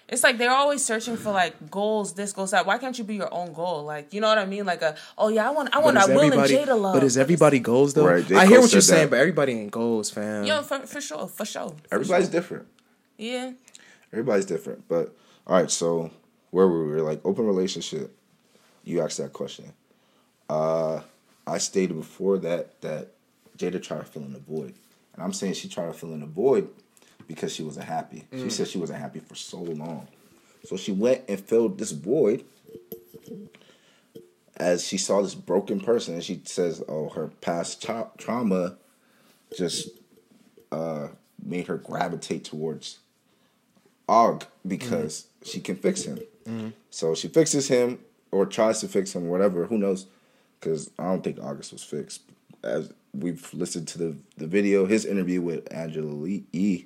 It's 0.07 0.23
like 0.23 0.37
they're 0.37 0.51
always 0.51 0.85
searching 0.85 1.17
for 1.17 1.31
like 1.31 1.71
goals, 1.71 2.13
this 2.13 2.31
goals 2.31 2.51
that. 2.51 2.65
Why 2.67 2.77
can't 2.77 2.95
you 2.97 3.03
be 3.03 3.15
your 3.15 3.33
own 3.33 3.53
goal? 3.53 3.83
Like 3.83 4.13
you 4.13 4.21
know 4.21 4.27
what 4.27 4.37
I 4.37 4.45
mean? 4.45 4.65
Like 4.65 4.81
a 4.83 4.95
oh 5.17 5.29
yeah, 5.29 5.47
I 5.47 5.51
want 5.51 5.75
I 5.75 5.79
want 5.79 5.97
is 5.97 6.05
that 6.05 6.15
Will 6.15 6.21
and 6.21 6.33
everybody- 6.33 6.53
Jada 6.71 6.79
love. 6.79 6.93
But 6.93 7.03
is 7.03 7.17
everybody 7.17 7.59
goals 7.59 7.95
though? 7.95 8.05
Right, 8.07 8.25
J. 8.25 8.35
I 8.35 8.45
hear 8.45 8.61
what 8.61 8.71
you're 8.71 8.81
that. 8.81 8.83
saying, 8.83 9.09
but 9.09 9.17
everybody 9.19 9.53
ain't 9.53 9.71
goals, 9.71 10.11
fam. 10.11 10.43
Yo, 10.43 10.61
for, 10.61 10.79
for 10.85 11.01
sure, 11.01 11.27
for 11.27 11.45
sure. 11.45 11.69
for 11.69 11.75
Everybody's 11.95 12.27
sure. 12.27 12.31
different. 12.31 12.67
Yeah, 13.17 13.53
Everybody's 14.13 14.45
different. 14.45 14.87
But 14.87 15.15
all 15.47 15.59
right, 15.59 15.71
so 15.71 16.11
where 16.51 16.67
were 16.67 16.85
we? 16.87 17.01
Like 17.01 17.21
open 17.25 17.45
relationship. 17.47 18.15
You 18.83 19.01
asked 19.01 19.17
that 19.17 19.33
question. 19.33 19.73
Uh, 20.47 21.01
I 21.47 21.57
stated 21.57 21.95
before 21.95 22.37
that 22.39 22.79
that 22.81 23.09
Jada 23.57 23.81
tried 23.81 23.99
to 23.99 24.03
fill 24.05 24.21
in 24.23 24.33
the 24.33 24.39
void, 24.39 24.75
and 25.15 25.23
I'm 25.23 25.33
saying 25.33 25.53
she 25.53 25.67
tried 25.67 25.87
to 25.87 25.93
fill 25.93 26.13
in 26.13 26.19
the 26.19 26.27
void 26.27 26.69
because 27.27 27.53
she 27.53 27.63
wasn't 27.63 27.85
happy. 27.85 28.25
She 28.31 28.37
mm. 28.37 28.51
said 28.51 28.67
she 28.67 28.77
wasn't 28.77 28.99
happy 28.99 29.19
for 29.19 29.35
so 29.35 29.59
long, 29.59 30.07
so 30.63 30.77
she 30.77 30.91
went 30.91 31.23
and 31.27 31.39
filled 31.39 31.77
this 31.77 31.91
void. 31.91 32.43
As 34.57 34.87
she 34.87 34.97
saw 34.97 35.21
this 35.21 35.35
broken 35.35 35.81
person, 35.81 36.13
and 36.13 36.23
she 36.23 36.41
says, 36.45 36.81
"Oh, 36.87 37.09
her 37.09 37.27
past 37.41 37.83
tra- 37.83 38.11
trauma 38.17 38.77
just 39.55 39.89
uh, 40.71 41.09
made 41.43 41.67
her 41.67 41.77
gravitate 41.77 42.43
towards 42.43 42.99
Og 44.07 44.45
because 44.67 45.27
mm. 45.43 45.51
she 45.51 45.59
can 45.59 45.75
fix 45.75 46.03
him. 46.03 46.19
Mm. 46.45 46.73
So 46.89 47.15
she 47.15 47.27
fixes 47.27 47.67
him 47.67 47.99
or 48.31 48.45
tries 48.45 48.81
to 48.81 48.87
fix 48.87 49.15
him, 49.15 49.29
whatever. 49.29 49.65
Who 49.65 49.77
knows? 49.77 50.07
Because 50.59 50.91
I 50.99 51.03
don't 51.03 51.23
think 51.23 51.39
August 51.41 51.73
was 51.73 51.83
fixed. 51.83 52.21
As 52.63 52.91
we've 53.13 53.51
listened 53.53 53.87
to 53.89 53.97
the 53.97 54.15
the 54.37 54.47
video, 54.47 54.85
his 54.85 55.05
interview 55.05 55.41
with 55.41 55.71
Angela 55.73 56.11
Lee, 56.11 56.45
E, 56.51 56.85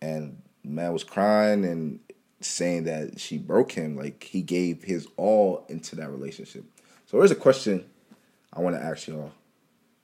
and 0.00 0.42
man 0.64 0.92
was 0.92 1.04
crying 1.04 1.64
and 1.64 2.00
saying 2.40 2.84
that 2.84 3.18
she 3.20 3.38
broke 3.38 3.72
him. 3.72 3.96
Like 3.96 4.22
he 4.24 4.42
gave 4.42 4.82
his 4.84 5.06
all 5.16 5.64
into 5.68 5.96
that 5.96 6.10
relationship. 6.10 6.64
So 7.06 7.18
here's 7.18 7.30
a 7.30 7.36
question 7.36 7.84
I 8.52 8.60
want 8.60 8.76
to 8.76 8.82
ask 8.82 9.06
y'all: 9.08 9.32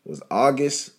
Was 0.04 0.22
August? 0.30 0.92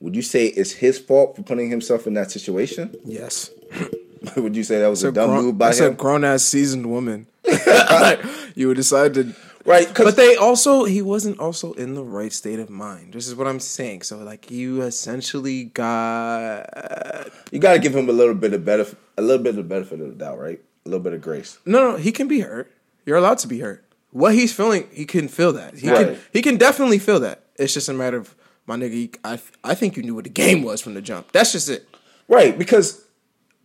Would 0.00 0.14
you 0.14 0.22
say 0.22 0.46
it's 0.46 0.72
his 0.72 0.98
fault 0.98 1.34
for 1.34 1.42
putting 1.42 1.70
himself 1.70 2.06
in 2.06 2.14
that 2.14 2.30
situation? 2.30 2.94
Yes. 3.04 3.50
Would 4.36 4.56
you 4.56 4.62
say 4.64 4.78
that 4.80 4.88
was 4.88 5.02
It's 5.02 5.10
a 5.10 5.12
dumb 5.12 5.30
grown, 5.30 5.44
move 5.44 5.58
by 5.58 5.70
it's 5.70 5.80
him? 5.80 5.92
a 5.92 5.96
grown 5.96 6.24
ass 6.24 6.44
seasoned 6.44 6.86
woman. 6.90 7.26
You 8.54 8.66
would 8.68 8.76
decide 8.76 9.14
to 9.14 9.32
right, 9.64 9.88
But 9.94 10.16
they 10.16 10.36
also 10.36 10.84
he 10.84 11.02
wasn't 11.02 11.38
also 11.40 11.72
in 11.74 11.94
the 11.94 12.02
right 12.04 12.32
state 12.32 12.58
of 12.58 12.70
mind. 12.70 13.12
This 13.14 13.26
is 13.28 13.34
what 13.34 13.46
I'm 13.46 13.60
saying. 13.60 14.02
So 14.02 14.18
like 14.18 14.50
you 14.50 14.82
essentially 14.82 15.64
got 15.64 17.30
you 17.52 17.58
got 17.58 17.74
to 17.74 17.78
give 17.78 17.94
him 17.94 18.08
a 18.08 18.12
little 18.12 18.34
bit 18.34 18.52
of 18.54 18.64
benefit, 18.64 18.98
a 19.16 19.22
little 19.22 19.42
bit 19.42 19.58
of 19.58 19.68
benefit 19.68 20.00
of 20.00 20.08
the 20.08 20.14
doubt, 20.14 20.38
right? 20.38 20.60
A 20.84 20.88
little 20.88 21.02
bit 21.02 21.12
of 21.12 21.20
grace. 21.20 21.58
no 21.66 21.92
no 21.92 21.96
he 21.96 22.12
can 22.12 22.28
be 22.28 22.40
hurt. 22.40 22.70
You're 23.06 23.16
allowed 23.16 23.38
to 23.38 23.48
be 23.48 23.60
hurt. 23.60 23.84
What 24.10 24.34
he's 24.34 24.52
feeling, 24.52 24.88
he 24.92 25.04
can 25.04 25.28
feel 25.28 25.52
that. 25.52 25.76
He 25.78 25.90
Right. 25.90 26.06
can 26.08 26.18
he 26.32 26.42
can 26.42 26.56
definitely 26.56 26.98
feel 26.98 27.20
that. 27.20 27.44
It's 27.56 27.74
just 27.74 27.88
a 27.88 27.92
matter 27.94 28.16
of 28.16 28.34
my 28.66 28.76
nigga. 28.76 29.14
I 29.24 29.38
I 29.64 29.74
think 29.74 29.96
you 29.96 30.02
knew 30.02 30.14
what 30.14 30.24
the 30.24 30.30
game 30.30 30.62
was 30.62 30.80
from 30.80 30.94
the 30.94 31.02
jump. 31.02 31.32
That's 31.32 31.52
just 31.52 31.68
it. 31.68 31.86
Right, 32.30 32.58
because, 32.58 33.02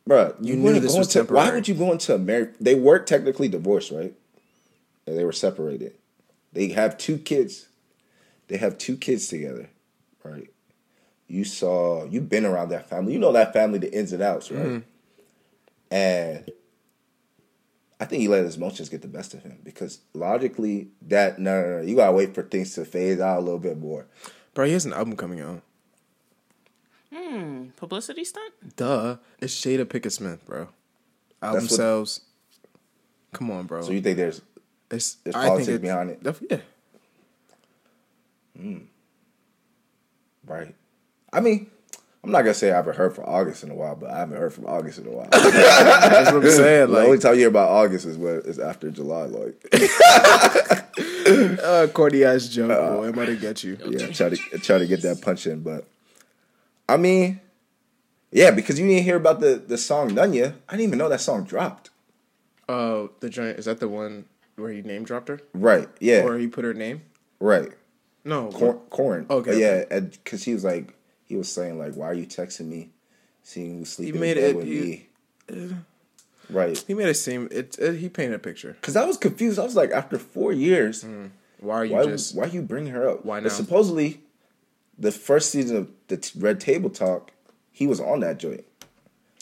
bruh, 0.09 0.33
you, 0.39 0.53
You 0.53 0.55
knew 0.61 0.79
this 0.79 0.95
was 0.95 1.07
Why 1.07 1.13
temporary. 1.13 1.51
would 1.55 1.67
you 1.67 1.73
go 1.75 1.91
into 1.91 2.15
a 2.15 2.17
marriage? 2.17 2.55
They 2.61 2.75
were 2.75 2.97
technically 2.99 3.49
divorced, 3.49 3.91
right? 3.91 4.13
And 5.05 5.17
they 5.17 5.23
were 5.23 5.31
separated. 5.31 5.95
They 6.53 6.69
have 6.69 6.97
two 6.97 7.17
kids. 7.17 7.67
They 8.47 8.57
have 8.57 8.77
two 8.77 8.97
kids 8.97 9.27
together, 9.27 9.69
right? 10.23 10.49
You 11.27 11.43
saw, 11.43 12.05
you've 12.05 12.29
been 12.29 12.45
around 12.45 12.69
that 12.69 12.89
family. 12.89 13.13
You 13.13 13.19
know 13.19 13.31
that 13.31 13.53
family, 13.53 13.79
the 13.79 13.91
ins 13.91 14.13
and 14.13 14.21
outs, 14.21 14.51
right? 14.51 14.65
Mm-hmm. 14.65 14.79
And 15.91 16.51
I 17.99 18.05
think 18.05 18.21
he 18.21 18.27
let 18.27 18.43
his 18.43 18.57
emotions 18.57 18.89
get 18.89 19.01
the 19.01 19.07
best 19.07 19.33
of 19.33 19.43
him 19.43 19.59
because 19.63 19.99
logically, 20.13 20.89
that 21.03 21.39
no, 21.39 21.61
no, 21.61 21.77
no, 21.77 21.81
you 21.83 21.95
gotta 21.95 22.11
wait 22.11 22.35
for 22.35 22.43
things 22.43 22.75
to 22.75 22.85
phase 22.85 23.19
out 23.19 23.39
a 23.39 23.41
little 23.41 23.59
bit 23.59 23.77
more. 23.77 24.07
Bro, 24.53 24.65
he 24.65 24.73
has 24.73 24.85
an 24.85 24.93
album 24.93 25.15
coming 25.15 25.39
out. 25.39 25.61
Hmm, 27.13 27.67
publicity 27.77 28.23
stunt. 28.23 28.53
Duh. 28.75 29.17
It's 29.39 29.59
Jada 29.59 29.85
Pinkett 29.85 30.11
Smith, 30.11 30.45
bro. 30.45 30.67
Album 31.41 31.63
what- 31.63 31.71
sales. 31.71 32.21
Come 33.31 33.49
on, 33.49 33.65
bro. 33.65 33.81
So 33.81 33.91
you 33.91 34.01
think 34.01 34.17
there's 34.17 34.41
it's 34.93 35.15
there's 35.15 35.35
I 35.35 35.47
politics 35.47 35.67
think 35.67 35.75
it's- 35.83 35.91
behind 35.93 36.09
it? 36.11 36.23
def- 36.23 36.43
Yeah. 36.49 36.59
right? 40.47 40.75
I 41.31 41.39
mean, 41.39 41.69
I'm 42.23 42.31
not 42.31 42.41
gonna 42.43 42.53
say 42.53 42.71
I 42.71 42.75
haven't 42.77 42.95
heard 42.95 43.15
from 43.15 43.25
August 43.25 43.63
in 43.63 43.71
a 43.71 43.75
while, 43.75 43.95
but 43.95 44.09
I 44.11 44.19
haven't 44.19 44.37
heard 44.37 44.53
from 44.53 44.65
August 44.65 44.99
in 44.99 45.07
a 45.07 45.11
while. 45.11 45.27
That's 45.31 46.31
what 46.31 46.43
I'm 46.43 46.49
saying. 46.51 46.89
Like, 46.89 47.01
the 47.01 47.05
only 47.07 47.17
time 47.19 47.33
you 47.33 47.39
hear 47.39 47.47
about 47.49 47.69
August 47.69 48.05
is 48.05 48.17
when 48.17 48.41
is 48.45 48.59
after 48.59 48.89
July. 48.91 49.25
Like, 49.25 49.65
uh, 51.63 51.87
corny 51.93 52.23
ass 52.23 52.47
joke, 52.47 52.69
boy. 52.69 53.03
I'm 53.07 53.09
about 53.13 53.25
to 53.25 53.35
get 53.35 53.63
you. 53.63 53.77
yeah, 53.87 54.07
try 54.07 54.29
to 54.29 54.37
try 54.59 54.77
to 54.77 54.85
get 54.87 55.01
that 55.01 55.21
punch 55.21 55.47
in, 55.47 55.61
but 55.63 55.85
I 56.87 56.97
mean, 56.97 57.41
yeah, 58.31 58.51
because 58.51 58.79
you 58.79 58.87
didn't 58.87 59.03
hear 59.03 59.17
about 59.17 59.39
the 59.41 59.55
the 59.65 59.77
song 59.77 60.11
Nunya. 60.11 60.53
I 60.69 60.73
didn't 60.73 60.87
even 60.87 60.99
know 60.99 61.09
that 61.09 61.21
song 61.21 61.43
dropped. 61.43 61.89
Oh, 62.69 63.09
the 63.19 63.29
giant. 63.29 63.59
Is 63.59 63.65
that 63.65 63.79
the 63.81 63.89
one 63.89 64.25
where 64.55 64.71
he 64.71 64.81
name 64.81 65.03
dropped 65.03 65.27
her? 65.29 65.39
Right? 65.53 65.87
Yeah. 65.99 66.23
Where 66.23 66.37
he 66.37 66.47
put 66.47 66.63
her 66.65 66.73
name? 66.73 67.01
right. 67.39 67.71
No. 68.25 68.47
Corn. 68.51 68.79
corn. 68.89 69.25
Okay, 69.29 69.51
But 69.51 69.57
yeah, 69.57 69.99
because 69.99 70.43
he 70.45 70.53
was 70.53 70.63
like, 70.63 70.93
he 71.25 71.35
was 71.35 71.49
saying 71.51 71.77
like, 71.77 71.95
"Why 71.95 72.05
are 72.07 72.13
you 72.13 72.25
texting 72.25 72.67
me? 72.67 72.91
Seeing 73.41 73.79
you 73.79 73.85
sleeping 73.85 74.21
made 74.21 74.37
in 74.37 74.43
bed 74.43 74.49
it- 74.51 74.55
with 74.55 74.65
he- 74.65 74.79
me." 74.79 75.75
Right. 76.49 76.77
He 76.87 76.93
made 76.93 77.07
it 77.09 77.15
seem. 77.15 77.47
It, 77.51 77.77
it. 77.79 77.95
He 77.97 78.07
painted 78.09 78.35
a 78.35 78.39
picture. 78.39 78.73
Because 78.79 78.95
I 78.95 79.05
was 79.05 79.17
confused. 79.17 79.59
I 79.59 79.63
was 79.63 79.75
like, 79.75 79.91
after 79.91 80.17
four 80.17 80.53
years, 80.53 81.03
mm-hmm. 81.03 81.27
Why 81.59 81.75
are 81.75 81.85
you 81.85 81.93
why 81.95 82.05
just? 82.05 82.35
why 82.35 82.45
you 82.45 82.61
bring 82.61 82.87
her 82.87 83.07
up? 83.09 83.25
Why 83.25 83.37
But 83.39 83.43
now? 83.49 83.49
supposedly, 83.55 84.21
the 84.99 85.11
first 85.11 85.49
season 85.51 85.77
of 85.77 85.89
the 86.07 86.17
t- 86.17 86.37
Red 86.39 86.59
Table 86.59 86.89
Talk, 86.89 87.31
he 87.71 87.87
was 87.87 87.99
on 88.01 88.19
that 88.21 88.37
joint. 88.37 88.65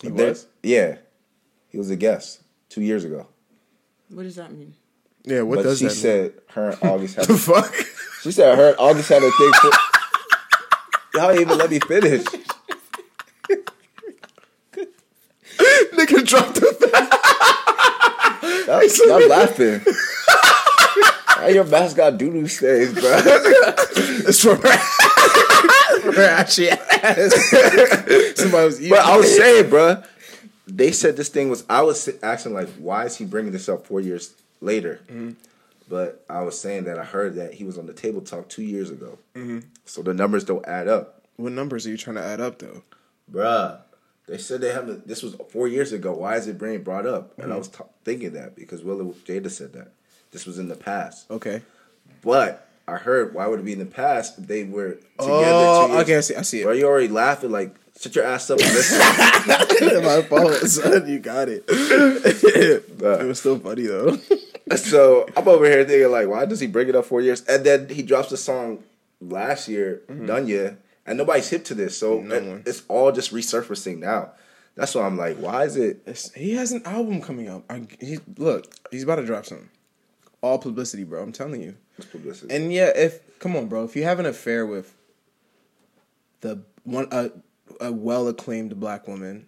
He 0.02 0.10
There- 0.10 0.30
was. 0.30 0.48
Yeah, 0.64 0.98
he 1.68 1.78
was 1.78 1.90
a 1.90 1.96
guest 1.96 2.42
two 2.70 2.82
years 2.82 3.04
ago. 3.04 3.28
What 4.10 4.24
does 4.24 4.36
that 4.38 4.52
mean? 4.54 4.76
Yeah. 5.24 5.42
What 5.42 5.58
but 5.58 5.64
does 5.64 5.80
she 5.80 5.86
that 5.86 5.92
mean? 5.92 6.02
said 6.02 6.34
her 6.50 6.70
and 6.72 6.84
August 6.84 7.16
had. 7.16 7.26
The 7.28 7.38
fuck? 7.38 7.74
she 8.24 8.32
said 8.32 8.56
her 8.58 8.70
and 8.70 8.78
August 8.80 9.10
had 9.10 9.24
a 9.24 9.32
thing. 9.32 9.52
For, 9.62 9.72
Y'all 11.18 11.40
even 11.40 11.58
let 11.58 11.70
me 11.70 11.80
finish. 11.80 12.24
Nigga 15.94 16.26
dropped 16.26 16.56
the. 16.56 16.72
Y'all, 18.68 19.20
y'all 19.20 19.28
laughing. 19.30 19.82
Why 21.38 21.50
your 21.50 21.66
mascot 21.66 22.18
doo 22.18 22.32
doo 22.32 22.48
stays, 22.48 22.94
bro? 22.94 23.22
It's 24.28 24.46
ashy 26.18 26.70
ass. 26.70 27.34
Somebody 28.36 28.66
was 28.66 28.80
eating. 28.80 28.92
But 28.92 29.06
I 29.06 29.18
was 29.18 29.36
saying, 29.36 29.70
bro, 29.70 30.02
they 30.68 30.92
said 30.92 31.18
this 31.18 31.30
thing 31.30 31.50
was. 31.50 31.66
I 31.70 31.82
was 31.82 32.10
asking 32.24 32.54
like, 32.54 32.70
why 32.76 33.06
is 33.06 33.18
he 33.18 33.26
bringing 33.26 33.52
this 33.52 33.68
up 33.70 33.86
four 33.86 34.02
years 34.02 34.34
later? 34.62 35.02
Mm-hmm. 35.08 35.32
But 35.90 36.24
I 36.30 36.42
was 36.44 36.58
saying 36.58 36.86
that 36.86 36.98
I 36.98 37.04
heard 37.04 37.36
that 37.36 37.54
he 37.54 37.66
was 37.66 37.78
on 37.78 37.86
the 37.86 37.94
table 37.94 38.22
talk 38.22 38.48
two 38.48 38.64
years 38.64 38.90
ago. 38.90 39.20
Mm-hmm. 39.36 39.60
So 39.86 40.02
the 40.02 40.14
numbers 40.14 40.46
don't 40.46 40.66
add 40.66 40.88
up, 40.88 41.24
What 41.36 41.52
numbers 41.52 41.86
are 41.86 41.90
you 41.90 41.98
trying 41.98 42.16
to 42.16 42.24
add 42.24 42.40
up 42.40 42.60
though? 42.60 42.84
bruh. 43.32 43.80
They 44.28 44.38
said 44.38 44.62
they 44.62 44.72
haven't. 44.72 45.08
This 45.08 45.24
was 45.24 45.36
four 45.50 45.68
years 45.68 45.92
ago. 45.92 46.14
Why 46.14 46.38
is 46.38 46.48
it 46.48 46.58
being 46.58 46.84
brought 46.84 47.06
up? 47.06 47.34
And 47.38 47.48
I 47.48 47.50
mm-hmm. 47.50 47.58
was 47.58 47.68
t- 47.68 47.84
thinking 48.06 48.34
that 48.34 48.56
because 48.56 48.82
Willa 48.82 49.04
Jada 49.04 49.52
said 49.52 49.74
that 49.74 49.92
this 50.32 50.46
was 50.46 50.58
in 50.58 50.70
the 50.70 50.76
past. 50.76 51.30
Okay. 51.30 51.62
But 52.22 52.70
I 52.88 52.96
heard 52.96 53.34
why 53.34 53.48
would 53.48 53.60
it 53.60 53.66
be 53.66 53.74
in 53.74 53.80
the 53.80 53.86
past? 53.86 54.40
if 54.40 54.48
They 54.48 54.64
were 54.64 54.92
together. 54.92 55.08
Oh, 55.20 55.88
two 55.88 55.94
years. 55.94 56.04
okay. 56.04 56.18
I 56.18 56.22
see. 56.22 56.36
I 56.36 56.42
see 56.44 56.62
it. 56.62 56.78
you 56.78 56.86
already 56.86 57.10
laughing 57.10 57.52
like 57.52 57.76
shut 58.00 58.16
your 58.16 58.26
ass 58.26 58.50
up 58.50 58.60
and 58.60 58.74
listen. 58.74 59.00
My 60.04 60.22
fault, 60.22 60.54
son. 60.68 61.10
You 61.10 61.20
got 61.20 61.50
it. 61.50 61.66
it 61.68 63.28
was 63.28 63.40
still 63.40 63.60
funny 63.60 63.88
though. 63.88 64.18
so 64.92 65.26
I'm 65.36 65.48
over 65.48 65.66
here 65.66 65.84
thinking 65.86 66.12
like, 66.12 66.28
why 66.28 66.46
does 66.46 66.60
he 66.60 66.68
bring 66.68 66.90
it 66.90 66.96
up 66.96 67.06
four 67.06 67.22
years? 67.22 67.42
And 67.46 67.66
then 67.66 67.90
he 67.90 68.02
drops 68.04 68.30
the 68.30 68.38
song 68.38 68.84
last 69.20 69.68
year, 69.68 70.02
Nunya, 70.10 70.78
and 71.06 71.18
nobody's 71.18 71.50
hip 71.50 71.64
to 71.66 71.74
this. 71.76 71.98
So 71.98 72.18
Mm-hmm. 72.20 72.28
No 72.30 72.36
it- 72.36 72.68
it's 72.68 72.84
all 72.88 73.12
just 73.12 73.34
resurfacing 73.34 74.00
now. 74.00 74.32
That's 74.76 74.96
why 74.96 75.04
I'm 75.04 75.18
like, 75.18 75.38
why 75.38 75.66
is 75.66 75.76
it? 75.76 75.98
It's- 76.06 76.32
he 76.34 76.56
has 76.56 76.72
an 76.72 76.82
album 76.86 77.22
coming 77.22 77.50
up. 77.50 77.64
I, 77.70 77.86
he, 78.00 78.20
look, 78.38 78.68
he's 78.90 79.04
about 79.04 79.18
to 79.18 79.26
drop 79.26 79.46
something. 79.46 79.70
All 80.42 80.58
publicity, 80.58 81.04
bro. 81.04 81.22
I'm 81.22 81.32
telling 81.34 81.62
you. 81.62 81.76
publicity? 82.12 82.56
And 82.56 82.72
yeah, 82.74 82.92
if 82.96 83.38
come 83.40 83.56
on, 83.56 83.68
bro, 83.68 83.84
if 83.84 83.96
you 83.96 84.04
have 84.06 84.20
an 84.20 84.26
affair 84.26 84.66
with 84.66 84.96
the 86.42 86.64
one 86.84 87.08
a, 87.12 87.30
a 87.80 87.92
well 87.92 88.28
acclaimed 88.28 88.80
black 88.80 89.08
woman, 89.08 89.48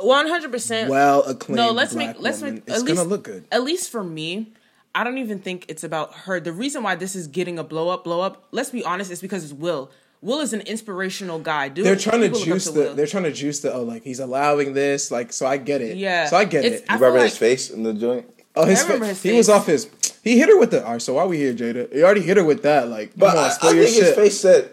One 0.00 0.26
hundred 0.28 0.52
percent. 0.52 0.90
well 0.90 1.22
acclaimed. 1.22 1.56
No, 1.56 1.70
let's 1.70 1.92
black 1.94 2.08
make 2.08 2.20
let's 2.22 2.40
woman, 2.40 2.54
make 2.56 2.64
It's 2.66 2.80
at 2.80 2.86
gonna 2.86 3.00
least 3.00 3.06
look 3.10 3.22
good. 3.24 3.44
At 3.52 3.62
least 3.62 3.90
for 3.90 4.02
me, 4.02 4.52
I 4.94 5.04
don't 5.04 5.18
even 5.18 5.38
think 5.38 5.66
it's 5.68 5.84
about 5.84 6.14
her. 6.14 6.40
The 6.40 6.52
reason 6.52 6.82
why 6.82 6.94
this 6.94 7.14
is 7.14 7.26
getting 7.26 7.58
a 7.58 7.64
blow 7.64 7.88
up, 7.88 8.04
blow 8.04 8.20
up. 8.20 8.44
Let's 8.50 8.70
be 8.70 8.84
honest, 8.84 9.10
it's 9.10 9.20
because 9.22 9.44
it's 9.44 9.52
Will. 9.52 9.90
Will 10.20 10.40
is 10.40 10.52
an 10.52 10.60
inspirational 10.62 11.40
guy. 11.40 11.68
Dude, 11.68 11.84
They're 11.84 11.96
trying 11.96 12.20
to 12.20 12.26
people 12.28 12.38
look 12.40 12.48
juice 12.48 12.64
to 12.66 12.70
the. 12.72 12.80
Will. 12.80 12.94
They're 12.94 13.06
trying 13.06 13.24
to 13.24 13.32
juice 13.32 13.60
the. 13.60 13.72
Oh, 13.72 13.82
like 13.82 14.02
he's 14.04 14.20
allowing 14.20 14.72
this. 14.72 15.10
Like 15.10 15.32
so, 15.32 15.46
I 15.46 15.56
get 15.56 15.80
it. 15.82 15.96
Yeah. 15.96 16.26
So 16.26 16.36
I 16.36 16.44
get 16.44 16.64
It's- 16.64 16.80
it. 16.82 16.86
I 16.88 16.94
You 16.94 16.98
feel 16.98 17.06
remember 17.08 17.24
his 17.24 17.38
face 17.38 17.70
in 17.70 17.82
the 17.82 17.92
joint? 17.92 18.26
oh, 18.56 18.64
his, 18.64 18.80
I 18.80 18.82
remember 18.84 19.04
fa- 19.06 19.08
his 19.10 19.22
He 19.22 19.32
was 19.36 19.48
off 19.48 19.66
his. 19.66 19.88
He 20.24 20.38
hit 20.38 20.48
her 20.48 20.58
with 20.58 20.70
the. 20.70 20.84
All 20.84 20.92
right, 20.92 21.02
so 21.02 21.14
why 21.14 21.24
we 21.26 21.38
here, 21.38 21.52
Jada? 21.52 21.92
He 21.92 22.02
already 22.02 22.20
hit 22.22 22.36
her 22.36 22.44
with 22.44 22.62
that. 22.62 22.88
Like, 22.88 23.12
But 23.16 23.30
come 23.30 23.38
on, 23.38 23.44
I, 23.44 23.48
spill 23.50 23.70
I 23.70 23.72
your 23.72 23.84
think 23.84 23.96
shit. 23.96 24.04
his 24.06 24.14
face 24.14 24.40
said 24.40 24.70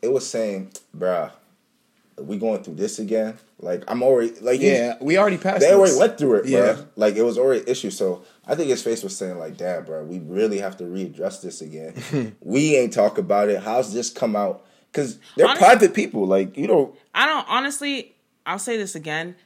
it 0.00 0.10
was 0.12 0.26
saying, 0.26 0.70
"Bruh, 0.96 1.30
are 2.18 2.24
we 2.24 2.38
going 2.38 2.62
through 2.62 2.76
this 2.76 2.98
again?" 2.98 3.36
Like 3.62 3.84
I'm 3.88 4.02
already 4.02 4.32
like 4.40 4.60
he- 4.60 4.72
Yeah, 4.72 4.94
we 5.00 5.16
already 5.16 5.38
passed. 5.38 5.60
they 5.60 5.66
this. 5.68 5.76
already 5.76 5.96
went 5.96 6.18
through 6.18 6.34
it, 6.40 6.46
Yeah. 6.46 6.72
bro. 6.74 6.84
Like 6.96 7.14
it 7.16 7.22
was 7.22 7.38
already 7.38 7.60
an 7.60 7.68
issue. 7.68 7.90
So 7.90 8.22
I 8.46 8.54
think 8.56 8.68
his 8.70 8.82
face 8.82 9.02
was 9.04 9.16
saying 9.16 9.38
like, 9.38 9.56
"Damn, 9.56 9.84
bro, 9.84 10.02
we 10.04 10.18
really 10.18 10.58
have 10.58 10.76
to 10.78 10.84
readdress 10.84 11.40
this 11.40 11.60
again. 11.62 12.34
we 12.40 12.76
ain't 12.76 12.92
talk 12.92 13.18
about 13.18 13.48
it. 13.48 13.62
How's 13.62 13.94
this 13.94 14.10
come 14.10 14.34
out? 14.36 14.64
Because 14.90 15.18
they're 15.36 15.46
Honestly- 15.46 15.64
private 15.66 15.94
people. 15.94 16.26
Like 16.26 16.56
you 16.58 16.66
don't. 16.66 16.94
I 17.14 17.26
don't 17.26 17.46
honestly. 17.48 18.14
I'll 18.44 18.58
say 18.58 18.76
this 18.76 18.96
again. 18.96 19.36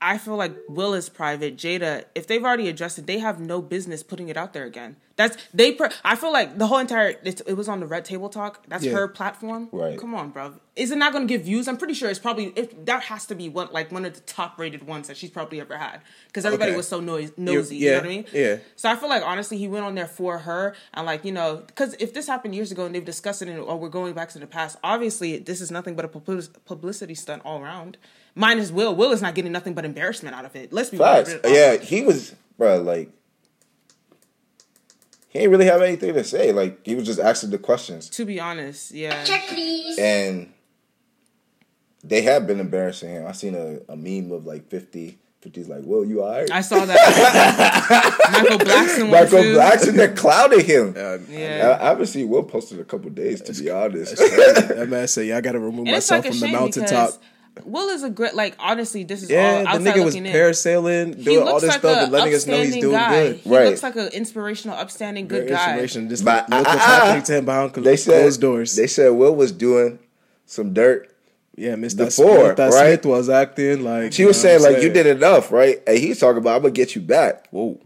I 0.00 0.16
feel 0.18 0.36
like 0.36 0.54
Will 0.68 0.94
is 0.94 1.08
private. 1.08 1.56
Jada, 1.56 2.04
if 2.14 2.26
they've 2.26 2.44
already 2.44 2.68
addressed 2.68 2.98
it, 2.98 3.06
they 3.06 3.18
have 3.18 3.40
no 3.40 3.60
business 3.60 4.02
putting 4.04 4.28
it 4.28 4.36
out 4.36 4.52
there 4.52 4.64
again. 4.64 4.96
That's 5.16 5.36
they. 5.52 5.72
Per, 5.72 5.90
I 6.04 6.14
feel 6.14 6.32
like 6.32 6.58
the 6.58 6.68
whole 6.68 6.78
entire 6.78 7.08
it, 7.24 7.42
it 7.44 7.54
was 7.56 7.68
on 7.68 7.80
the 7.80 7.86
Red 7.86 8.04
Table 8.04 8.28
Talk. 8.28 8.62
That's 8.68 8.84
Yeah. 8.84 8.92
her 8.92 9.08
platform. 9.08 9.68
Right. 9.72 9.98
Come 9.98 10.14
on, 10.14 10.30
bro. 10.30 10.54
Is 10.76 10.92
it 10.92 10.98
not 10.98 11.12
going 11.12 11.26
to 11.26 11.34
give 11.34 11.42
views? 11.44 11.66
I'm 11.66 11.76
pretty 11.76 11.94
sure 11.94 12.08
it's 12.08 12.20
probably 12.20 12.52
it, 12.54 12.86
that 12.86 13.02
has 13.04 13.26
to 13.26 13.34
be 13.34 13.48
one 13.48 13.68
like 13.72 13.90
one 13.90 14.04
of 14.04 14.14
the 14.14 14.20
top 14.20 14.56
rated 14.60 14.86
ones 14.86 15.08
that 15.08 15.16
she's 15.16 15.30
probably 15.30 15.60
ever 15.60 15.76
had 15.76 16.02
because 16.28 16.44
everybody 16.44 16.70
Okay. 16.70 16.76
was 16.76 16.86
so 16.86 17.00
noise, 17.00 17.32
nosy. 17.36 17.74
you 17.74 17.86
yeah, 17.86 17.90
know 17.94 17.98
what 17.98 18.04
I 18.04 18.08
mean? 18.10 18.24
yeah. 18.32 18.56
So 18.76 18.88
I 18.88 18.94
feel 18.94 19.08
like 19.08 19.24
honestly, 19.26 19.58
he 19.58 19.66
went 19.66 19.84
on 19.84 19.96
there 19.96 20.06
for 20.06 20.38
her 20.38 20.76
and 20.94 21.04
like 21.04 21.24
you 21.24 21.32
know, 21.32 21.64
because 21.66 21.94
if 21.98 22.14
this 22.14 22.28
happened 22.28 22.54
years 22.54 22.70
ago 22.70 22.86
and 22.86 22.94
they've 22.94 23.04
discussed 23.04 23.42
it 23.42 23.48
and 23.48 23.58
or 23.58 23.76
we're 23.76 23.88
going 23.88 24.12
back 24.14 24.28
to 24.28 24.38
the 24.38 24.46
past, 24.46 24.76
obviously 24.84 25.38
this 25.38 25.60
is 25.60 25.72
nothing 25.72 25.96
but 25.96 26.04
a 26.04 26.08
public- 26.08 26.64
publicity 26.64 27.16
stunt 27.16 27.42
all 27.44 27.60
around. 27.60 27.96
Mine 28.38 28.58
is 28.58 28.70
Will. 28.70 28.94
Will 28.94 29.10
is 29.10 29.20
not 29.20 29.34
getting 29.34 29.50
nothing 29.50 29.74
but 29.74 29.84
embarrassment 29.84 30.34
out 30.34 30.44
of 30.44 30.54
it. 30.54 30.72
Let's 30.72 30.90
be 30.90 30.96
Facts. 30.96 31.34
real. 31.44 31.52
Yeah, 31.52 31.76
he 31.76 32.02
was, 32.02 32.34
bro. 32.56 32.80
Like 32.80 33.10
he 35.28 35.40
ain't 35.40 35.50
really 35.50 35.66
have 35.66 35.82
anything 35.82 36.14
to 36.14 36.22
say. 36.24 36.52
Like 36.52 36.86
he 36.86 36.94
was 36.94 37.04
just 37.04 37.18
asking 37.18 37.50
the 37.50 37.58
questions, 37.58 38.08
To 38.10 38.24
be 38.24 38.38
honest, 38.40 38.92
yeah. 38.92 39.24
Check 39.24 39.42
please. 39.48 39.98
and 39.98 40.52
they 42.04 42.22
have 42.22 42.46
been 42.46 42.60
embarrassing 42.60 43.10
him. 43.10 43.26
I 43.26 43.32
seen 43.32 43.54
a, 43.56 43.80
a 43.92 43.96
meme 43.96 44.30
of 44.32 44.46
like 44.46 44.68
50. 44.70 45.18
50's 45.44 45.68
like, 45.68 45.82
"Well, 45.84 46.04
you 46.04 46.22
alright?" 46.24 46.50
I 46.50 46.60
saw 46.62 46.84
that. 46.84 48.28
Michael 48.32 48.58
Blackson 48.58 49.02
one 49.02 49.10
Michael 49.10 49.42
too. 49.42 49.54
Blackson, 49.56 49.94
they're 49.96 50.12
clouding 50.14 50.64
him. 50.64 50.94
Yeah. 51.30 51.76
I, 51.80 51.84
I 51.84 51.88
haven't 51.90 52.06
seen 52.06 52.28
Will 52.28 52.42
post 52.42 52.72
in 52.72 52.80
a 52.80 52.84
couple 52.84 53.08
days, 53.10 53.40
to 53.42 53.52
be 53.52 53.70
honest. 53.70 54.16
that 54.16 54.86
man 54.88 55.06
said, 55.06 55.26
"Yeah, 55.26 55.36
I 55.36 55.40
got 55.40 55.52
to 55.52 55.60
remove 55.60 55.86
And 55.86 55.92
myself 55.92 56.24
like 56.24 56.32
from 56.32 56.40
the 56.40 56.46
shame 56.46 56.56
mountaintop." 56.56 57.10
Because 57.58 57.70
Will 57.72 57.88
is 57.90 58.02
a 58.02 58.10
great 58.10 58.34
like 58.34 58.54
honestly 58.58 59.04
this 59.04 59.22
is 59.22 59.30
Yeah, 59.30 59.64
all 59.68 59.78
the 59.78 59.90
nigga 59.90 60.04
was 60.04 60.14
looking 60.14 60.26
in. 60.26 60.32
parasailing, 60.34 61.16
He 61.16 61.24
doing 61.24 61.46
all 61.48 61.60
this 61.60 61.68
like 61.70 61.78
stuff, 61.80 61.96
a 61.98 62.02
and 62.04 62.12
letting 62.12 62.34
us 62.34 62.46
know 62.46 62.62
he's 62.62 62.76
doing 62.76 62.92
guy. 62.92 63.26
good. 63.28 63.36
He 63.38 63.50
Right. 63.50 63.66
looks 63.66 63.82
like 63.82 63.96
an 63.96 64.08
inspirational, 64.08 64.76
upstanding, 64.76 65.28
good 65.28 65.44
Very 65.44 65.50
guy. 65.50 65.70
inspiration. 65.72 66.08
Just 66.08 66.24
But, 66.24 66.48
look 66.50 66.60
uh, 66.60 66.70
what's 66.70 66.84
happening 66.84 67.22
to 67.24 67.36
him 67.38 67.44
behind 67.44 67.74
cl- 67.74 67.84
they 67.84 67.96
said 67.96 68.20
closed 68.22 68.40
doors. 68.40 68.76
They 68.76 68.86
said 68.86 69.08
Will 69.10 69.34
was 69.36 69.52
doing 69.52 69.98
some 70.46 70.72
dirt. 70.72 71.08
yeah, 71.56 71.74
Mr. 71.74 71.98
before, 72.06 72.44
Smith, 72.44 72.56
that 72.56 72.72
right? 72.72 72.92
Smith 73.02 73.06
was 73.06 73.28
acting 73.28 73.82
like 73.84 74.12
She 74.12 74.24
was 74.24 74.42
you 74.42 74.50
know 74.50 74.58
saying 74.58 74.74
like, 74.74 74.82
"You 74.82 74.90
did 74.90 75.06
enough, 75.06 75.50
right?" 75.52 75.82
And 75.86 75.98
he's 75.98 76.18
talking 76.20 76.38
about, 76.38 76.56
"I'm 76.56 76.62
gonna 76.62 76.72
get 76.72 76.94
you 76.94 77.00
back." 77.02 77.48
Whoa, 77.50 77.78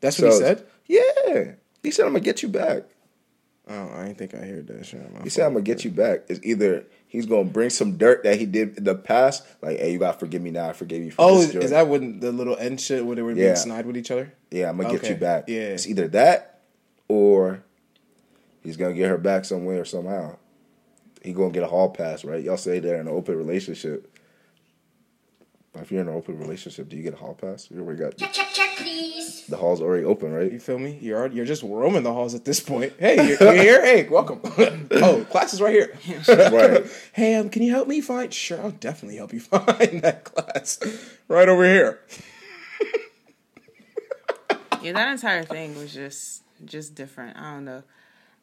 that's 0.00 0.18
what 0.20 0.30
he 0.32 0.38
said. 0.38 0.62
Yeah, 0.86 1.52
he 1.82 1.90
said, 1.90 2.06
"I'm 2.06 2.12
gonna 2.12 2.20
get 2.24 2.42
you 2.42 2.48
back." 2.48 2.84
Oh, 3.70 3.90
I 3.96 4.04
didn't 4.06 4.18
think 4.18 4.34
I 4.34 4.38
heard 4.38 4.66
that 4.68 4.86
shit. 4.86 5.00
He 5.24 5.28
said, 5.28 5.44
"I'm 5.46 5.52
gonna 5.52 5.62
get 5.62 5.84
you 5.84 5.90
back." 5.90 6.20
It's 6.28 6.40
either 6.42 6.84
he's 7.08 7.26
gonna 7.26 7.44
bring 7.44 7.70
some 7.70 7.96
dirt 7.96 8.22
that 8.24 8.38
he 8.38 8.46
did 8.46 8.78
in 8.78 8.84
the 8.84 8.94
past, 8.94 9.44
like, 9.62 9.78
"Hey, 9.78 9.92
you 9.92 9.98
gotta 9.98 10.18
forgive 10.18 10.40
me 10.42 10.50
now. 10.50 10.68
I 10.68 10.72
forgive 10.74 11.02
you 11.02 11.10
for 11.10 11.22
Oh, 11.22 11.38
this." 11.40 11.54
is, 11.54 11.64
is 11.64 11.70
that 11.70 11.88
when 11.88 12.20
the 12.20 12.30
little 12.32 12.56
end 12.56 12.80
shit 12.80 13.04
where 13.04 13.16
they 13.16 13.22
were 13.22 13.32
Yeah. 13.32 13.44
being 13.46 13.56
snide 13.56 13.86
with 13.86 13.96
each 13.96 14.10
other? 14.10 14.32
Yeah, 14.50 14.68
I'm 14.70 14.76
gonna 14.78 14.92
get 14.96 15.08
you 15.08 15.16
back. 15.16 15.44
yeah. 15.48 15.60
it's 15.60 15.86
either 15.86 16.08
that 16.08 16.60
or 17.08 17.62
He's 18.62 18.76
gonna 18.76 18.92
get 18.94 19.08
her 19.08 19.16
back 19.18 19.44
some 19.46 19.64
way 19.64 19.76
or 19.78 19.84
somehow. 19.86 20.36
He 21.22 21.32
gonna 21.32 21.52
get 21.52 21.62
a 21.62 21.68
hall 21.68 21.88
pass, 21.90 22.24
right? 22.24 22.42
Y'all 22.44 22.56
say 22.58 22.80
they're 22.80 23.00
in 23.00 23.06
an 23.08 23.12
open 23.14 23.36
relationship. 23.36 24.10
But 25.78 25.84
if 25.84 25.92
you're 25.92 26.00
in 26.00 26.08
an 26.08 26.14
open 26.14 26.40
relationship, 26.40 26.88
do 26.88 26.96
you 26.96 27.04
get 27.04 27.14
a 27.14 27.16
hall 27.18 27.34
pass? 27.34 27.70
You 27.70 27.78
already 27.80 28.00
got 28.00 28.16
Check, 28.16 28.32
check, 28.32 28.48
check, 28.52 28.70
please. 28.78 29.46
the 29.46 29.56
hall's 29.56 29.80
already 29.80 30.04
open, 30.04 30.32
right? 30.32 30.50
You 30.50 30.58
feel 30.58 30.76
me? 30.76 30.98
You're 31.00 31.16
already, 31.16 31.36
you're 31.36 31.44
just 31.46 31.62
roaming 31.62 32.02
the 32.02 32.12
halls 32.12 32.34
at 32.34 32.44
this 32.44 32.58
point. 32.58 32.94
Hey, 32.98 33.14
you're, 33.28 33.40
you're 33.40 33.54
here. 33.62 33.84
Hey, 33.84 34.08
welcome. 34.08 34.40
oh, 34.90 35.24
class 35.30 35.54
is 35.54 35.62
right 35.62 35.72
here. 36.00 36.20
Right. 36.26 36.84
hey, 37.12 37.36
um, 37.36 37.48
can 37.48 37.62
you 37.62 37.70
help 37.70 37.86
me 37.86 38.00
find? 38.00 38.34
Sure, 38.34 38.60
I'll 38.60 38.72
definitely 38.72 39.18
help 39.18 39.32
you 39.32 39.38
find 39.40 40.02
that 40.02 40.24
class 40.24 40.80
right 41.28 41.48
over 41.48 41.64
here. 41.64 42.00
Yeah, 44.82 44.92
that 44.94 45.12
entire 45.12 45.44
thing 45.44 45.76
was 45.76 45.94
just 45.94 46.42
just 46.64 46.96
different. 46.96 47.36
I 47.36 47.52
don't 47.54 47.64
know. 47.64 47.84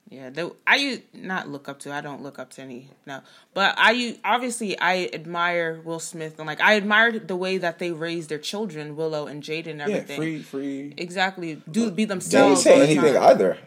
Yeah, 0.10 0.30
the, 0.30 0.54
I 0.68 0.76
u- 0.76 1.02
not 1.14 1.50
look 1.50 1.68
up 1.68 1.80
to. 1.80 1.92
I 1.92 2.00
don't 2.00 2.22
look 2.22 2.38
up 2.38 2.52
to 2.52 2.62
any 2.62 2.90
no, 3.08 3.22
but 3.56 3.74
I 3.78 4.18
obviously 4.24 4.78
I 4.80 5.10
admire 5.12 5.82
Will 5.84 6.00
Smith 6.00 6.38
and 6.38 6.46
like 6.46 6.62
I 6.62 6.74
admired 6.74 7.28
the 7.28 7.36
way 7.36 7.58
that 7.58 7.80
they 7.80 7.92
raised 7.92 8.30
their 8.30 8.38
children, 8.38 8.96
Willow 8.96 9.26
and 9.26 9.42
Jaden, 9.42 9.68
and 9.68 9.80
Yeah, 9.80 9.86
everything. 9.88 10.18
free, 10.18 10.42
free. 10.44 10.94
Exactly, 10.98 11.56
do 11.72 11.90
be 11.90 11.90
They 11.90 11.96
didn't 12.04 12.10
themselves. 12.10 12.62
say 12.62 12.74
all 12.74 12.78
the 12.80 12.86
anything 12.86 13.14
time. 13.16 13.24
either. 13.24 13.58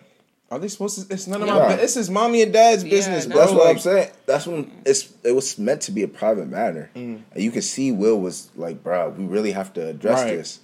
Are 0.50 0.58
they 0.60 0.68
supposed 0.68 1.08
to? 1.08 1.12
It's 1.12 1.26
none 1.26 1.42
of 1.42 1.48
Yeah. 1.48 1.54
my. 1.58 1.74
bu- 1.74 1.80
This 1.80 1.96
is 1.96 2.08
mommy 2.08 2.40
and 2.42 2.52
dad's 2.52 2.84
Yeah, 2.84 2.90
business, 2.90 3.26
no. 3.26 3.34
bro. 3.34 3.40
That's 3.44 3.52
what 3.54 3.66
I'm 3.66 3.78
saying. 3.80 4.10
That's 4.26 4.46
when 4.46 4.70
it's 4.86 5.12
it 5.24 5.32
was 5.32 5.58
meant 5.58 5.82
to 5.82 5.90
be 5.92 6.04
a 6.04 6.08
private 6.08 6.48
matter, 6.48 6.88
Mm. 6.94 7.22
and 7.34 7.42
you 7.42 7.50
can 7.50 7.62
see 7.62 7.90
Will 7.90 8.18
was 8.20 8.48
like, 8.56 8.82
"Bro, 8.84 9.10
we 9.18 9.24
really 9.24 9.50
have 9.52 9.72
to 9.74 9.88
address 9.88 10.22
Right. 10.22 10.36
this." 10.36 10.60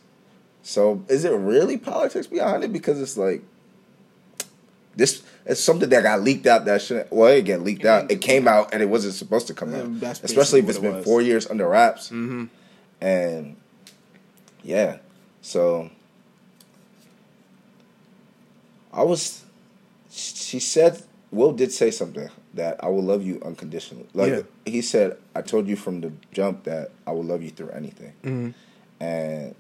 So, 0.62 1.02
is 1.08 1.24
it 1.24 1.32
really 1.32 1.76
politics 1.78 2.28
behind 2.28 2.62
it? 2.62 2.72
Because 2.72 3.00
it's 3.00 3.16
like 3.18 3.42
this. 4.96 5.22
It's 5.46 5.60
something 5.60 5.88
that 5.90 6.02
got 6.02 6.22
leaked 6.22 6.46
out. 6.46 6.64
That 6.64 6.80
shouldn't. 6.80 7.12
Well, 7.12 7.28
it 7.30 7.44
get 7.44 7.62
leaked 7.62 7.84
out. 7.84 8.10
It 8.10 8.20
came 8.22 8.48
out, 8.48 8.72
and 8.72 8.82
it 8.82 8.86
wasn't 8.86 9.14
supposed 9.14 9.46
to 9.48 9.54
come 9.54 9.74
out. 9.74 10.00
that's 10.00 10.22
Especially 10.24 10.60
if 10.60 10.68
it's 10.70 10.78
what 10.78 10.88
it 10.88 10.92
been 10.94 11.04
four 11.04 11.20
years 11.20 11.46
under 11.48 11.68
wraps. 11.68 12.06
Mm-hmm. 12.06 12.44
And 13.02 13.56
yeah, 14.62 14.98
so 15.42 15.90
I 18.92 19.02
was. 19.02 19.44
She 20.10 20.60
said, 20.60 21.02
Will 21.32 21.52
did 21.52 21.72
say 21.72 21.90
something 21.90 22.30
that 22.54 22.82
I 22.82 22.88
will 22.88 23.02
love 23.02 23.24
you 23.26 23.42
unconditionally. 23.44 24.06
Like 24.14 24.30
Yeah. 24.30 24.42
he 24.64 24.80
said, 24.80 25.16
I 25.34 25.42
told 25.42 25.66
you 25.66 25.74
from 25.76 26.00
the 26.00 26.12
jump 26.32 26.64
that 26.64 26.90
I 27.06 27.10
will 27.10 27.24
love 27.24 27.42
you 27.42 27.50
through 27.50 27.70
anything, 27.70 28.12
Mm-hmm. 28.22 28.50
and 29.04 29.54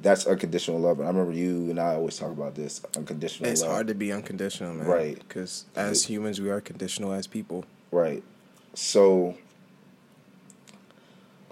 that's 0.00 0.26
unconditional 0.26 0.78
love. 0.80 0.98
And 1.00 1.08
I 1.08 1.10
remember 1.10 1.32
you 1.32 1.70
and 1.70 1.78
I 1.80 1.94
always 1.94 2.16
talk 2.16 2.30
about 2.30 2.54
this 2.54 2.80
unconditional 2.96 3.50
It's 3.50 3.62
love. 3.62 3.70
hard 3.70 3.86
to 3.88 3.94
be 3.94 4.12
unconditional, 4.12 4.74
man. 4.74 4.86
Right. 4.86 5.18
Because 5.18 5.64
as 5.74 6.04
humans, 6.04 6.40
we 6.40 6.50
are 6.50 6.60
conditional 6.60 7.12
as 7.12 7.26
people. 7.26 7.64
Right. 7.90 8.22
So, 8.74 9.36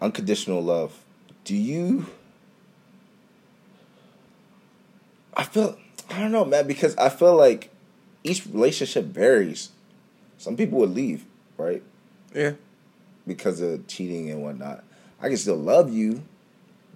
unconditional 0.00 0.62
love. 0.62 1.02
Do 1.44 1.54
you? 1.56 2.06
I 5.34 5.44
feel 5.44 5.76
I 6.10 6.20
don't 6.20 6.32
know, 6.32 6.44
man, 6.44 6.66
because 6.66 6.96
I 6.96 7.08
feel 7.08 7.36
like 7.36 7.70
each 8.24 8.46
relationship 8.46 9.04
varies. 9.06 9.70
Some 10.38 10.56
people 10.56 10.78
would 10.78 10.90
leave, 10.94 11.24
right, 11.56 11.82
Yeah. 12.34 12.52
because 13.26 13.60
of 13.60 13.86
cheating 13.86 14.30
and 14.30 14.42
whatnot. 14.42 14.84
I 15.20 15.28
can 15.28 15.36
still 15.38 15.56
love 15.56 15.92
you, 15.92 16.22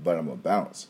but 0.03 0.17
I'm 0.19 0.29
a 0.29 0.37
bounce, 0.37 0.89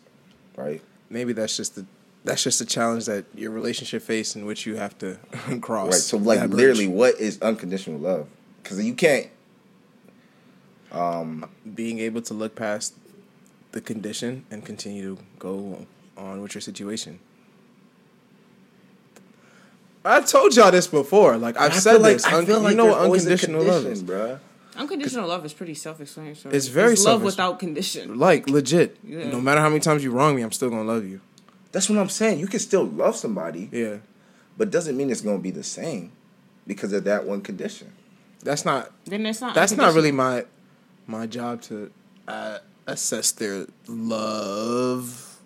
right? 0.61 0.83
Maybe 1.09 1.33
that's 1.33 1.57
just 1.57 1.75
the. 1.77 1.87
That's 2.23 2.43
just 2.45 2.61
a 2.61 2.67
challenge 2.67 3.07
that 3.07 3.25
your 3.35 3.51
relationship 3.51 4.03
face 4.03 4.37
in 4.37 4.45
which 4.45 4.67
you 4.67 4.77
have 4.77 4.97
to 4.99 5.17
cross. 5.63 5.87
Right. 5.87 5.95
So, 5.95 6.19
like, 6.19 6.51
literally, 6.51 6.87
what 6.87 7.19
is 7.19 7.41
unconditional 7.41 7.99
love? 7.99 8.27
Because 8.63 8.85
you 8.85 8.93
can't. 8.95 9.29
um 10.93 11.49
being 11.75 11.99
able 12.01 12.21
to 12.23 12.35
look 12.35 12.55
past 12.57 12.95
the 13.73 13.81
condition 13.81 14.45
and 14.51 14.65
continue 14.67 15.17
to 15.17 15.23
go 15.39 15.87
on 16.19 16.43
with 16.43 16.55
your 16.55 16.61
situation. 16.61 17.21
I've 20.05 20.27
told 20.27 20.57
y'all 20.57 20.71
this 20.71 20.87
before. 20.87 21.37
Like 21.37 21.57
I've 21.59 21.73
I 21.73 21.77
said 21.77 22.03
like- 22.03 22.15
this. 22.15 22.25
I 22.25 22.39
Un- 22.39 22.47
you 22.47 22.75
know 22.75 22.87
what 22.87 22.99
unconditional 23.01 23.63
love 23.65 23.87
is. 23.87 24.03
bruh. 24.03 24.39
Unconditional 24.81 25.29
love 25.29 25.45
is 25.45 25.53
pretty 25.53 25.75
self-explanatory. 25.75 26.55
It's 26.55 26.69
very 26.69 26.95
love 26.97 27.23
without 27.23 27.59
condition. 27.59 28.19
Like 28.19 28.49
legit. 28.49 28.97
Yeah. 29.05 29.29
No 29.31 29.41
matter 29.41 29.61
how 29.61 29.69
many 29.69 29.81
times 29.81 30.03
you 30.03 30.11
wrong 30.11 30.35
me, 30.35 30.43
I'm 30.43 30.53
still 30.53 30.71
gonna 30.71 30.85
love 30.85 31.05
you. 31.05 31.21
That's 31.73 31.89
what 31.91 31.99
I'm 31.99 32.09
saying. 32.09 32.41
You 32.41 32.47
can 32.47 32.61
still 32.61 32.85
love 32.85 33.15
somebody, 33.15 33.69
Yeah. 33.71 33.97
but 34.57 34.71
doesn't 34.71 34.97
mean 34.97 35.11
it's 35.11 35.21
gonna 35.21 35.39
be 35.39 35.51
the 35.51 35.63
same 35.63 36.13
because 36.67 36.93
of 36.93 37.05
that 37.05 37.27
one 37.27 37.43
condition. 37.43 37.93
That's 38.43 38.65
not. 38.65 38.91
Then 39.05 39.27
it's 39.27 39.41
not. 39.43 39.55
That's 39.55 39.77
not 39.77 39.95
really 39.95 40.13
my 40.13 40.47
my 41.07 41.27
job 41.27 41.61
to 41.63 41.91
uh, 42.27 42.59
assess 42.87 43.33
their 43.33 43.67
love 43.87 45.39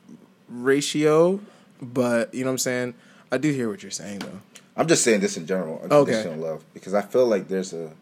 ratio. 0.48 1.40
But 1.82 2.32
you 2.32 2.44
know 2.44 2.50
what 2.50 2.52
I'm 2.52 2.58
saying. 2.58 2.94
I 3.32 3.38
do 3.38 3.50
hear 3.50 3.68
what 3.68 3.82
you're 3.82 3.90
saying 3.90 4.20
though. 4.20 4.40
I'm 4.76 4.86
just 4.86 5.02
saying 5.02 5.20
this 5.20 5.36
in 5.36 5.46
general, 5.46 5.80
unconditional 5.82 6.36
love, 6.36 6.64
because 6.72 6.94
I 6.94 7.02
feel 7.02 7.26
like 7.26 7.48
there's 7.48 7.72
a 7.72 7.92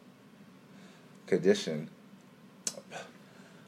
condition. 1.36 1.88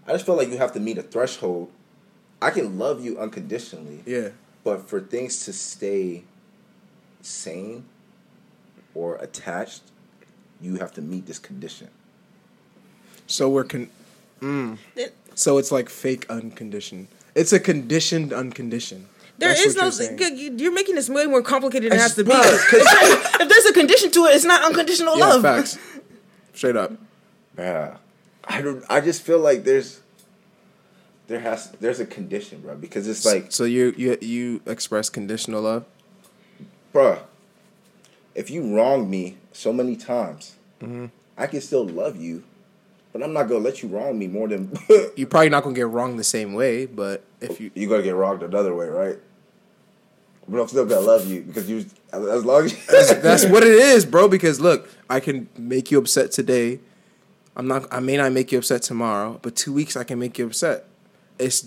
I 0.06 0.12
just 0.12 0.26
feel 0.26 0.36
like 0.36 0.48
you 0.50 0.58
have 0.58 0.72
to 0.74 0.80
meet 0.80 0.98
a 0.98 1.02
threshold. 1.02 1.70
I 2.42 2.50
can 2.50 2.78
love 2.78 3.02
you 3.02 3.18
unconditionally, 3.18 4.00
Yeah. 4.04 4.28
but 4.62 4.86
for 4.88 5.00
things 5.00 5.44
to 5.46 5.52
stay 5.54 6.24
sane 7.22 7.84
or 8.94 9.16
attached, 9.16 9.80
you 10.60 10.76
have 10.76 10.92
to 10.94 11.00
meet 11.02 11.24
this 11.26 11.38
condition. 11.38 11.88
So 13.26 13.48
we're 13.48 13.64
con. 13.64 13.88
Mm. 14.42 14.76
It- 14.94 15.14
So 15.34 15.56
it's 15.58 15.72
like 15.72 15.88
fake 15.88 16.26
unconditioned. 16.28 17.08
It's 17.34 17.52
a 17.52 17.58
conditioned 17.58 18.32
unconditioned. 18.32 19.06
There 19.38 19.48
That's 19.48 19.64
is 19.64 19.74
no. 19.74 19.90
you're 20.16 20.28
you- 20.32 20.54
You're 20.58 20.72
making 20.72 20.94
this 20.96 21.08
way 21.08 21.26
more 21.26 21.42
complicated 21.42 21.90
than 21.90 21.98
it 21.98 22.02
has 22.02 22.14
to 22.16 22.24
be. 22.24 22.30
just- 22.30 22.70
bro, 22.70 22.80
'cause- 22.80 23.40
if 23.40 23.48
there's 23.48 23.64
a 23.64 23.72
condition 23.72 24.10
to 24.12 24.26
it, 24.26 24.36
it's 24.36 24.44
not 24.44 24.62
unconditional 24.62 25.16
Yeah, 25.18 25.26
love. 25.32 25.42
facts. 25.42 25.78
Straight 26.52 26.76
up. 26.76 26.92
Yeah, 27.58 27.96
I 28.44 28.60
don't. 28.62 28.84
I 28.88 29.00
just 29.00 29.22
feel 29.22 29.38
like 29.38 29.64
there's 29.64 30.00
there 31.26 31.40
has 31.40 31.70
there's 31.80 32.00
a 32.00 32.06
condition, 32.06 32.60
bro, 32.60 32.74
because 32.76 33.08
it's 33.08 33.24
like 33.24 33.46
so 33.52 33.64
you 33.64 33.94
you 33.96 34.18
you 34.20 34.60
express 34.66 35.08
conditional 35.08 35.62
love. 35.62 35.84
bruh, 36.92 37.20
if 38.34 38.50
you 38.50 38.74
wrong 38.76 39.08
me 39.08 39.36
so 39.52 39.72
many 39.72 39.96
times, 39.96 40.56
Mm-hmm. 40.82 41.06
I 41.38 41.46
can 41.46 41.60
still 41.62 41.86
love 41.86 42.16
you, 42.20 42.42
but 43.12 43.22
I'm 43.22 43.32
not 43.32 43.44
gonna 43.44 43.64
let 43.64 43.82
you 43.82 43.88
wrong 43.88 44.18
me 44.18 44.26
more 44.26 44.48
than 44.48 44.76
You're 45.16 45.28
probably 45.28 45.48
not 45.48 45.62
gonna 45.62 45.74
get 45.74 45.86
wrong 45.88 46.16
the 46.16 46.24
same 46.24 46.52
way, 46.52 46.84
but 46.86 47.24
if 47.40 47.60
you 47.60 47.70
you're 47.74 47.88
gonna 47.88 48.02
get 48.02 48.14
wronged 48.14 48.42
another 48.42 48.74
way, 48.74 48.86
right? 48.88 49.16
But 50.46 50.60
I'm 50.60 50.68
still 50.68 50.84
gonna 50.84 51.00
love 51.00 51.26
you 51.26 51.40
because 51.42 51.70
you 51.70 51.86
as 52.12 52.44
long 52.44 52.64
as 52.66 53.22
that's 53.22 53.46
what 53.46 53.62
it 53.62 53.72
is, 53.72 54.04
bro. 54.04 54.28
Because 54.28 54.60
look, 54.60 54.90
I 55.08 55.20
can 55.20 55.48
make 55.56 55.90
you 55.90 55.98
upset 55.98 56.32
today. 56.32 56.80
I'm 57.56 57.68
not. 57.68 57.86
I 57.92 58.00
may 58.00 58.16
not 58.16 58.32
make 58.32 58.52
you 58.52 58.58
upset 58.58 58.82
tomorrow, 58.82 59.38
but 59.42 59.54
two 59.56 59.72
weeks 59.72 59.96
I 59.96 60.04
can 60.04 60.18
make 60.18 60.38
you 60.38 60.46
upset. 60.46 60.84
It's 61.38 61.62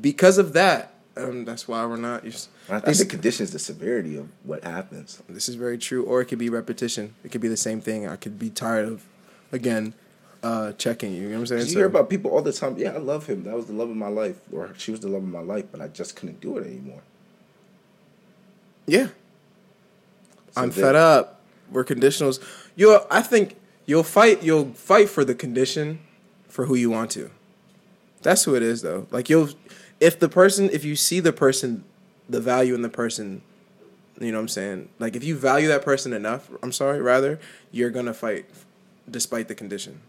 because 0.00 0.38
of 0.38 0.52
that. 0.54 0.94
Um, 1.16 1.44
that's 1.44 1.66
why 1.66 1.84
we're 1.84 1.96
not. 1.96 2.24
Just, 2.24 2.48
I 2.70 2.78
think 2.80 2.98
the 2.98 3.04
condition 3.06 3.44
is 3.44 3.50
the 3.50 3.58
severity 3.58 4.16
of 4.16 4.28
what 4.44 4.62
happens. 4.64 5.20
This 5.28 5.48
is 5.48 5.56
very 5.56 5.76
true. 5.76 6.04
Or 6.04 6.20
it 6.20 6.26
could 6.26 6.38
be 6.38 6.48
repetition. 6.48 7.14
It 7.24 7.32
could 7.32 7.40
be 7.40 7.48
the 7.48 7.56
same 7.56 7.80
thing. 7.80 8.06
I 8.06 8.14
could 8.16 8.38
be 8.38 8.50
tired 8.50 8.86
of, 8.88 9.04
again, 9.50 9.94
uh, 10.44 10.72
checking 10.72 11.12
you. 11.12 11.22
You 11.22 11.28
know 11.30 11.34
what 11.34 11.40
I'm 11.40 11.46
saying? 11.46 11.60
You 11.62 11.72
So- 11.72 11.78
hear 11.78 11.86
about 11.86 12.08
people 12.08 12.30
all 12.30 12.42
the 12.42 12.52
time. 12.52 12.78
Yeah, 12.78 12.92
I 12.92 12.98
love 12.98 13.26
him. 13.26 13.42
That 13.44 13.56
was 13.56 13.66
the 13.66 13.72
love 13.72 13.90
of 13.90 13.96
my 13.96 14.08
life, 14.08 14.36
or 14.52 14.70
she 14.78 14.92
was 14.92 15.00
the 15.00 15.08
love 15.08 15.24
of 15.24 15.28
my 15.28 15.40
life, 15.40 15.64
but 15.72 15.80
I 15.80 15.88
just 15.88 16.14
couldn't 16.14 16.40
do 16.40 16.56
it 16.58 16.66
anymore. 16.66 17.02
Yeah. 18.86 19.08
So 20.52 20.62
I'm 20.62 20.70
fed 20.70 20.94
up. 20.94 21.40
We're 21.70 21.84
conditionals. 21.84 22.40
You'll 22.76 23.04
I 23.10 23.22
think 23.22 23.56
you'll 23.88 24.04
fight 24.04 24.42
you'll 24.42 24.72
fight 24.74 25.08
for 25.08 25.24
the 25.24 25.34
condition 25.34 25.98
for 26.46 26.66
who 26.66 26.76
you 26.76 26.90
want 26.90 27.10
to. 27.12 27.30
That's 28.22 28.44
who 28.44 28.54
it 28.54 28.62
is 28.62 28.82
though. 28.82 29.08
Like 29.10 29.28
you'll 29.28 29.48
if 29.98 30.20
the 30.20 30.28
person 30.28 30.70
if 30.70 30.84
you 30.84 30.94
see 30.94 31.18
the 31.18 31.32
person 31.32 31.82
the 32.28 32.40
value 32.40 32.74
in 32.74 32.82
the 32.82 32.90
person, 32.90 33.40
you 34.20 34.30
know 34.30 34.38
what 34.38 34.42
I'm 34.42 34.48
saying? 34.48 34.88
Like 34.98 35.16
if 35.16 35.24
you 35.24 35.34
value 35.34 35.66
that 35.68 35.82
person 35.82 36.12
enough, 36.12 36.50
I'm 36.62 36.70
sorry, 36.70 37.00
rather, 37.00 37.40
you're 37.72 37.90
gonna 37.90 38.14
fight 38.14 38.44
despite 39.10 39.48
the 39.48 39.54
condition. 39.54 40.00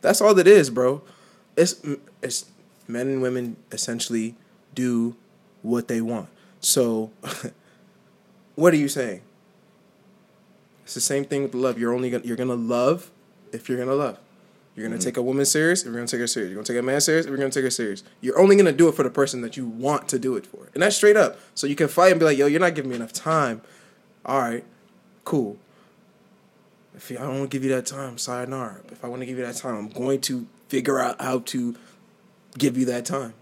That's 0.00 0.20
all 0.20 0.38
it 0.38 0.46
is, 0.46 0.70
bro. 0.70 1.02
It's 1.56 1.82
it's 2.22 2.46
men 2.86 3.08
and 3.08 3.20
women 3.20 3.56
essentially 3.72 4.36
do 4.76 5.16
what 5.62 5.88
they 5.88 6.00
want. 6.00 6.28
So, 6.60 7.10
what 8.54 8.72
are 8.72 8.76
you 8.76 8.88
saying? 8.88 9.22
It's 10.88 10.94
the 10.94 11.02
same 11.02 11.26
thing 11.26 11.42
with 11.42 11.54
love. 11.54 11.78
You're 11.78 11.92
only 11.92 12.08
gonna 12.08 12.24
you're 12.24 12.34
gonna 12.34 12.54
love 12.54 13.10
if 13.52 13.68
you're 13.68 13.76
gonna 13.76 13.94
love. 13.94 14.18
You're 14.74 14.88
gonna 14.88 14.98
mm. 14.98 15.04
take 15.04 15.18
a 15.18 15.22
woman 15.22 15.44
serious 15.44 15.80
if 15.82 15.84
you're 15.84 15.96
gonna 15.96 16.06
take 16.06 16.20
her 16.20 16.26
serious. 16.26 16.48
You're 16.48 16.56
gonna 16.56 16.64
take 16.64 16.78
a 16.78 16.82
man 16.82 16.98
serious 17.02 17.26
if 17.26 17.28
you're 17.28 17.36
gonna 17.36 17.50
take 17.50 17.64
her 17.64 17.70
serious. 17.70 18.02
You're 18.22 18.38
only 18.38 18.56
gonna 18.56 18.72
do 18.72 18.88
it 18.88 18.94
for 18.94 19.02
the 19.02 19.10
person 19.10 19.42
that 19.42 19.54
you 19.54 19.66
want 19.66 20.08
to 20.08 20.18
do 20.18 20.34
it 20.36 20.46
for. 20.46 20.70
And 20.72 20.82
that's 20.82 20.96
straight 20.96 21.18
up. 21.18 21.38
So 21.54 21.66
you 21.66 21.76
can 21.76 21.88
fight 21.88 22.12
and 22.12 22.18
be 22.18 22.24
like, 22.24 22.38
yo, 22.38 22.46
you're 22.46 22.58
not 22.58 22.74
giving 22.74 22.88
me 22.88 22.96
enough 22.96 23.12
time. 23.12 23.60
All 24.24 24.40
right, 24.40 24.64
cool. 25.26 25.58
If 26.96 27.10
I 27.10 27.16
don't 27.16 27.40
want 27.40 27.50
to 27.50 27.54
give 27.54 27.64
you 27.64 27.70
that 27.74 27.84
time, 27.84 28.16
sayonara. 28.16 28.80
If 28.90 29.04
I 29.04 29.08
want 29.08 29.20
to 29.20 29.26
give 29.26 29.36
you 29.36 29.44
that 29.44 29.56
time, 29.56 29.76
I'm 29.76 29.88
going 29.90 30.22
to 30.22 30.46
figure 30.68 30.98
out 30.98 31.20
how 31.20 31.40
to 31.40 31.76
give 32.56 32.78
you 32.78 32.86
that 32.86 33.04
time. 33.04 33.34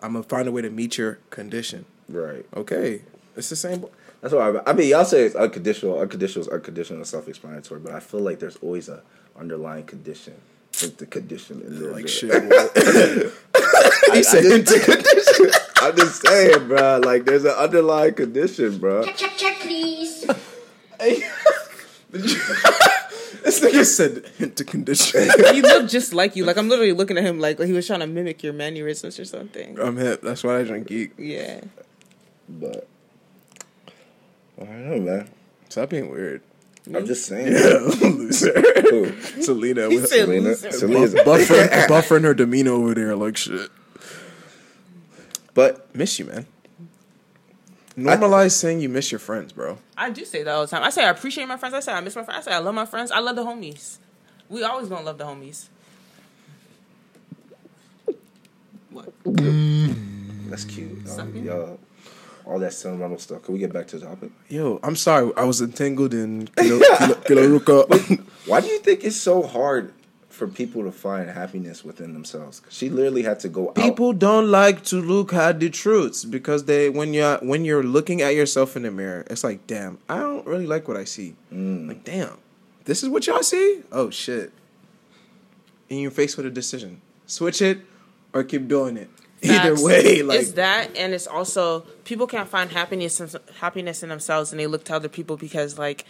I'm 0.00 0.14
gonna 0.14 0.24
find 0.24 0.48
a 0.48 0.52
way 0.52 0.62
to 0.62 0.70
meet 0.70 0.96
your 0.96 1.18
condition. 1.28 1.84
Right. 2.08 2.46
Okay, 2.56 3.02
it's 3.36 3.50
the 3.50 3.56
same. 3.56 3.84
That's 4.20 4.34
why 4.34 4.50
I, 4.50 4.70
I 4.70 4.72
mean, 4.72 4.88
y'all 4.88 5.04
say 5.04 5.24
it's 5.24 5.34
unconditional. 5.34 6.00
Unconditional 6.00 6.46
is 6.46 6.48
unconditional 6.48 6.98
and 6.98 7.06
self-explanatory, 7.06 7.80
but 7.80 7.92
I 7.92 8.00
feel 8.00 8.20
like 8.20 8.38
there's 8.38 8.56
always 8.56 8.88
a 8.88 9.02
underlying 9.38 9.84
condition. 9.84 10.34
Like 10.82 10.96
the 10.98 11.06
condition 11.06 11.62
in 11.62 11.80
there. 11.80 11.92
Like 11.92 12.02
bro. 12.02 12.08
shit. 12.08 12.32
he 14.12 14.22
said 14.22 14.44
I 14.44 14.54
into 14.54 14.78
condition. 14.78 15.50
I'm 15.76 15.96
just 15.96 16.26
saying, 16.26 16.68
bro. 16.68 17.00
Like 17.02 17.24
there's 17.24 17.44
an 17.44 17.52
underlying 17.52 18.14
condition, 18.14 18.78
bro. 18.78 19.04
Check, 19.04 19.16
check, 19.16 19.36
check, 19.36 19.58
please. 19.60 20.26
This 23.46 23.60
nigga 23.60 23.84
said 23.84 24.24
into 24.40 24.64
condition. 24.64 25.28
he 25.54 25.62
looked 25.62 25.88
just 25.88 26.12
like 26.12 26.34
you. 26.34 26.44
Like 26.44 26.56
I'm 26.56 26.68
literally 26.68 26.92
looking 26.92 27.16
at 27.16 27.24
him 27.24 27.38
like, 27.38 27.60
like 27.60 27.68
he 27.68 27.72
was 27.72 27.86
trying 27.86 28.00
to 28.00 28.06
mimic 28.06 28.42
your 28.42 28.52
mannerisms 28.52 29.20
or 29.20 29.24
something. 29.24 29.78
I'm 29.78 29.96
hip. 29.96 30.20
That's 30.20 30.42
why 30.42 30.58
I 30.58 30.64
drink 30.64 30.88
geek. 30.88 31.12
Yeah. 31.16 31.60
But 32.48 32.88
I 34.60 34.64
don't 34.64 34.90
know, 34.90 34.98
man. 35.00 35.28
Stop 35.68 35.90
being 35.90 36.10
weird. 36.10 36.42
I'm 36.94 37.04
just 37.06 37.26
saying. 37.26 37.52
Yeah, 37.52 37.78
loser. 38.08 38.52
Who? 38.90 39.42
Selena 39.42 39.88
He 39.88 39.96
with 39.96 40.08
said 40.08 40.24
Selena, 40.26 40.48
loser. 40.50 40.72
Selena's 40.72 41.14
buffering, 41.14 41.68
buffering 41.88 42.22
her 42.24 42.34
demeanor 42.34 42.72
over 42.72 42.94
there 42.94 43.16
like 43.16 43.36
shit. 43.36 43.70
But 45.54 45.94
Miss 45.94 46.18
you, 46.18 46.26
man. 46.26 46.46
Normalize 47.98 48.52
saying 48.52 48.80
you 48.80 48.90
miss 48.90 49.10
your 49.10 49.18
friends, 49.18 49.52
bro. 49.54 49.78
I 49.96 50.10
do 50.10 50.24
say 50.26 50.42
that 50.42 50.50
all 50.54 50.60
the 50.62 50.68
time. 50.68 50.82
I 50.82 50.90
say 50.90 51.02
I 51.04 51.08
appreciate 51.10 51.46
my 51.46 51.56
friends. 51.56 51.74
I 51.74 51.80
say 51.80 51.92
I 51.92 52.00
miss 52.02 52.14
my 52.14 52.24
friends. 52.24 52.46
I 52.46 52.50
say 52.50 52.54
I 52.54 52.58
love 52.58 52.74
my 52.74 52.84
friends. 52.84 53.10
I 53.10 53.20
love 53.20 53.36
the 53.36 53.44
homies. 53.44 53.96
We 54.50 54.62
always 54.62 54.88
gonna 54.88 55.04
love 55.06 55.16
the 55.18 55.24
homies. 55.24 55.68
What? 58.90 59.12
that's 59.24 60.64
cute. 60.64 60.90
Um, 60.92 61.06
Something. 61.06 61.44
y'all, 61.44 61.78
all 62.46 62.58
that 62.60 62.72
sentimental 62.72 63.18
stuff. 63.18 63.42
Can 63.42 63.54
we 63.54 63.60
get 63.60 63.72
back 63.72 63.88
to 63.88 63.98
the 63.98 64.06
topic? 64.06 64.30
Yo, 64.48 64.78
I'm 64.82 64.96
sorry. 64.96 65.32
I 65.36 65.44
was 65.44 65.60
entangled 65.60 66.14
in 66.14 66.46
Kilo, 66.56 66.78
Kilo, 66.78 67.14
Kilaruka. 67.58 68.20
Why 68.46 68.60
do 68.60 68.68
you 68.68 68.78
think 68.78 69.04
it's 69.04 69.16
so 69.16 69.42
hard 69.42 69.92
for 70.28 70.46
people 70.46 70.84
to 70.84 70.92
find 70.92 71.28
happiness 71.30 71.84
within 71.84 72.12
themselves? 72.12 72.62
she 72.68 72.88
literally 72.88 73.22
had 73.22 73.40
to 73.40 73.48
go 73.48 73.70
out. 73.70 73.74
People 73.74 74.12
don't 74.12 74.50
like 74.50 74.84
to 74.84 75.00
look 75.00 75.32
at 75.34 75.58
the 75.58 75.70
truths 75.70 76.24
because 76.24 76.64
they 76.66 76.88
when 76.88 77.12
you're 77.12 77.38
when 77.38 77.64
you're 77.64 77.82
looking 77.82 78.22
at 78.22 78.34
yourself 78.34 78.76
in 78.76 78.82
the 78.82 78.90
mirror, 78.90 79.24
it's 79.28 79.42
like, 79.42 79.66
damn, 79.66 79.98
I 80.08 80.18
don't 80.18 80.46
really 80.46 80.66
like 80.66 80.86
what 80.86 80.96
I 80.96 81.04
see. 81.04 81.34
Mm. 81.52 81.88
Like, 81.88 82.04
damn, 82.04 82.38
this 82.84 83.02
is 83.02 83.08
what 83.08 83.26
y'all 83.26 83.42
see? 83.42 83.82
Oh 83.90 84.10
shit. 84.10 84.52
And 85.90 86.00
you're 86.00 86.10
faced 86.10 86.36
with 86.36 86.46
a 86.46 86.50
decision. 86.50 87.00
Switch 87.26 87.60
it 87.62 87.80
or 88.32 88.44
keep 88.44 88.68
doing 88.68 88.96
it. 88.96 89.10
Either 89.50 89.82
way, 89.82 90.22
like 90.22 90.40
it's 90.40 90.52
that, 90.52 90.96
and 90.96 91.12
it's 91.14 91.26
also 91.26 91.80
people 92.04 92.26
can't 92.26 92.48
find 92.48 92.70
happiness 92.70 93.20
in, 93.20 93.28
happiness 93.60 94.02
in 94.02 94.08
themselves, 94.08 94.52
and 94.52 94.60
they 94.60 94.66
look 94.66 94.84
to 94.84 94.94
other 94.94 95.08
people 95.08 95.36
because, 95.36 95.78
like, 95.78 96.04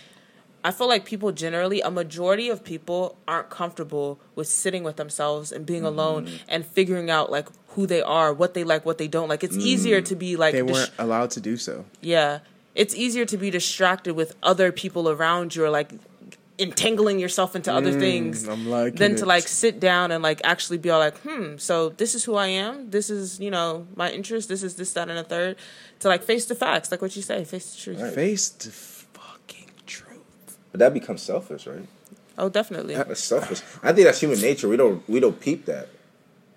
I 0.65 0.73
feel 0.73 0.89
like 0.89 1.05
people 1.05 1.31
generally, 1.33 1.81
a 1.81 1.91
majority 1.91 2.49
of 2.49 2.65
people 2.65 3.17
aren't 3.29 3.51
comfortable 3.51 4.19
with 4.35 4.49
sitting 4.49 4.83
with 4.83 4.97
themselves 4.97 5.53
and 5.53 5.65
being 5.65 5.85
alone 5.85 6.27
Mm. 6.27 6.39
and 6.49 6.67
figuring 6.67 7.09
out 7.09 7.31
like 7.31 7.47
who 7.71 7.87
they 7.87 8.03
are, 8.03 8.33
what 8.35 8.55
they 8.55 8.65
like, 8.65 8.85
what 8.85 8.99
they 8.99 9.07
don't 9.07 9.29
like. 9.29 9.45
It's 9.45 9.57
easier 9.57 10.01
to 10.01 10.17
be 10.17 10.35
like 10.37 10.53
they 10.55 10.63
weren't 10.63 10.91
allowed 10.99 11.31
to 11.33 11.41
do 11.41 11.57
so. 11.57 11.85
yeah, 12.01 12.41
it's 12.75 12.95
easier 12.95 13.25
to 13.25 13.37
be 13.37 13.49
distracted 13.51 14.15
with 14.15 14.35
other 14.43 14.73
people 14.73 15.09
around 15.09 15.55
you 15.55 15.65
or 15.65 15.71
like 15.71 15.93
entangling 16.59 17.19
yourself 17.19 17.55
into 17.55 17.71
other 17.73 17.93
things 17.93 18.45
Mm, 18.47 18.53
I'm 18.53 18.71
liking 18.71 18.99
than 18.99 19.17
to 19.17 19.27
like 19.27 19.47
sit 19.47 19.79
down 19.79 20.11
and 20.11 20.23
like 20.23 20.41
actually 20.43 20.79
be 20.79 20.89
all 20.91 20.99
like, 21.01 21.19
hmm, 21.19 21.57
so 21.59 21.91
this 21.91 22.15
is 22.15 22.25
who 22.25 22.35
I 22.35 22.47
am. 22.47 22.91
This 22.91 23.11
is, 23.11 23.39
you 23.41 23.51
know, 23.51 23.87
my 23.95 24.11
interest. 24.11 24.49
This 24.49 24.63
is 24.63 24.77
this, 24.77 24.93
that, 24.95 25.09
and 25.11 25.19
a 25.19 25.25
third. 25.25 25.57
To 26.01 26.09
like 26.09 26.23
face 26.23 26.47
the 26.47 26.55
facts, 26.55 26.91
like 26.91 27.03
what 27.03 27.15
you 27.17 27.23
say, 27.23 27.45
face 27.45 27.75
the 27.75 27.81
truth. 27.83 28.01
Right. 28.01 28.13
Face 28.13 28.49
the 28.49 28.71
fucking 28.71 29.71
truth. 29.87 30.57
But 30.73 30.79
that 30.81 30.95
becomes 30.95 31.23
selfish, 31.23 31.67
right? 31.67 31.87
Oh, 32.39 32.49
definitely. 32.49 32.95
That's 32.95 33.23
selfish. 33.23 33.61
I 33.83 33.93
think 33.93 34.07
that's 34.07 34.21
human 34.21 34.41
nature. 34.41 34.69
We 34.69 34.77
don't 34.77 35.07
we 35.09 35.21
don't 35.21 35.39
peep 35.41 35.65
that, 35.67 35.89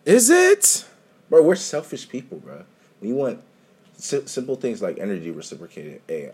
Is 0.06 0.30
it? 0.30 0.86
bro. 1.30 1.42
We're 1.42 1.56
selfish 1.56 2.08
people, 2.10 2.38
bro. 2.40 2.64
We 3.02 3.12
want 3.14 3.42
si- 3.98 4.26
simple 4.28 4.56
things 4.56 4.82
like 4.82 4.98
energy 5.00 5.32
reciprocated. 5.32 6.02
Hey, 6.08 6.32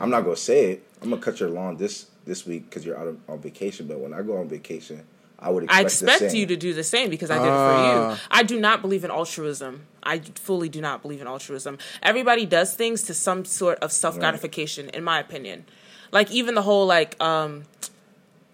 I'm 0.00 0.10
not 0.10 0.22
gonna 0.24 0.36
say 0.36 0.72
it. 0.72 0.82
I'm 1.02 1.10
gonna 1.10 1.22
cut 1.22 1.40
your 1.40 1.50
lawn 1.50 1.76
this 1.76 2.06
this 2.24 2.44
week 2.46 2.68
because 2.68 2.84
you're 2.84 2.98
out 2.98 3.06
of, 3.08 3.18
on 3.28 3.38
vacation. 3.40 3.86
But 3.86 3.98
when 4.00 4.12
I 4.12 4.22
go 4.22 4.36
on 4.38 4.48
vacation, 4.48 5.02
I 5.38 5.50
would 5.50 5.64
expect 5.64 5.78
I 5.78 5.82
the 5.82 5.86
expect 5.86 6.18
same. 6.32 6.40
you 6.40 6.46
to 6.46 6.56
do 6.56 6.72
the 6.74 6.82
same 6.84 7.10
because 7.10 7.30
I 7.30 7.38
did 7.38 7.46
it 7.46 7.50
Ah. 7.50 8.08
for 8.10 8.14
you. 8.14 8.20
I 8.30 8.42
do 8.42 8.58
not 8.58 8.80
believe 8.82 9.04
in 9.04 9.10
altruism. 9.10 9.82
I 10.02 10.20
fully 10.20 10.68
do 10.68 10.80
not 10.80 11.02
believe 11.02 11.20
in 11.20 11.26
altruism. 11.26 11.78
Everybody 12.02 12.46
does 12.46 12.74
things 12.74 13.02
to 13.04 13.14
some 13.14 13.44
sort 13.44 13.78
of 13.80 13.92
self 13.92 14.18
gratification, 14.18 14.88
in 14.90 15.04
my 15.04 15.18
opinion. 15.20 15.64
Like 16.12 16.30
even 16.30 16.54
the 16.54 16.62
whole 16.62 16.86
like, 16.86 17.20
um, 17.22 17.64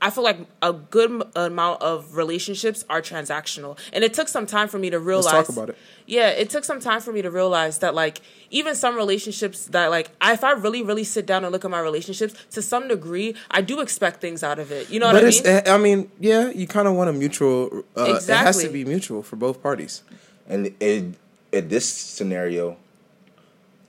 I 0.03 0.11
feel 0.11 0.25
like 0.25 0.41
a 0.61 0.73
good 0.73 1.23
amount 1.37 1.81
of 1.81 2.17
relationships 2.17 2.85
are 2.91 3.01
transactional, 3.01 3.79
and 3.93 4.03
it 4.03 4.13
took 4.13 4.27
some 4.27 4.47
time 4.47 4.67
for 4.67 4.79
me 4.79 4.91
to 4.91 4.99
realize. 4.99 5.33
Let's 5.33 5.47
talk 5.47 5.57
about 5.57 5.71
it. 5.71 5.79
Yeah, 6.07 6.31
it 6.31 6.51
took 6.51 6.65
some 6.65 6.81
time 6.81 7.01
for 7.01 7.13
me 7.13 7.23
to 7.23 7.31
realize 7.31 7.79
that 7.79 7.95
like 7.95 8.21
even 8.51 8.75
some 8.75 8.97
relationships 8.97 9.67
that 9.67 9.91
like 9.91 10.11
I, 10.21 10.33
if 10.33 10.43
I 10.43 10.51
really 10.53 10.83
really 10.83 11.05
sit 11.05 11.25
down 11.25 11.45
and 11.45 11.53
look 11.53 11.65
at 11.65 11.71
my 11.71 11.79
relationships 11.81 12.35
to 12.51 12.61
some 12.61 12.89
degree, 12.89 13.37
I 13.49 13.63
do 13.63 13.81
expect 13.81 14.21
things 14.21 14.43
out 14.43 14.59
of 14.59 14.73
it. 14.73 14.91
You 14.91 14.99
know 14.99 15.07
what 15.07 15.13
But 15.13 15.25
I 15.25 15.29
it's, 15.29 15.45
mean? 15.45 15.63
I 15.67 15.79
mean, 15.79 16.11
yeah, 16.19 16.51
you 16.51 16.67
kind 16.67 16.89
of 16.89 16.95
want 16.95 17.09
a 17.09 17.13
mutual. 17.13 17.85
Uh, 17.97 18.19
It 18.19 18.27
has 18.27 18.59
to 18.59 18.69
be 18.69 18.85
mutual 18.85 19.23
for 19.23 19.37
both 19.37 19.63
parties. 19.63 20.03
And 20.49 20.75
in, 20.81 21.17
in 21.53 21.69
this 21.69 21.89
scenario, 21.89 22.77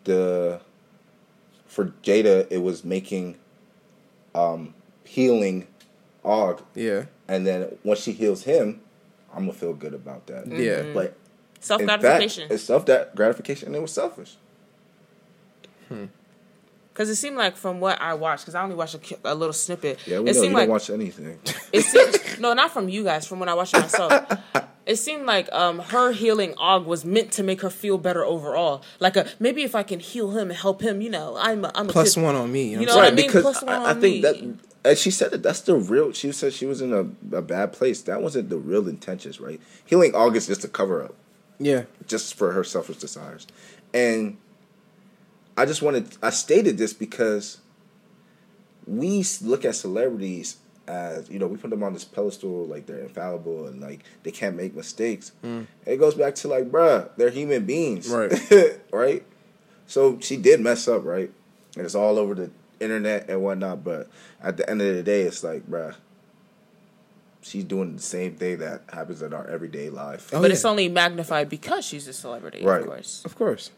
the 0.03 0.61
for 1.65 1.85
Jada, 2.03 2.45
it 2.51 2.61
was 2.61 2.85
making 2.85 3.37
um 4.35 4.75
healing 5.03 5.67
Og, 6.23 6.61
Yeah, 6.75 7.05
and 7.27 7.45
then 7.45 7.77
once 7.83 7.99
she 8.01 8.11
heals 8.13 8.43
him, 8.43 8.79
I'm 9.33 9.45
gonna 9.45 9.53
feel 9.53 9.73
good 9.73 9.93
about 9.93 10.27
that. 10.27 10.47
yeah. 10.47 10.93
But 10.93 11.15
self 11.59 11.81
gratification. 11.81 12.47
It's 12.51 12.63
self 12.63 12.85
gratification, 13.15 13.67
and 13.67 13.75
it 13.75 13.81
was 13.81 13.91
selfish. 13.91 14.37
Because 15.89 17.09
it 17.09 17.15
seemed 17.15 17.37
like 17.37 17.57
from 17.57 17.79
what 17.79 17.99
I 18.01 18.13
watched, 18.13 18.43
because 18.43 18.55
I 18.55 18.63
only 18.63 18.75
watched 18.75 18.95
a, 18.95 18.99
a 19.25 19.35
little 19.35 19.53
snippet. 19.53 19.99
Yeah, 20.07 20.19
we 20.19 20.29
it 20.29 20.35
know 20.35 20.43
you 20.43 20.49
like, 20.49 20.61
don't 20.63 20.69
watch 20.69 20.89
anything. 20.89 21.39
it 21.73 21.81
seemed 21.81 22.39
no, 22.39 22.53
not 22.53 22.71
from 22.71 22.87
you 22.89 23.03
guys. 23.03 23.25
From 23.27 23.39
when 23.39 23.49
I 23.49 23.53
watched 23.55 23.75
it 23.75 23.79
myself, 23.81 24.11
it 24.85 24.95
seemed 24.97 25.25
like 25.25 25.51
um, 25.51 25.79
her 25.79 26.11
healing 26.11 26.53
Og 26.57 26.85
was 26.85 27.03
meant 27.03 27.31
to 27.33 27.43
make 27.43 27.61
her 27.61 27.69
feel 27.69 27.97
better 27.97 28.23
overall. 28.23 28.83
Like 28.99 29.17
a 29.17 29.27
maybe 29.39 29.63
if 29.63 29.73
I 29.75 29.83
can 29.83 29.99
heal 29.99 30.31
him 30.31 30.49
and 30.51 30.57
help 30.57 30.81
him, 30.81 31.01
you 31.01 31.09
know, 31.09 31.35
I'm 31.37 31.65
a, 31.65 31.71
I'm 31.75 31.89
a 31.89 31.91
Plus 31.91 32.15
one 32.15 32.35
on 32.35 32.51
me. 32.51 32.69
You 32.69 32.75
know, 32.77 32.81
You 32.81 32.87
what 32.87 32.93
know 32.95 32.99
I'm 32.99 33.03
what 33.05 33.13
I 33.13 33.15
mean? 33.15 33.25
because 33.27 33.41
Plus 33.41 33.63
one 33.63 33.73
I, 33.73 33.85
I 33.85 33.89
on 33.91 34.01
think 34.01 34.15
me. 34.15 34.21
that, 34.21 34.57
and 34.85 34.97
she 34.97 35.11
said 35.11 35.31
that 35.31 35.43
that's 35.43 35.61
the 35.61 35.75
real. 35.75 36.11
She 36.11 36.31
said 36.31 36.53
she 36.53 36.65
was 36.65 36.81
in 36.81 36.93
a, 36.93 37.37
a 37.37 37.41
bad 37.41 37.73
place. 37.73 38.01
That 38.01 38.21
wasn't 38.21 38.49
the 38.49 38.57
real 38.57 38.87
intentions, 38.87 39.39
right? 39.39 39.61
Healing 39.85 40.13
August 40.15 40.47
just 40.47 40.61
to 40.61 40.67
cover 40.67 41.03
up, 41.03 41.15
yeah, 41.59 41.83
just 42.07 42.35
for 42.35 42.51
her 42.51 42.63
selfish 42.63 42.97
desires, 42.97 43.47
and 43.93 44.37
I 45.57 45.65
just 45.65 45.81
wanted. 45.81 46.17
I 46.21 46.29
stated 46.31 46.77
this 46.77 46.93
because 46.93 47.59
we 48.85 49.23
look 49.41 49.63
at 49.65 49.75
celebrities 49.75 50.57
as 50.85 51.29
you 51.29 51.39
know 51.39 51.47
we 51.47 51.55
put 51.55 51.69
them 51.69 51.81
on 51.83 51.93
this 51.93 52.03
pedestal 52.03 52.65
like 52.65 52.85
they're 52.85 52.99
infallible 52.99 53.67
and 53.67 53.79
like 53.81 54.03
they 54.23 54.31
can't 54.31 54.55
make 54.57 54.75
mistakes. 54.75 55.31
Mm. 55.43 55.67
It 55.85 55.97
goes 55.97 56.15
back 56.15 56.35
to 56.35 56.47
like, 56.49 56.69
bruh, 56.69 57.09
they're 57.15 57.29
human 57.29 57.65
beings, 57.65 58.09
Right. 58.09 58.33
right? 58.91 59.23
So 59.87 60.19
she 60.19 60.35
did 60.37 60.59
mess 60.59 60.87
up, 60.87 61.05
right? 61.05 61.31
And 61.77 61.85
it's 61.85 61.95
all 61.95 62.17
over 62.17 62.35
the 62.35 62.51
internet 62.83 63.29
and 63.29 63.41
whatnot. 63.41 63.83
But 63.83 64.07
at 64.41 64.57
the 64.57 64.69
end 64.69 64.81
of 64.81 64.95
the 64.95 65.03
day, 65.03 65.21
it's 65.21 65.43
like, 65.43 65.65
bruh, 65.69 65.95
she's 67.41 67.63
doing 67.63 67.95
the 67.95 68.01
same 68.01 68.35
thing 68.35 68.59
that 68.59 68.81
happens 68.91 69.21
in 69.21 69.33
our 69.33 69.47
everyday 69.47 69.89
life. 69.89 70.29
Oh, 70.33 70.41
but 70.41 70.49
yeah. 70.49 70.53
it's 70.53 70.65
only 70.65 70.89
magnified 70.89 71.49
because 71.49 71.85
she's 71.85 72.07
a 72.07 72.13
celebrity, 72.13 72.63
Right. 72.63 72.81
of 72.81 72.87
course. 72.87 73.21
of 73.25 73.35
course. 73.37 73.71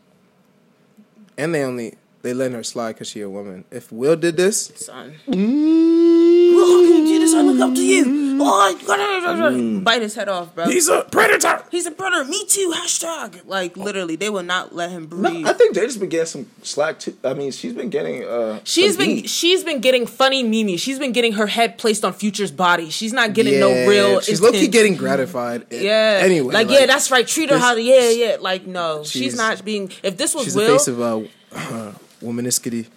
And 1.37 1.53
they 1.53 1.63
only 1.63 1.95
they 2.21 2.33
letting 2.33 2.55
her 2.55 2.63
slide 2.63 2.93
because 2.93 3.09
she 3.09 3.21
a 3.21 3.29
woman. 3.29 3.65
If 3.71 3.91
Will 3.91 4.15
did 4.15 4.35
this, 4.37 4.71
Son, 4.75 5.15
Will, 5.27 7.04
how 7.35 7.41
can 7.41 7.47
you 7.47 7.53
do 7.55 7.55
this? 7.55 7.59
I 7.59 7.63
look 7.65 7.69
up 7.69 7.75
to 7.75 7.85
you. 7.85 8.25
Oh, 8.41 9.79
bite 9.81 10.01
his 10.01 10.15
head 10.15 10.29
off, 10.29 10.53
bro. 10.55 10.65
He's 10.65 10.87
a 10.89 11.03
predator. 11.11 11.63
He's 11.71 11.85
a 11.85 11.91
predator. 11.91 12.25
Me 12.25 12.45
too. 12.45 12.73
Hashtag. 12.75 13.41
Like 13.45 13.77
literally, 13.77 14.15
they 14.15 14.29
will 14.29 14.43
not 14.43 14.75
let 14.75 14.91
him 14.91 15.03
No, 15.11 15.29
breathe. 15.29 15.47
I 15.47 15.53
think 15.53 15.75
Jada's 15.75 15.97
been 15.97 16.09
getting 16.09 16.25
some 16.25 16.51
slack 16.63 16.99
too. 16.99 17.17
I 17.23 17.33
mean, 17.33 17.51
she's 17.51 17.73
been 17.73 17.89
getting. 17.89 18.23
uh 18.23 18.59
She's 18.63 18.97
been 18.97 19.09
heat. 19.09 19.29
she's 19.29 19.63
been 19.63 19.79
getting 19.79 20.05
funny 20.07 20.43
Mimi. 20.43 20.77
She's 20.77 20.99
been 20.99 21.11
getting 21.13 21.33
her 21.33 21.47
head 21.47 21.77
placed 21.77 22.03
on 22.03 22.13
Future's 22.13 22.51
body. 22.51 22.89
She's 22.89 23.13
not 23.13 23.33
getting 23.33 23.59
no 23.59 23.69
real. 23.87 24.19
She's 24.21 24.41
low 24.41 24.51
key 24.51 24.67
getting 24.67 24.95
gratified. 24.95 25.65
Yeah. 25.71 26.19
Anyway, 26.21 26.53
like, 26.53 26.69
yeah, 26.69 26.85
that's 26.85 27.11
right. 27.11 27.27
Treat 27.27 27.49
her 27.49 27.57
how. 27.57 27.75
Yeah, 27.75 28.09
yeah. 28.09 28.37
Like 28.39 28.65
no, 28.65 29.03
she's, 29.03 29.11
she's- 29.21 29.37
not 29.37 29.63
being. 29.63 29.91
If 30.03 30.17
this 30.17 30.33
was 30.35 30.45
She's 30.45 30.55
Will, 30.55 30.67
the 30.67 30.73
face 30.73 30.87
of 30.87 30.99
uh, 31.01 31.19
uh 31.55 31.93
womaniscity. 32.21 32.87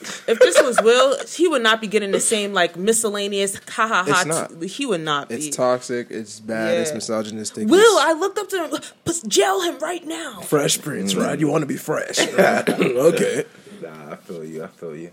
If 0.00 0.38
this 0.38 0.60
was 0.62 0.80
Will, 0.82 1.16
he 1.26 1.48
would 1.48 1.62
not 1.62 1.80
be 1.80 1.86
getting 1.86 2.10
the 2.10 2.20
same 2.20 2.52
like 2.52 2.76
miscellaneous 2.76 3.58
ha 3.68 3.88
ha 3.88 4.04
It's 4.06 4.18
ha. 4.18 4.24
not. 4.24 4.62
He 4.62 4.86
would 4.86 5.00
not 5.00 5.28
be. 5.28 5.36
It's 5.36 5.56
toxic. 5.56 6.08
It's 6.10 6.40
bad. 6.40 6.78
It's 6.78 6.92
misogynistic. 6.94 7.68
Will, 7.68 7.80
it's 7.80 8.06
I 8.06 8.12
looked 8.12 8.38
up 8.38 8.48
to 8.50 8.68
him. 8.68 8.80
Jail 9.28 9.62
him 9.62 9.78
right 9.78 10.06
now. 10.06 10.40
Fresh 10.40 10.82
Prince, 10.82 11.14
mm-hmm. 11.14 11.22
right? 11.22 11.40
You 11.40 11.48
want 11.48 11.62
to 11.62 11.66
be 11.66 11.76
fresh, 11.76 12.18
right? 12.32 12.68
okay. 12.80 13.44
Nah, 13.82 14.12
I 14.12 14.16
feel 14.16 14.44
you. 14.44 14.64
I 14.64 14.68
feel 14.68 14.96
you. 14.96 15.10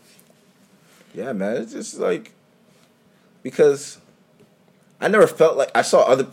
Yeah, 1.13 1.33
man. 1.33 1.57
It's 1.57 1.73
just 1.73 1.97
like 1.97 2.33
because 3.41 3.99
I 4.99 5.07
never 5.07 5.27
felt 5.27 5.57
like 5.57 5.71
I 5.75 5.81
saw 5.81 6.01
other 6.01 6.27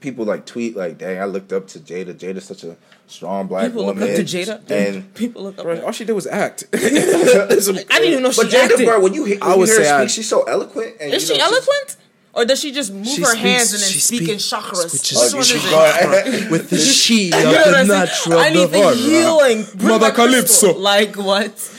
people 0.00 0.24
like 0.24 0.46
tweet 0.46 0.76
like, 0.76 0.98
"Dang, 0.98 1.20
I 1.20 1.24
looked 1.24 1.52
up 1.52 1.66
to 1.68 1.78
Jada. 1.78 2.14
Jada's 2.14 2.44
such 2.44 2.64
a 2.64 2.76
strong 3.06 3.46
black 3.46 3.72
woman. 3.74 3.94
People 3.94 4.06
look 4.06 4.10
up 4.10 4.16
to 4.16 4.22
Jada. 4.24 4.70
and 4.70 5.14
people 5.14 5.42
look 5.42 5.58
up. 5.58 5.64
Bro, 5.64 5.80
all 5.84 5.92
she 5.92 6.04
did 6.04 6.12
was 6.12 6.26
act. 6.26 6.64
I 6.74 6.78
didn't 6.78 8.04
even 8.04 8.22
know 8.22 8.30
she 8.32 8.42
but 8.42 8.50
Jada, 8.50 8.64
acted. 8.70 8.86
bro, 8.86 9.00
when 9.00 9.14
you, 9.14 9.24
hear- 9.24 9.38
when 9.40 9.48
I 9.48 9.52
you 9.54 9.58
would 9.60 9.68
hear 9.68 9.78
her 9.78 9.84
say 9.84 9.90
I- 9.90 10.00
speak, 10.06 10.14
she's 10.14 10.28
so 10.28 10.42
eloquent. 10.44 10.96
And, 11.00 11.12
Is 11.14 11.28
you 11.28 11.34
she 11.34 11.40
know, 11.40 11.48
she's- 11.48 11.68
eloquent? 11.68 11.96
Or 12.34 12.44
does 12.44 12.60
she 12.60 12.70
just 12.72 12.92
move 12.92 13.06
She 13.06 13.20
her 13.22 13.28
speaks- 13.28 13.40
hands 13.42 13.72
and 13.72 13.82
then 13.82 13.88
she 13.90 13.98
speak 13.98 14.28
in 14.28 14.36
chakras? 14.36 14.84
which 14.84 14.92
Which 14.92 15.12
is- 15.12 15.18
Oh, 15.18 15.22
one 15.24 15.32
you 15.34 15.38
is 15.40 15.46
should 15.48 15.64
it? 15.64 16.44
go- 16.44 16.50
with 16.52 16.70
the 16.70 16.76
she 17.02 17.32
of 17.32 17.38
You 17.40 17.44
know 17.46 17.70
the 17.72 17.78
I'm 17.78 17.88
natural 17.88 18.38
I 18.38 18.50
need 18.50 18.66
the 18.66 18.78
divine. 18.78 18.96
healing. 18.96 19.64
Bring 19.74 19.88
Mother. 19.88 20.10
Calypso. 20.12 20.78
Like 20.78 21.16
what? 21.16 21.74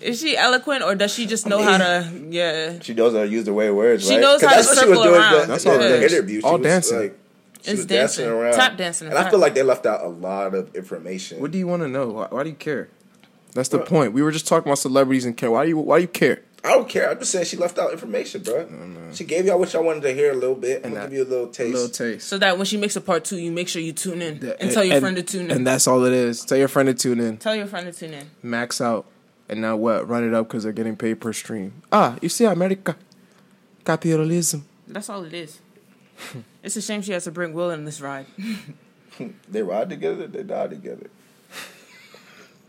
Is 0.00 0.20
she 0.20 0.36
eloquent 0.36 0.84
or 0.84 0.94
does 0.94 1.12
she 1.12 1.26
just 1.26 1.46
know 1.48 1.60
how 1.60 1.78
to? 1.78 2.08
Yeah. 2.30 2.78
She 2.80 2.94
knows 2.94 3.14
how 3.14 3.22
to 3.22 3.28
use 3.28 3.46
the 3.46 3.54
way 3.54 3.70
words, 3.70 4.04
She 4.06 4.12
right? 4.12 4.20
knows 4.20 4.40
'Cause 4.40 4.48
how 4.50 4.56
to 4.56 4.62
that's 4.62 4.76
what 4.76 4.84
she 4.84 4.90
was 4.90 4.98
circle 4.98 5.14
around. 5.14 5.40
The, 5.40 5.46
That's 5.46 5.64
in 5.64 5.70
all 5.72 5.78
the 5.78 6.04
interview. 6.04 6.40
She 6.40 6.46
All 6.46 6.58
was, 6.58 6.62
dancing. 6.62 6.98
Like, 7.00 7.18
she 7.66 7.72
It's 7.72 7.78
was 7.78 7.86
dancing, 7.86 8.24
dancing. 8.24 8.40
around. 8.40 8.54
Tap 8.54 8.76
dancing, 8.78 9.08
And 9.08 9.18
I 9.18 9.28
feel 9.30 9.38
like 9.38 9.54
they 9.54 9.62
left 9.62 9.84
out 9.86 10.02
a 10.04 10.08
lot 10.08 10.54
of 10.54 10.74
information. 10.74 11.40
What 11.40 11.50
do 11.50 11.58
you 11.58 11.66
want 11.66 11.82
to 11.82 11.88
know? 11.88 12.08
Why, 12.08 12.26
why 12.30 12.42
do 12.44 12.48
you 12.50 12.56
care? 12.56 12.88
That's 13.54 13.68
the 13.70 13.78
point. 13.78 14.12
We 14.12 14.22
were 14.22 14.32
just 14.32 14.46
talking 14.46 14.68
about 14.68 14.78
celebrities 14.78 15.24
and 15.24 15.36
care. 15.36 15.50
Why 15.50 15.64
do 15.64 15.70
you? 15.70 15.78
Why 15.78 15.98
do 15.98 16.02
you 16.02 16.08
care? 16.08 16.42
I 16.64 16.70
don't 16.70 16.88
care. 16.88 17.08
I'm 17.10 17.18
just 17.20 17.30
saying 17.30 17.44
she 17.44 17.56
left 17.56 17.78
out 17.78 17.92
information, 17.92 18.42
bro. 18.42 18.66
She 19.12 19.22
gave 19.24 19.46
y'all 19.46 19.58
what 19.58 19.72
y'all 19.72 19.84
wanted 19.84 20.02
to 20.02 20.12
hear 20.12 20.32
a 20.32 20.34
little 20.34 20.56
bit. 20.56 20.78
I'm 20.78 20.86
And 20.86 20.94
gonna 20.94 21.06
that- 21.06 21.10
give 21.10 21.18
you 21.18 21.24
a 21.24 21.30
little 21.30 21.46
taste. 21.48 21.72
little 21.72 21.88
taste. 21.88 22.26
So 22.28 22.38
that 22.38 22.56
when 22.58 22.66
she 22.66 22.76
makes 22.76 22.96
a 22.96 23.00
part 23.00 23.24
two, 23.24 23.36
you 23.38 23.52
make 23.52 23.68
sure 23.68 23.80
you 23.80 23.92
tune 23.92 24.20
in 24.20 24.44
and 24.60 24.70
tell 24.72 24.84
your 24.84 25.00
friend 25.00 25.16
to 25.16 25.22
tune 25.22 25.46
in. 25.46 25.50
And 25.58 25.66
that's 25.66 25.86
all 25.86 26.04
it 26.04 26.12
is. 26.12 26.44
Tell 26.44 26.58
your 26.58 26.68
friend 26.68 26.88
to 26.88 26.94
tune 26.94 27.20
in. 27.20 27.36
tell 27.38 27.54
your 27.54 27.66
friend 27.66 27.86
to 27.86 27.92
tune 27.98 28.14
in. 28.14 28.30
Max 28.42 28.80
out. 28.80 29.06
And 29.48 29.60
now 29.60 29.76
what? 29.76 30.08
Run 30.08 30.24
it 30.24 30.34
up 30.34 30.48
because 30.48 30.64
they're 30.64 30.72
getting 30.72 30.96
paid 30.96 31.20
per 31.20 31.32
stream. 31.32 31.82
Ah, 31.92 32.16
you 32.20 32.28
see, 32.28 32.44
America. 32.46 32.96
Capitalism. 33.84 34.64
That's 34.88 35.08
all 35.08 35.24
it 35.24 35.32
is. 35.34 35.60
It's 36.62 36.76
a 36.76 36.82
shame 36.82 37.02
she 37.02 37.12
has 37.12 37.24
to 37.24 37.30
bring 37.30 37.52
Will 37.52 37.70
in 37.70 37.84
this 37.84 38.00
ride. 38.00 38.26
They 39.48 39.62
ride 39.62 39.88
together. 39.88 40.26
They 40.26 40.42
die 40.42 40.66
together. 40.66 41.08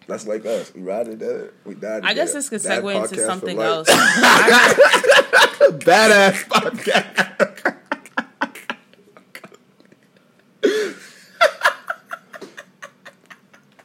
That's 0.07 0.25
like 0.25 0.45
us. 0.45 0.73
We 0.73 0.81
ride 0.81 1.07
together. 1.07 1.53
We 1.65 1.73
die 1.73 1.95
together. 1.95 2.07
I 2.07 2.13
guess 2.13 2.31
this 2.31 2.47
could 2.47 2.63
Bad 2.63 2.81
segue 2.81 2.93
podcast 2.95 3.03
into 3.11 3.15
for 3.15 3.21
something 3.25 3.57
life. 3.57 3.67
else. 3.67 3.89
Badass 5.83 6.45
podcast. 6.47 7.83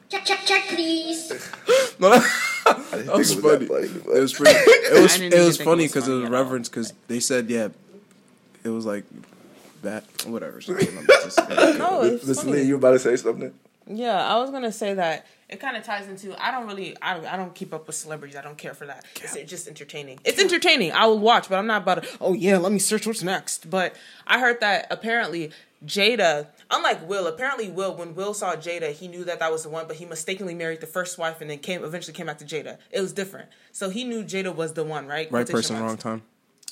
Check, 0.09 0.25
check, 0.27 0.41
check, 0.45 0.63
please. 0.69 1.31
No, 1.99 2.11
that 2.11 2.23
I 2.67 2.73
didn't 2.75 2.85
think 2.85 3.07
that 3.07 3.17
was 3.17 3.31
it 3.31 3.43
was 3.43 3.45
funny. 3.45 3.65
that 3.67 3.69
funny. 3.69 4.17
It 4.17 4.21
was 4.21 4.33
pretty. 4.35 4.53
It 4.53 5.03
was. 5.03 5.21
It 5.21 5.33
was 5.45 5.57
funny 5.61 5.87
because 5.87 6.05
it 6.05 6.11
funny 6.11 6.17
was 6.21 6.25
at 6.25 6.33
all. 6.33 6.39
reverence 6.39 6.69
because 6.69 6.93
they 7.09 7.21
said 7.21 7.49
yeah. 7.51 7.69
It 8.65 8.69
was 8.69 8.85
like 8.87 9.05
that. 9.83 10.05
Whatever. 10.27 10.61
So, 10.61 10.75
I'm 10.75 11.07
just- 11.07 11.39
no, 11.79 12.03
it's 12.03 12.25
Listen, 12.25 12.47
funny. 12.49 12.59
Lee, 12.63 12.69
you 12.69 12.77
about 12.77 12.93
to 12.93 12.99
say 12.99 13.17
something? 13.17 13.53
Yeah, 13.87 14.25
I 14.25 14.39
was 14.39 14.51
gonna 14.51 14.71
say 14.73 14.95
that 14.95 15.27
it 15.49 15.59
kind 15.59 15.77
of 15.77 15.83
ties 15.85 16.07
into. 16.07 16.35
I 16.43 16.51
don't 16.53 16.67
really, 16.69 16.97
I 17.03 17.15
don't, 17.15 17.27
I 17.27 17.37
don't 17.37 17.53
keep 17.55 17.75
up 17.75 17.87
with 17.89 17.97
celebrities. 17.97 18.37
I 18.37 18.43
don't 18.43 18.57
care 18.57 18.75
for 18.75 18.87
that. 18.87 19.05
It's 19.17 19.35
just 19.51 19.67
entertaining. 19.67 20.21
It's 20.25 20.41
entertaining. 20.41 20.93
I 20.93 21.07
will 21.07 21.19
watch, 21.19 21.49
but 21.49 21.59
I'm 21.59 21.67
not 21.67 21.83
about 21.83 22.03
to. 22.03 22.09
Oh 22.21 22.33
yeah, 22.33 22.59
let 22.59 22.71
me 22.73 22.79
search 22.79 23.07
what's 23.09 23.23
next. 23.25 23.69
But 23.71 23.97
I 24.27 24.39
heard 24.39 24.61
that 24.61 24.87
apparently 24.91 25.51
Jada, 25.85 26.47
unlike 26.71 27.07
Will, 27.09 27.27
apparently 27.27 27.69
Will, 27.71 27.95
when 27.97 28.15
Will 28.15 28.35
saw 28.35 28.55
Jada, 28.55 28.93
he 28.93 29.09
knew 29.09 29.25
that 29.25 29.41
that 29.41 29.51
was 29.51 29.65
the 29.65 29.69
one, 29.69 29.87
but 29.89 29.97
he 29.97 30.05
mistakenly 30.05 30.55
married 30.55 30.81
the 30.81 30.87
first 30.87 31.19
wife 31.19 31.41
and 31.41 31.51
then 31.51 31.59
came 31.59 31.83
eventually 31.83 32.15
came 32.15 32.27
back 32.27 32.39
to 32.39 32.45
Jada. 32.45 32.79
It 32.93 33.01
was 33.01 33.13
different. 33.13 33.49
So 33.73 33.91
he 33.91 34.05
knew 34.05 34.23
Jada 34.23 34.55
was 34.55 34.75
the 34.75 34.85
one, 34.85 35.07
right? 35.07 35.31
right 35.33 35.45
Quotation 35.47 35.53
person, 35.55 35.79
marks. 35.81 36.05
wrong 36.05 36.19
time. 36.19 36.23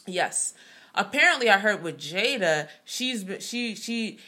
Yes. 0.07 0.55
Apparently, 0.95 1.49
I 1.49 1.59
heard 1.59 1.83
with 1.83 1.99
Jada, 1.99 2.69
she's 2.85 3.25
she 3.41 3.75
she 3.75 4.19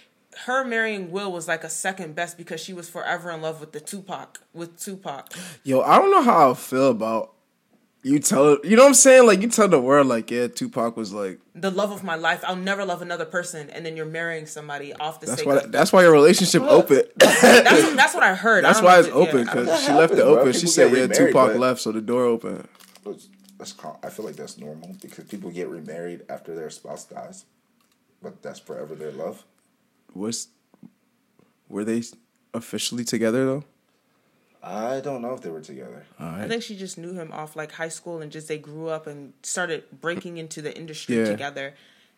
her 0.46 0.64
marrying 0.64 1.10
Will 1.10 1.30
was 1.30 1.46
like 1.48 1.62
a 1.64 1.68
second 1.68 2.14
best 2.14 2.38
because 2.38 2.60
she 2.60 2.72
was 2.72 2.88
forever 2.88 3.30
in 3.30 3.42
love 3.42 3.60
with 3.60 3.72
the 3.72 3.80
Tupac 3.80 4.40
with 4.54 4.78
Tupac. 4.80 5.32
Yo, 5.64 5.80
I 5.82 5.98
don't 5.98 6.10
know 6.10 6.22
how 6.22 6.52
I 6.52 6.54
feel 6.54 6.90
about 6.90 7.32
you 8.04 8.18
tell 8.18 8.58
you 8.64 8.74
know 8.76 8.82
what 8.82 8.88
I'm 8.88 8.94
saying? 8.94 9.26
Like 9.26 9.42
you 9.42 9.48
tell 9.48 9.68
the 9.68 9.80
world 9.80 10.06
like, 10.06 10.30
yeah, 10.30 10.46
Tupac 10.48 10.96
was 10.96 11.12
like 11.12 11.38
The 11.54 11.70
love 11.70 11.90
of 11.92 12.02
my 12.02 12.14
life. 12.16 12.42
I'll 12.46 12.56
never 12.56 12.84
love 12.84 13.02
another 13.02 13.24
person, 13.26 13.68
and 13.70 13.84
then 13.86 13.96
you're 13.96 14.06
marrying 14.06 14.46
somebody 14.46 14.92
off 14.94 15.20
the 15.20 15.26
that's 15.26 15.38
sake 15.40 15.46
why 15.48 15.56
of- 15.58 15.70
that's 15.72 15.92
why 15.92 16.02
your 16.02 16.12
relationship 16.12 16.62
open. 16.62 17.02
that's, 17.16 17.94
that's 17.94 18.14
what 18.14 18.22
I 18.22 18.34
heard. 18.34 18.64
That's 18.64 18.78
don't 18.80 18.86
why 18.86 18.98
it's 19.00 19.08
if 19.08 19.14
it- 19.14 19.16
open 19.16 19.44
because 19.44 19.66
That 19.66 19.80
she 19.80 19.92
left 19.92 20.12
it 20.14 20.16
happens, 20.18 20.32
bro. 20.32 20.40
open. 20.40 20.52
She 20.52 20.58
People 20.60 20.72
said, 20.72 20.84
get 20.90 20.96
"Yeah, 20.96 21.02
remarried, 21.02 21.26
Tupac 21.32 21.46
but- 21.52 21.58
left, 21.58 21.80
so 21.80 21.92
the 21.92 22.00
door 22.00 22.24
open." 22.24 22.66
That's, 23.62 23.72
that's 23.74 23.96
I 24.02 24.08
feel 24.10 24.24
like 24.26 24.34
that's 24.34 24.58
normal 24.58 24.96
because 25.00 25.24
people 25.26 25.50
get 25.50 25.68
remarried 25.68 26.22
after 26.28 26.52
their 26.52 26.68
spouse 26.68 27.04
dies, 27.04 27.44
but 28.20 28.42
that's 28.42 28.58
forever 28.58 28.96
their 28.96 29.12
love. 29.12 29.44
Was 30.14 30.48
were 31.68 31.84
they 31.84 32.02
officially 32.52 33.04
together 33.04 33.44
though? 33.46 33.64
I 34.64 34.98
don't 35.00 35.22
know 35.22 35.32
if 35.34 35.42
they 35.42 35.50
were 35.50 35.60
together. 35.60 36.04
I 36.18 36.48
think 36.48 36.64
she 36.64 36.76
just 36.76 36.98
knew 36.98 37.12
him 37.12 37.30
off 37.32 37.54
like 37.54 37.70
high 37.72 37.88
school 37.88 38.20
and 38.20 38.32
just 38.32 38.48
they 38.48 38.58
grew 38.58 38.88
up 38.88 39.06
and 39.06 39.32
started 39.44 39.84
breaking 40.00 40.38
into 40.38 40.60
the 40.60 40.76
industry 40.76 41.18
Yeah. 41.18 41.24
together. 41.26 41.74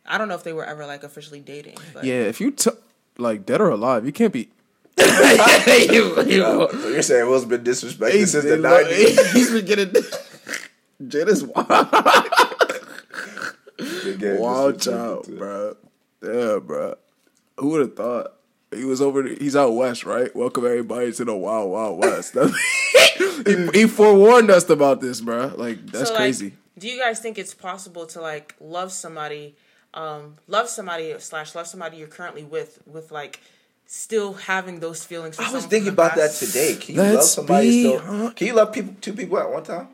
I 0.07 0.17
don't 0.17 0.29
know 0.29 0.35
if 0.35 0.45
they 0.45 0.53
were 0.55 0.65
ever 0.65 0.87
like 0.87 1.05
officially 1.05 1.41
dating. 1.41 1.77
But 1.93 2.05
Yeah, 2.05 2.23
if 2.23 2.41
you 2.41 2.53
t- 2.53 2.71
like 3.19 3.45
dead 3.45 3.61
or 3.61 3.69
alive, 3.69 4.07
you 4.07 4.13
can't 4.13 4.33
be. 4.33 4.49
you 4.99 6.15
So 6.15 6.89
you're 6.89 7.03
saying 7.03 7.29
Will's 7.29 7.45
been 7.45 7.65
disrespected 7.65 8.29
since 8.29 8.45
the 8.45 8.57
nineties? 8.57 9.33
He's 9.33 9.51
been 9.51 9.67
getting. 9.67 9.93
Jada's 11.03 11.43
wild, 14.19 14.41
wild 14.41 14.81
child, 14.81 15.27
bro. 15.39 15.77
Yeah, 16.23 16.59
bro. 16.59 16.95
Who 17.59 17.69
would 17.71 17.81
have 17.81 17.97
thought? 17.97 18.35
He 18.75 18.85
was 18.85 19.01
over. 19.01 19.23
The, 19.23 19.35
he's 19.37 19.55
out 19.57 19.75
west, 19.75 20.05
right? 20.05 20.35
Welcome 20.35 20.65
everybody 20.65 21.13
to 21.13 21.25
the 21.25 21.35
wild, 21.37 21.71
wild 21.71 21.99
west. 21.99 22.37
he, 23.47 23.69
he 23.73 23.87
forewarned 23.87 24.51
us 24.51 24.69
about 24.71 25.01
this, 25.01 25.21
bro. 25.21 25.53
Like 25.57 25.85
that's 25.87 26.09
So, 26.09 26.15
like, 26.15 26.23
crazy. 26.23 26.55
do 26.79 26.89
you 26.89 26.99
guys 26.99 27.21
think 27.21 27.39
it's 27.39 27.55
possible 27.55 28.07
to 28.07 28.21
like 28.21 28.55
love 28.61 28.91
somebody, 28.93 29.55
um, 29.93 30.37
love 30.49 30.69
somebody 30.69 31.15
slash 31.19 31.55
love 31.55 31.67
somebody 31.67 31.99
you're 31.99 32.09
currently 32.09 32.43
with, 32.45 32.81
with 32.87 33.13
like 33.13 33.41
still 33.87 34.33
having 34.35 34.81
those 34.81 35.05
feelings? 35.05 35.37
For 35.37 35.43
I 35.43 35.53
was 35.53 35.67
thinking 35.67 35.91
from 35.95 35.97
the 35.97 36.03
about 36.03 36.17
that 36.17 36.33
today. 36.33 36.77
Can 36.81 36.95
you 36.97 37.01
Let's 37.03 37.15
love 37.17 37.25
somebody 37.25 37.69
be 37.69 37.83
still? 37.89 37.99
hon- 38.01 38.33
Can 38.33 38.47
you 38.49 38.55
love 38.55 38.73
people 38.73 38.95
two 39.01 39.13
people 39.13 39.39
at 39.39 39.51
one 39.51 39.63
time? 39.63 39.89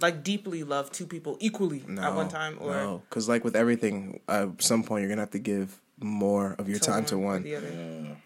Like 0.00 0.24
deeply 0.24 0.64
love 0.64 0.90
two 0.90 1.06
people 1.06 1.36
equally 1.40 1.82
at 1.98 2.14
one 2.14 2.28
time, 2.28 2.58
or 2.60 2.72
no, 2.72 3.02
because 3.08 3.28
like 3.28 3.44
with 3.44 3.56
everything, 3.56 4.20
at 4.28 4.62
some 4.62 4.82
point 4.82 5.02
you're 5.02 5.08
gonna 5.08 5.22
have 5.22 5.30
to 5.30 5.38
give 5.38 5.80
more 6.00 6.54
of 6.58 6.68
your 6.68 6.78
to 6.78 6.84
time 6.84 7.04
to 7.06 7.18
one. 7.18 7.42
the 7.42 7.56
other. 7.56 8.16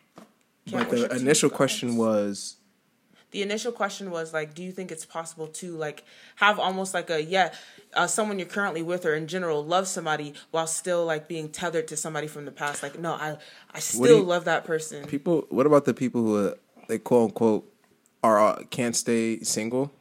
But 0.71 0.91
the 0.91 1.15
initial 1.17 1.49
question 1.51 1.97
was, 1.97 2.57
the 3.31 3.43
initial 3.43 3.73
question 3.73 4.11
was 4.11 4.33
like 4.33 4.55
do 4.55 4.63
you 4.63 4.73
think 4.73 4.91
it's 4.91 5.05
possible 5.05 5.47
to 5.49 5.77
like 5.77 6.05
have 6.37 6.59
almost 6.59 6.95
like 6.95 7.11
a 7.11 7.23
yeah 7.23 7.53
uh, 7.95 8.07
someone 8.07 8.39
you're 8.39 8.49
currently 8.49 8.83
with 8.83 9.05
or 9.05 9.15
in 9.15 9.27
general 9.27 9.65
love 9.65 9.87
somebody 9.87 10.33
while 10.53 10.67
still 10.67 11.05
like 11.05 11.29
being 11.29 11.49
tethered 11.49 11.87
to 11.89 11.97
somebody 11.97 12.27
from 12.27 12.45
the 12.47 12.51
past 12.51 12.83
like 12.83 12.99
no 12.99 13.13
i 13.13 13.37
i 13.75 13.79
still 13.79 14.19
you- 14.19 14.23
love 14.23 14.45
that 14.45 14.65
person 14.65 15.05
people. 15.07 15.45
What 15.51 15.67
about 15.67 15.85
the 15.85 15.95
people 15.95 16.23
who 16.23 16.49
uh, 16.49 16.55
they 16.89 16.99
quote 16.99 17.31
unquote 17.31 17.71
are 18.23 18.39
uh, 18.39 18.63
can't 18.71 18.97
stay 18.97 19.41
single, 19.41 19.93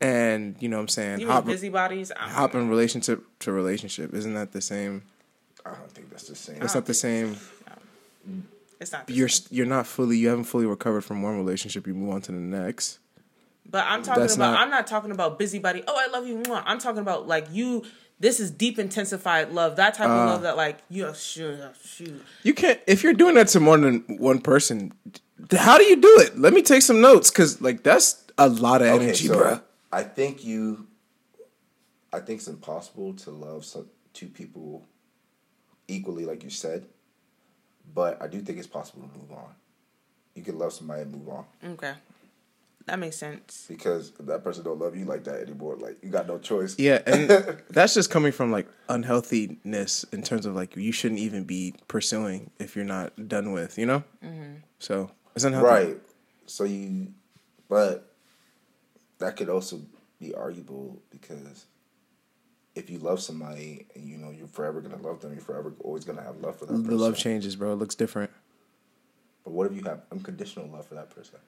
and 0.00 0.56
you 0.60 0.68
know 0.68 0.76
what 0.76 0.82
I'm 0.82 0.88
saying 0.88 1.20
you 1.20 1.26
hop, 1.28 1.44
busybodies 1.46 2.12
I 2.12 2.28
hop 2.28 2.54
know. 2.54 2.60
in 2.60 2.68
relationship 2.68 3.24
to 3.40 3.52
relationship. 3.52 4.12
Isn't 4.14 4.34
that 4.34 4.52
the 4.52 4.60
same? 4.60 5.02
I 5.64 5.70
don't 5.70 5.90
think 5.90 6.10
that's 6.10 6.28
the 6.28 6.36
same. 6.36 6.62
It's 6.62 6.74
not 6.74 6.86
the 6.86 6.94
same. 6.94 7.36
it's 8.80 8.92
not 8.92 9.06
the 9.06 9.14
You're 9.14 9.28
same. 9.28 9.48
you're 9.50 9.66
not 9.66 9.86
fully. 9.86 10.16
You 10.18 10.28
haven't 10.28 10.44
fully 10.44 10.66
recovered 10.66 11.02
from 11.02 11.22
one 11.22 11.36
relationship. 11.36 11.86
You 11.86 11.94
move 11.94 12.14
on 12.14 12.20
to 12.22 12.32
the 12.32 12.38
next. 12.38 12.98
but 13.68 13.84
i'm 13.88 14.02
talking 14.02 14.20
That's 14.22 14.36
about 14.36 14.52
not- 14.52 14.60
i'm 14.60 14.70
not 14.70 14.86
talking 14.86 15.10
about 15.10 15.38
busybody 15.40 15.82
oh 15.88 15.96
i 15.98 16.06
love 16.12 16.24
you 16.26 16.36
mwah. 16.38 16.62
i'm 16.66 16.78
talking 16.78 17.00
about 17.00 17.26
like 17.26 17.46
you 17.50 17.82
this 18.20 18.38
is 18.40 18.50
deep 18.50 18.78
intensified 18.78 19.50
love. 19.52 19.76
That 19.76 19.92
type 19.92 20.08
Ah. 20.08 20.22
of 20.24 20.30
love 20.30 20.42
that 20.42 20.56
like 20.56 20.78
you 20.88 21.02
know, 21.02 21.12
shoot, 21.12 21.58
shoot. 21.84 22.22
You 22.44 22.54
can't 22.54 22.80
if 22.86 23.02
you're 23.02 23.12
doing 23.12 23.34
that 23.34 23.48
to 23.48 23.60
more 23.60 23.76
than 23.76 24.04
one 24.18 24.40
person. 24.40 24.92
How 25.52 25.76
do 25.76 25.84
you 25.84 25.96
do 25.96 26.14
it? 26.20 26.38
Let 26.38 26.54
me 26.54 26.62
take 26.62 26.80
some 26.80 27.02
notes 27.02 27.30
because 27.30 27.60
like 27.60 27.82
that's 27.82 28.24
a 28.38 28.48
lot 28.48 28.80
of 28.80 28.86
energy, 28.88 29.28
bruh. 29.28 29.60
I 29.96 30.02
think 30.02 30.44
you. 30.44 30.86
I 32.12 32.20
think 32.20 32.38
it's 32.40 32.48
impossible 32.48 33.14
to 33.14 33.30
love 33.30 33.64
some, 33.64 33.88
two 34.12 34.28
people 34.28 34.86
equally, 35.88 36.26
like 36.26 36.44
you 36.44 36.50
said. 36.50 36.84
But 37.94 38.20
I 38.20 38.26
do 38.26 38.40
think 38.42 38.58
it's 38.58 38.66
possible 38.66 39.08
to 39.08 39.18
move 39.18 39.32
on. 39.32 39.54
You 40.34 40.42
can 40.42 40.58
love 40.58 40.74
somebody 40.74 41.02
and 41.02 41.12
move 41.12 41.28
on 41.30 41.44
Okay, 41.64 41.94
that 42.84 42.98
makes 42.98 43.16
sense. 43.16 43.64
because 43.68 44.10
that 44.20 44.44
person 44.44 44.64
don't 44.64 44.78
love 44.78 44.94
you 44.94 45.06
like 45.06 45.24
that 45.24 45.40
anymore, 45.40 45.76
like 45.76 45.96
you 46.02 46.10
got 46.10 46.26
no 46.26 46.38
choice. 46.38 46.78
Yeah, 46.78 47.00
and 47.06 47.30
that's 47.70 47.94
just 47.94 48.10
coming 48.10 48.32
from 48.32 48.52
like 48.52 48.68
unhealthiness 48.90 50.04
in 50.12 50.22
terms 50.22 50.44
of 50.44 50.54
like 50.54 50.76
you 50.76 50.92
shouldn't 50.92 51.20
even 51.20 51.44
be 51.44 51.74
pursuing 51.88 52.50
if 52.58 52.76
you're 52.76 52.84
not 52.84 53.28
done 53.28 53.52
with, 53.52 53.78
you 53.78 53.86
know. 53.86 54.04
Mm-hmm. 54.22 54.56
So 54.78 55.10
it's 55.34 55.44
unhealthy, 55.44 55.66
Right. 55.66 55.96
So 56.44 56.64
you, 56.64 57.14
but 57.70 58.05
that 59.18 59.36
could 59.36 59.48
also 59.48 59.80
be 60.20 60.34
arguable 60.34 61.00
because 61.10 61.66
if 62.74 62.90
you 62.90 62.98
love 62.98 63.20
somebody 63.20 63.86
and 63.94 64.08
you 64.08 64.16
know 64.18 64.30
you're 64.30 64.46
forever 64.46 64.80
gonna 64.80 65.02
love 65.02 65.20
them, 65.20 65.32
you're 65.32 65.40
forever 65.42 65.72
always 65.80 66.04
gonna 66.04 66.22
have 66.22 66.36
love 66.36 66.56
for 66.58 66.66
that 66.66 66.72
person. 66.72 66.86
The 66.88 66.96
love 66.96 67.16
changes, 67.16 67.56
bro. 67.56 67.72
It 67.72 67.76
looks 67.76 67.94
different. 67.94 68.30
But 69.44 69.52
what 69.52 69.70
if 69.70 69.76
you 69.76 69.82
have 69.84 70.02
unconditional 70.12 70.68
love 70.68 70.86
for 70.86 70.94
that 70.94 71.10
person? 71.10 71.38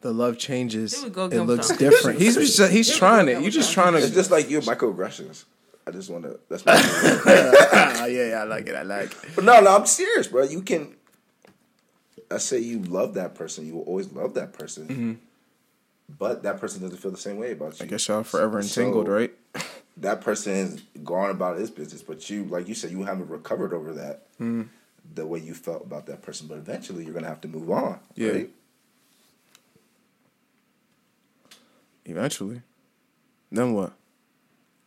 The 0.00 0.12
love 0.12 0.38
changes. 0.38 0.92
There 1.02 1.24
It 1.32 1.42
looks 1.42 1.68
Tom. 1.68 1.76
different. 1.76 2.20
He's 2.20 2.36
just, 2.36 2.72
he's 2.72 2.96
trying 2.96 3.28
it. 3.28 3.40
You're 3.40 3.50
just 3.50 3.72
trying 3.72 3.94
to. 3.94 3.98
It's 3.98 4.14
just 4.14 4.30
like 4.30 4.48
you 4.48 4.60
microaggressions. 4.60 5.44
I 5.86 5.90
just 5.90 6.10
want 6.10 6.24
to. 6.24 6.38
That's 6.48 6.64
my. 6.66 6.74
Ah, 7.72 8.04
yeah, 8.06 8.30
yeah, 8.30 8.40
I 8.42 8.44
like 8.44 8.66
it. 8.66 8.74
I 8.76 8.82
like. 8.82 9.10
it. 9.10 9.30
but 9.34 9.44
no, 9.44 9.60
no, 9.60 9.74
I'm 9.74 9.86
serious, 9.86 10.28
bro. 10.28 10.44
You 10.44 10.62
can. 10.62 10.94
I 12.30 12.38
say 12.38 12.58
you 12.58 12.80
love 12.80 13.14
that 13.14 13.34
person. 13.34 13.66
You 13.66 13.74
will 13.74 13.82
always 13.82 14.12
love 14.12 14.34
that 14.34 14.52
person. 14.52 15.20
But 16.08 16.42
that 16.44 16.58
person 16.60 16.80
doesn't 16.80 16.96
feel 16.98 17.10
the 17.10 17.16
same 17.18 17.36
way 17.36 17.52
about 17.52 17.78
you. 17.78 17.84
I 17.84 17.88
guess 17.88 18.08
y'all 18.08 18.22
forever 18.22 18.60
entangled, 18.60 19.06
So, 19.06 19.12
right? 19.12 19.32
That 20.00 20.20
person 20.20 20.52
is 20.52 20.80
gone 21.02 21.30
about 21.30 21.58
his 21.58 21.72
business, 21.72 22.02
but 22.02 22.30
you, 22.30 22.44
like 22.44 22.68
you 22.68 22.74
said, 22.76 22.92
you 22.92 23.02
haven't 23.02 23.28
recovered 23.28 23.72
over 23.74 23.92
that. 23.94 24.28
Hmm. 24.38 24.62
The 25.12 25.26
way 25.26 25.40
you 25.40 25.54
felt 25.54 25.84
about 25.84 26.06
that 26.06 26.22
person, 26.22 26.46
but 26.46 26.56
eventually 26.56 27.04
you're 27.04 27.14
gonna 27.14 27.26
have 27.26 27.40
to 27.40 27.48
move 27.48 27.68
on. 27.68 27.98
Yeah. 28.14 28.30
Right? 28.30 28.50
Eventually. 32.04 32.62
Then 33.50 33.74
what? 33.74 33.92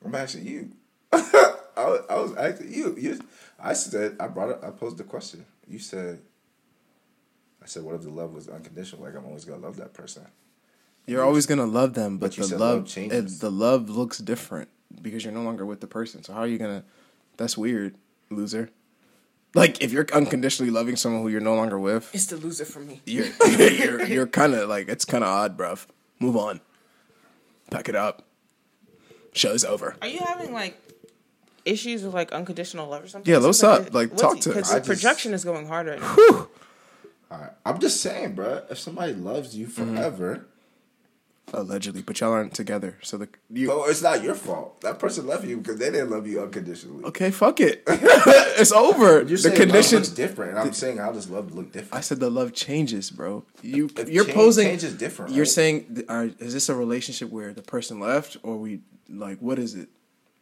I'm 0.05 0.15
asking 0.15 0.45
you. 0.45 0.71
I, 1.11 1.55
was, 1.77 2.05
I 2.09 2.15
was 2.15 2.35
asking 2.37 2.73
you. 2.73 2.95
you. 2.97 3.19
I 3.59 3.73
said 3.73 4.15
I 4.17 4.27
brought 4.27 4.49
it. 4.49 4.59
I 4.63 4.69
posed 4.69 4.97
the 4.97 5.03
question. 5.03 5.45
You 5.67 5.79
said. 5.79 6.21
I 7.61 7.65
said, 7.65 7.83
"What 7.83 7.95
if 7.95 8.03
the 8.03 8.09
love 8.09 8.33
was 8.33 8.47
unconditional? 8.47 9.03
Like 9.03 9.15
I'm 9.15 9.25
always 9.25 9.43
gonna 9.45 9.61
love 9.61 9.75
that 9.77 9.93
person." 9.93 10.25
You're 11.11 11.23
always 11.23 11.45
gonna 11.45 11.65
love 11.65 11.93
them, 11.93 12.17
but, 12.17 12.35
But 12.37 12.47
the 12.49 12.57
love, 12.57 12.77
love 12.79 12.87
changes. 12.87 13.35
it- 13.37 13.41
the 13.41 13.51
love 13.51 13.89
looks 13.89 14.17
different 14.17 14.69
because 15.01 15.23
you're 15.23 15.33
no 15.33 15.41
longer 15.43 15.65
with 15.65 15.81
the 15.81 15.87
person. 15.87 16.23
So 16.23 16.33
how 16.33 16.39
are 16.39 16.47
you 16.47 16.57
gonna? 16.57 16.83
That's 17.37 17.57
weird, 17.57 17.95
loser. 18.29 18.69
Like 19.53 19.81
if 19.83 19.91
you're 19.91 20.05
unconditionally 20.13 20.71
loving 20.71 20.95
someone 20.95 21.21
who 21.23 21.27
you're 21.27 21.41
no 21.41 21.55
longer 21.55 21.77
with, 21.77 22.09
It's 22.13 22.27
the 22.27 22.37
loser 22.37 22.63
for 22.65 22.79
me. 22.79 23.01
you're 23.05 23.27
you're, 23.59 24.03
you're 24.05 24.27
kind 24.41 24.53
of 24.53 24.69
like 24.69 24.87
it's 24.87 25.03
kind 25.05 25.23
of 25.23 25.29
odd, 25.29 25.57
bruv. 25.57 25.85
Move 26.19 26.37
on. 26.37 26.61
Pack 27.69 27.89
it 27.89 27.95
up. 27.95 28.23
Show's 29.33 29.63
over. 29.65 29.95
Are 30.01 30.07
you 30.07 30.19
having 30.19 30.53
like 30.53 30.77
issues 31.65 32.03
with 32.03 32.13
like 32.13 32.31
unconditional 32.31 32.87
love 32.89 33.03
or 33.03 33.07
something? 33.07 33.31
Yeah, 33.31 33.39
what's 33.39 33.63
up? 33.63 33.93
Like, 33.93 34.15
talk 34.15 34.39
to 34.41 34.49
Because 34.49 34.69
us. 34.69 34.71
I 34.71 34.75
the 34.75 34.79
just- 34.79 34.87
projection 34.87 35.33
is 35.33 35.43
going 35.43 35.67
harder. 35.67 35.97
right. 35.99 36.45
All 37.31 37.37
right. 37.39 37.51
I'm 37.65 37.79
just 37.79 38.01
saying, 38.01 38.35
bro. 38.35 38.63
If 38.69 38.79
somebody 38.79 39.13
loves 39.13 39.55
you 39.55 39.67
Mm-hmm. 39.67 39.95
Allegedly, 41.53 42.01
but 42.01 42.19
y'all 42.19 42.31
aren't 42.31 42.53
together. 42.53 42.97
So 43.01 43.17
the 43.17 43.27
you 43.49 43.67
but 43.67 43.89
it's 43.89 44.01
not 44.01 44.23
your 44.23 44.35
fault. 44.35 44.79
That 44.81 44.99
person 44.99 45.27
left 45.27 45.43
you 45.45 45.57
because 45.57 45.77
they 45.77 45.91
didn't 45.91 46.09
love 46.09 46.25
you 46.25 46.41
unconditionally. 46.41 47.03
okay? 47.05 47.29
Fuck 47.31 47.59
it. 47.59 47.83
it's 47.87 48.71
over. 48.71 49.17
You're 49.19 49.23
the 49.25 49.37
saying 49.37 49.55
condition. 49.57 50.01
love 50.03 50.15
different. 50.15 50.57
I'm 50.57 50.71
saying 50.73 50.97
how 50.97 51.11
does 51.11 51.29
love 51.29 51.53
look 51.53 51.71
different? 51.73 51.93
I 51.93 52.01
said 52.01 52.19
the 52.21 52.29
love 52.29 52.53
changes, 52.53 53.09
bro. 53.11 53.43
You 53.61 53.89
If 53.97 54.09
you're 54.09 54.23
change- 54.25 54.35
posing. 54.35 54.67
change 54.67 54.83
is 54.85 54.95
different, 54.95 55.33
You're 55.33 55.45
saying, 55.45 56.05
is 56.39 56.53
this 56.53 56.69
a 56.69 56.75
relationship 56.75 57.29
where 57.29 57.53
the 57.53 57.61
person 57.63 57.99
left, 57.99 58.37
or 58.43 58.57
we 58.57 58.79
like 59.09 59.39
what 59.39 59.59
is 59.59 59.75
it? 59.75 59.89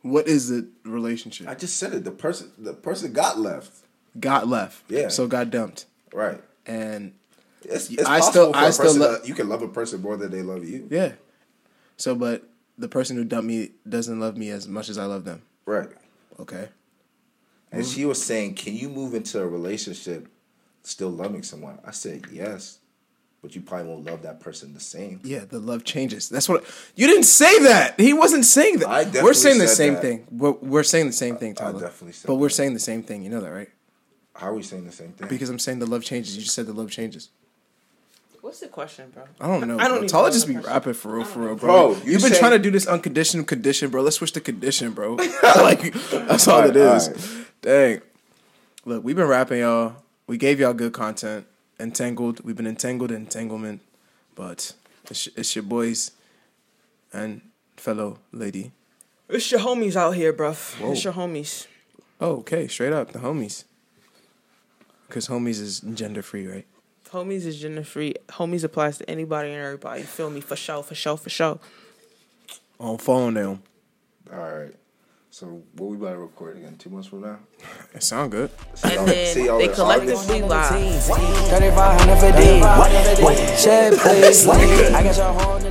What 0.01 0.28
is 0.28 0.49
the 0.49 0.68
relationship? 0.86 1.47
I 1.49 1.55
just 1.55 1.78
said 1.78 1.93
it. 1.93 2.03
The 2.03 2.12
person, 2.12 2.51
the 2.57 2.74
person 2.74 3.12
got 3.14 3.39
left. 3.39 3.72
got 4.20 4.47
left. 4.47 4.84
Yeah. 4.89 5.07
So 5.10 5.28
got 5.28 5.49
dumped, 5.49 5.86
Right. 6.14 6.41
and 6.66 7.14
It's, 7.64 7.89
it's 7.89 8.05
I 8.05 8.20
still- 8.22 8.51
I 8.53 8.68
a 8.68 8.72
still 8.72 8.86
person 8.86 9.01
lo- 9.01 9.20
to- 9.20 9.28
you 9.28 9.34
can 9.34 9.49
love 9.49 9.62
a 9.62 9.68
person 9.68 10.01
more 10.01 10.18
than 10.18 10.32
they 10.32 10.41
love 10.41 10.64
you. 10.68 10.88
yeah. 10.89 11.14
So, 11.97 12.16
but 12.16 12.43
the 12.78 12.88
person 12.88 13.18
who 13.18 13.26
dumped 13.26 13.47
me 13.47 13.72
doesn't 13.88 14.20
love 14.20 14.38
me 14.38 14.49
as 14.51 14.68
much 14.68 14.88
as 14.89 14.97
I 14.97 15.05
love 15.05 15.26
them. 15.26 15.41
Right. 15.66 15.89
Okay. 16.39 16.70
And 17.72 17.86
she 17.86 18.05
was 18.05 18.24
saying, 18.24 18.55
"Can 18.55 18.74
you 18.76 18.89
move 18.89 19.14
into 19.14 19.39
a 19.39 19.47
relationship 19.47 20.28
still 20.82 21.10
loving 21.10 21.43
someone?" 21.43 21.80
I 21.86 21.91
said, 21.91 22.26
"Yes." 22.32 22.80
But 23.41 23.55
you 23.55 23.62
probably 23.62 23.88
won't 23.88 24.05
love 24.05 24.24
that 24.24 24.39
person 24.41 24.74
the 24.74 24.80
same. 24.82 25.22
Yeah, 25.24 25.45
the 25.45 25.60
love 25.60 25.86
changes. 25.86 26.28
That's 26.28 26.49
what 26.49 26.66
you 26.95 27.07
didn't 27.07 27.24
say 27.24 27.60
that. 27.64 27.97
He 27.99 28.12
wasn't 28.12 28.43
saying 28.45 28.80
that. 28.80 28.89
I 28.89 29.03
definitely 29.05 29.24
we're 29.24 29.34
saying 29.34 29.60
the 29.60 29.68
same 29.68 29.93
that. 29.93 30.01
thing. 30.01 30.28
We're, 30.30 30.51
we're 30.51 30.84
saying 30.84 31.07
the 31.07 31.14
same 31.14 31.38
thing, 31.38 31.55
Tyler. 31.55 31.80
definitely 31.80 32.14
said 32.14 32.28
But 32.28 32.36
we're 32.36 32.49
saying 32.49 32.74
the 32.74 32.80
same 32.82 33.01
thing. 33.01 33.24
You 33.24 33.30
know 33.30 33.39
that, 33.39 33.51
right? 33.51 33.70
How 34.36 34.47
are 34.47 34.53
we 34.53 34.64
saying 34.64 34.86
the 34.86 34.91
same 34.91 35.14
thing? 35.14 35.28
Because 35.30 35.49
I'm 35.49 35.60
saying 35.60 35.80
the 35.80 35.86
love 35.86 36.03
changes. 36.03 36.36
You 36.36 36.41
just 36.43 36.53
said 36.55 36.66
the 36.66 36.74
love 36.74 36.91
changes. 36.91 37.30
What's 38.41 38.61
the 38.61 38.67
question, 38.67 39.09
bro? 39.13 39.23
I 39.41 39.47
don't 39.47 39.67
know. 39.67 39.77
I 39.77 39.83
don't 39.83 39.89
bro. 39.89 39.97
even 39.97 40.07
Tyler 40.07 40.27
know 40.27 40.33
just 40.33 40.47
be 40.47 40.57
rapping 40.57 40.93
for 40.93 41.15
real, 41.15 41.25
for 41.25 41.39
real, 41.39 41.55
bro. 41.55 41.93
Bro, 41.93 42.03
you 42.03 42.13
You've 42.13 42.21
been 42.21 42.33
trying 42.33 42.51
to 42.51 42.59
do 42.59 42.71
this 42.71 42.87
unconditional 42.87 43.43
condition, 43.43 43.89
bro. 43.89 44.01
Let's 44.01 44.15
switch 44.15 44.33
the 44.33 44.41
condition, 44.41 44.91
bro. 44.91 45.15
like 45.57 45.93
that's 46.11 46.47
all 46.47 46.63
it 46.63 46.77
Alright, 46.77 47.01
is. 47.01 47.07
alright. 47.07 47.47
Dang. 47.61 48.01
Look, 48.85 49.03
we've 49.03 49.15
been 49.15 49.27
rapping, 49.27 49.59
y'all. 49.59 49.95
We 50.27 50.37
gave 50.37 50.59
y'all 50.59 50.73
good 50.73 50.93
content. 50.93 51.45
Entangled. 51.79 52.43
We've 52.43 52.55
been 52.55 52.67
entangled 52.67 53.11
in 53.11 53.17
entanglement, 53.17 53.81
but 54.35 54.73
it's, 55.09 55.27
it's 55.35 55.55
your 55.55 55.63
boys 55.63 56.11
and 57.11 57.41
fellow 57.75 58.19
lady. 58.31 58.71
It's 59.27 59.51
your 59.51 59.59
homies 59.59 59.95
out 59.95 60.11
here, 60.11 60.33
bruv. 60.33 60.75
It's 60.91 61.03
your 61.03 61.13
homies. 61.13 61.67
Oh, 62.21 62.37
okay, 62.37 62.67
straight 62.67 62.93
up 62.93 63.11
the 63.11 63.19
homies. 63.19 63.63
Because 65.07 65.27
homies 65.27 65.61
is 65.61 65.79
gender 65.79 66.21
free, 66.21 66.47
right? 66.47 66.65
Homies 67.12 67.45
is 67.45 67.60
gender 67.60 67.84
free. 67.84 68.14
Homies 68.30 68.64
applies 68.64 68.97
to 68.99 69.10
anybody 69.10 69.49
and 69.51 69.62
everybody. 69.64 70.03
Feel 70.03 70.30
me? 70.30 70.41
For 70.41 70.55
sure, 70.55 70.84
for 70.84 70.95
sure, 70.95 71.18
for 71.18 71.30
sure. 71.30 71.60
On 72.80 72.97
phone 72.97 73.34
now. 73.34 73.60
All 74.32 74.38
right. 74.39 74.74
So 75.32 75.64
what 75.76 75.89
we 75.89 75.97
about 75.97 76.14
to 76.14 76.20
record 76.20 76.57
again? 76.57 76.76
Two 76.78 76.89
months 76.89 77.07
from 77.07 77.22
now. 77.22 77.39
It 77.93 78.03
sound 78.03 78.32
good. 78.32 78.51
And 78.84 79.07
then 79.07 79.34
see 79.34 79.47
they 79.47 79.68
collectively 79.68 80.41
August. 80.43 81.10
lie. 81.10 81.49
3500 81.49 82.16
for 82.20 82.32
D. 82.38 83.57
Shed, 83.57 83.93
please. 83.97 84.47
I 84.47 85.03
got 85.03 85.18
your 85.18 85.34
horn 85.34 85.64